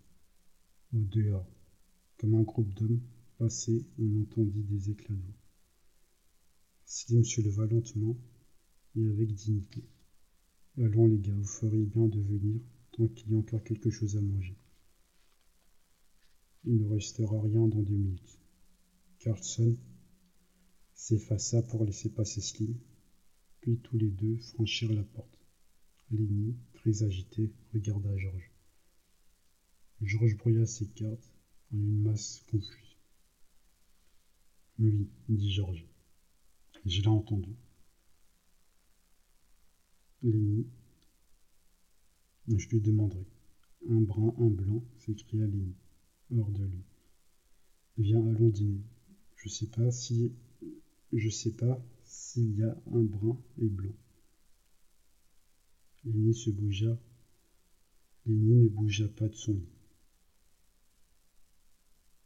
Au 0.94 0.98
dehors, 0.98 1.48
comme 2.18 2.36
un 2.36 2.42
groupe 2.42 2.74
d'hommes 2.74 3.02
passait, 3.38 3.86
on 4.00 4.22
entendit 4.22 4.64
des 4.64 4.90
éclats 4.90 5.16
d'eau. 5.16 5.34
Slim 6.86 7.24
se 7.24 7.42
leva 7.42 7.66
lentement 7.66 8.18
et 8.96 9.08
avec 9.08 9.34
dignité. 9.34 9.84
Allons 10.78 11.08
les 11.08 11.20
gars, 11.20 11.34
vous 11.34 11.44
feriez 11.44 11.86
bien 11.86 12.08
de 12.08 12.20
venir 12.20 12.62
tant 12.92 13.08
qu'il 13.08 13.32
y 13.32 13.36
a 13.36 13.38
encore 13.38 13.64
quelque 13.64 13.90
chose 13.90 14.18
à 14.18 14.22
manger. 14.22 14.58
Il 16.66 16.78
ne 16.78 16.88
restera 16.88 17.42
rien 17.42 17.68
dans 17.68 17.82
deux 17.82 17.94
minutes. 17.94 18.40
Carlson 19.20 19.78
s'effaça 20.94 21.62
pour 21.64 21.86
laisser 21.86 22.10
passer 22.10 22.42
Slim, 22.42 22.76
puis 23.62 23.78
tous 23.78 23.98
les 23.98 24.10
deux 24.10 24.38
franchirent 24.38 24.94
la 24.94 25.04
porte. 25.04 25.40
Lenny, 26.12 26.56
très 26.74 27.04
agité, 27.04 27.52
regarda 27.74 28.16
Georges. 28.18 28.52
Georges 30.02 30.38
brouilla 30.38 30.66
ses 30.66 30.88
cartes 30.88 31.34
en 31.74 31.78
une 31.78 32.02
masse 32.04 32.44
confuse. 32.50 32.98
Oui, 34.78 35.08
dit 35.30 35.52
Georges. 35.52 35.86
Je 36.86 37.02
l'ai 37.02 37.08
entendu. 37.08 37.56
Lenny. 40.24 40.66
Je 42.48 42.68
lui 42.70 42.82
demanderai. 42.82 43.26
Un 43.90 44.02
brun, 44.02 44.34
un 44.40 44.50
blanc, 44.50 44.84
s'écria 44.98 45.46
Lenny, 45.46 45.76
hors 46.36 46.52
de 46.52 46.64
lui. 46.64 46.84
Viens, 47.98 48.26
allons 48.28 48.50
dîner. 48.50 48.82
Je 49.36 49.50
sais 49.50 49.68
pas 49.68 49.92
si. 49.92 50.34
Je 51.14 51.30
sais 51.30 51.52
pas 51.52 51.80
s'il 52.04 52.58
y 52.58 52.64
a 52.64 52.76
un 52.92 53.04
brun 53.04 53.40
et 53.60 53.68
blanc. 53.68 53.96
Lenny 56.06 56.34
se 56.34 56.50
bougea. 56.50 57.00
Lenny 58.26 58.64
ne 58.64 58.70
bougea 58.70 59.08
pas 59.08 59.28
de 59.28 59.36
son 59.36 59.54
lit. 59.54 59.70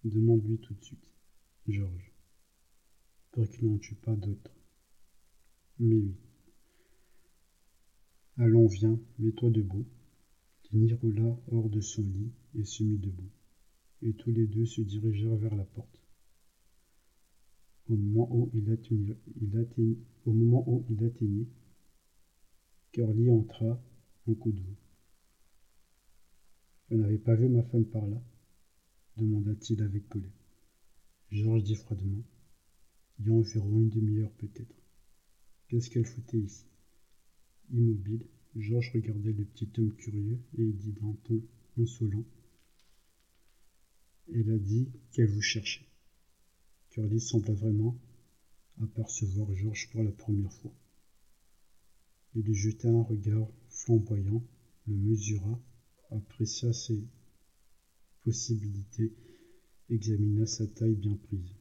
Demande-lui 0.05 0.59
tout 0.59 0.73
de 0.73 0.83
suite, 0.83 1.07
Georges, 1.67 2.13
pour 3.31 3.49
qu'il 3.49 3.69
n'en 3.69 3.77
tue 3.77 3.95
pas 3.95 4.15
d'autres. 4.15 4.55
Mais 5.77 5.95
oui. 5.95 6.15
Allons, 8.41 8.67
viens, 8.67 8.97
mets-toi 9.17 9.49
debout. 9.49 9.85
Lenny 10.71 10.93
roula 10.93 11.37
hors 11.51 11.69
de 11.69 11.81
son 11.81 12.03
lit 12.03 12.31
et 12.55 12.63
se 12.63 12.83
mit 12.83 12.97
debout, 12.97 13.29
et 14.01 14.13
tous 14.13 14.31
les 14.31 14.47
deux 14.47 14.65
se 14.65 14.79
dirigèrent 14.79 15.35
vers 15.35 15.55
la 15.55 15.65
porte. 15.65 15.99
Au 17.89 17.97
moment 17.97 18.29
où 18.31 18.49
il 18.53 18.71
atteignit, 18.71 19.17
il 19.41 19.67
Curly 22.93 23.29
entra 23.29 23.83
en 24.25 24.33
coup 24.35 24.53
de 24.53 24.61
Vous 26.89 26.97
n'avez 26.97 27.17
pas 27.17 27.35
vu 27.35 27.49
ma 27.49 27.63
femme 27.63 27.85
par 27.85 28.07
là 28.07 28.21
demanda-t-il 29.17 29.81
avec 29.83 30.07
colère. 30.07 30.31
Georges 31.29 31.63
dit 31.63 31.75
froidement. 31.75 32.23
Il 33.19 33.27
y 33.27 33.29
a 33.29 33.33
environ 33.33 33.81
une 33.81 33.89
demi-heure 33.89 34.31
peut-être. 34.37 34.75
Qu'est-ce 35.67 35.89
qu'elle 35.89 36.05
foutait 36.05 36.37
ici? 36.37 36.65
Immobile, 37.71 38.25
Georges 38.55 38.91
regardait 38.93 39.33
le 39.33 39.45
petit 39.45 39.69
homme 39.77 39.93
curieux 39.93 40.39
et 40.57 40.65
dit 40.65 40.93
d'un 40.93 41.13
ton 41.23 41.41
insolent. 41.77 42.25
Elle 44.33 44.49
a 44.51 44.57
dit 44.57 44.89
qu'elle 45.11 45.29
vous 45.29 45.41
cherchait. 45.41 45.85
Curly 46.89 47.19
sembla 47.19 47.53
vraiment 47.53 47.95
apercevoir 48.81 49.53
Georges 49.53 49.89
pour 49.91 50.03
la 50.03 50.11
première 50.11 50.53
fois. 50.53 50.73
Il 52.35 52.43
lui 52.43 52.55
jeta 52.55 52.89
un 52.89 53.03
regard 53.03 53.47
flamboyant, 53.69 54.43
le 54.87 54.95
mesura, 54.95 55.59
apprécia 56.11 56.73
ses 56.73 57.07
possibilités, 58.23 59.13
examina 59.89 60.45
sa 60.45 60.67
taille 60.67 60.95
bien 60.95 61.15
prise. 61.15 61.55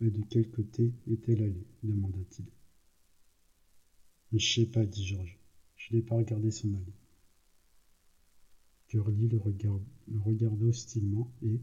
Et 0.00 0.10
de 0.10 0.22
quel 0.30 0.50
côté 0.50 0.92
est-elle 1.10 1.42
allée? 1.42 1.66
demanda-t-il. 1.82 2.57
Je 4.32 4.54
sais 4.54 4.66
pas, 4.66 4.84
dit 4.84 5.06
Georges. 5.06 5.38
Je 5.76 5.94
n'ai 5.94 6.02
pas 6.02 6.16
regardé 6.16 6.50
son 6.50 6.74
allée. 6.74 6.92
Curly 8.88 9.28
le, 9.28 9.38
regarda 9.38 10.64
hostilement 10.64 11.30
et, 11.42 11.60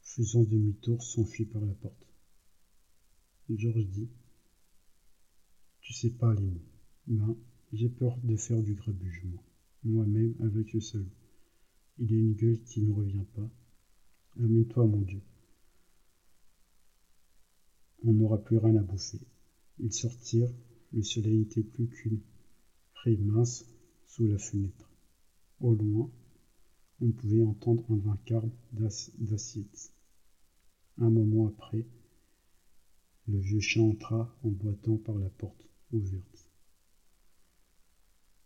faisant 0.00 0.42
demi-tour, 0.42 1.02
s'enfuit 1.02 1.44
par 1.44 1.64
la 1.64 1.74
porte. 1.74 2.06
Georges 3.48 3.86
dit 3.86 4.08
Tu 5.80 5.92
sais 5.92 6.10
pas, 6.10 6.32
Aline, 6.32 6.58
ben, 7.06 7.36
j'ai 7.72 7.88
peur 7.88 8.16
de 8.24 8.36
faire 8.36 8.62
du 8.62 8.74
grabuge, 8.74 9.22
moi, 9.24 9.42
moi-même 9.84 10.34
avec 10.40 10.72
le 10.72 10.80
seul. 10.80 11.06
Il 11.98 12.12
a 12.12 12.16
une 12.16 12.34
gueule 12.34 12.60
qui 12.62 12.82
ne 12.82 12.92
revient 12.92 13.24
pas. 13.34 13.48
Amène-toi, 14.38 14.86
mon 14.86 15.00
Dieu. 15.00 15.22
On 18.04 18.12
n'aura 18.12 18.42
plus 18.42 18.58
rien 18.58 18.76
à 18.76 18.82
bouffer. 18.82 19.20
Ils 19.78 19.92
sortirent 19.92 20.52
le 20.92 21.02
soleil 21.02 21.38
n'était 21.38 21.62
plus 21.62 21.88
qu'une 21.88 22.20
raie 23.02 23.16
mince 23.16 23.66
sous 24.06 24.26
la 24.26 24.38
fenêtre. 24.38 24.90
Au 25.60 25.74
loin, 25.74 26.10
on 27.00 27.10
pouvait 27.10 27.42
entendre 27.42 27.84
un 27.90 27.96
vacarme 27.96 28.50
d'assiette. 28.72 29.92
Un 30.98 31.10
moment 31.10 31.48
après, 31.48 31.86
le 33.28 33.38
vieux 33.38 33.60
chat 33.60 33.80
entra 33.80 34.34
en 34.42 34.50
boitant 34.50 34.96
par 34.96 35.18
la 35.18 35.28
porte 35.28 35.68
ouverte. 35.92 36.48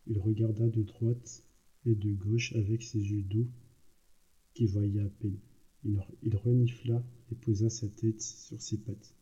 Il 0.07 0.19
regarda 0.19 0.67
de 0.69 0.83
droite 0.83 1.45
et 1.87 1.95
de 1.95 2.13
gauche 2.13 2.53
avec 2.55 2.83
ses 2.83 2.99
yeux 2.99 3.23
doux 3.23 3.49
qui 4.55 4.67
voyaient 4.67 5.01
à 5.01 5.09
peine. 5.09 5.39
il 5.85 6.37
renifla 6.37 7.03
et 7.31 7.35
posa 7.37 7.71
sa 7.71 7.89
tête 7.89 8.21
sur 8.21 8.61
ses 8.61 8.79
pattes. 8.79 9.15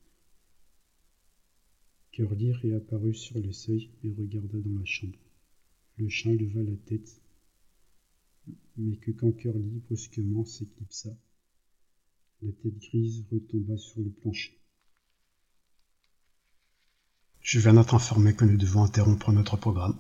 Curly 2.19 2.51
réapparut 2.51 3.14
sur 3.14 3.39
le 3.39 3.53
seuil 3.53 3.91
et 4.03 4.11
regarda 4.11 4.59
dans 4.59 4.77
la 4.77 4.85
chambre. 4.85 5.21
Le 5.99 6.09
chien 6.09 6.35
leva 6.35 6.61
la 6.64 6.77
tête, 6.85 7.23
mais 8.77 8.97
que 8.97 9.12
quand 9.12 9.31
Curly 9.31 9.81
brusquement 9.87 10.45
s'éclipsa, 10.45 11.11
la 12.43 12.51
tête 12.51 12.77
grise 12.77 13.25
retomba 13.31 13.77
sur 13.77 14.01
le 14.01 14.11
plancher. 14.11 14.59
Je 17.41 17.61
viens 17.61 17.75
d'être 17.75 17.95
informé 17.95 18.35
que 18.35 18.45
nous 18.45 18.57
devons 18.57 18.83
interrompre 18.83 19.31
notre 19.31 19.57
programme. 19.57 19.97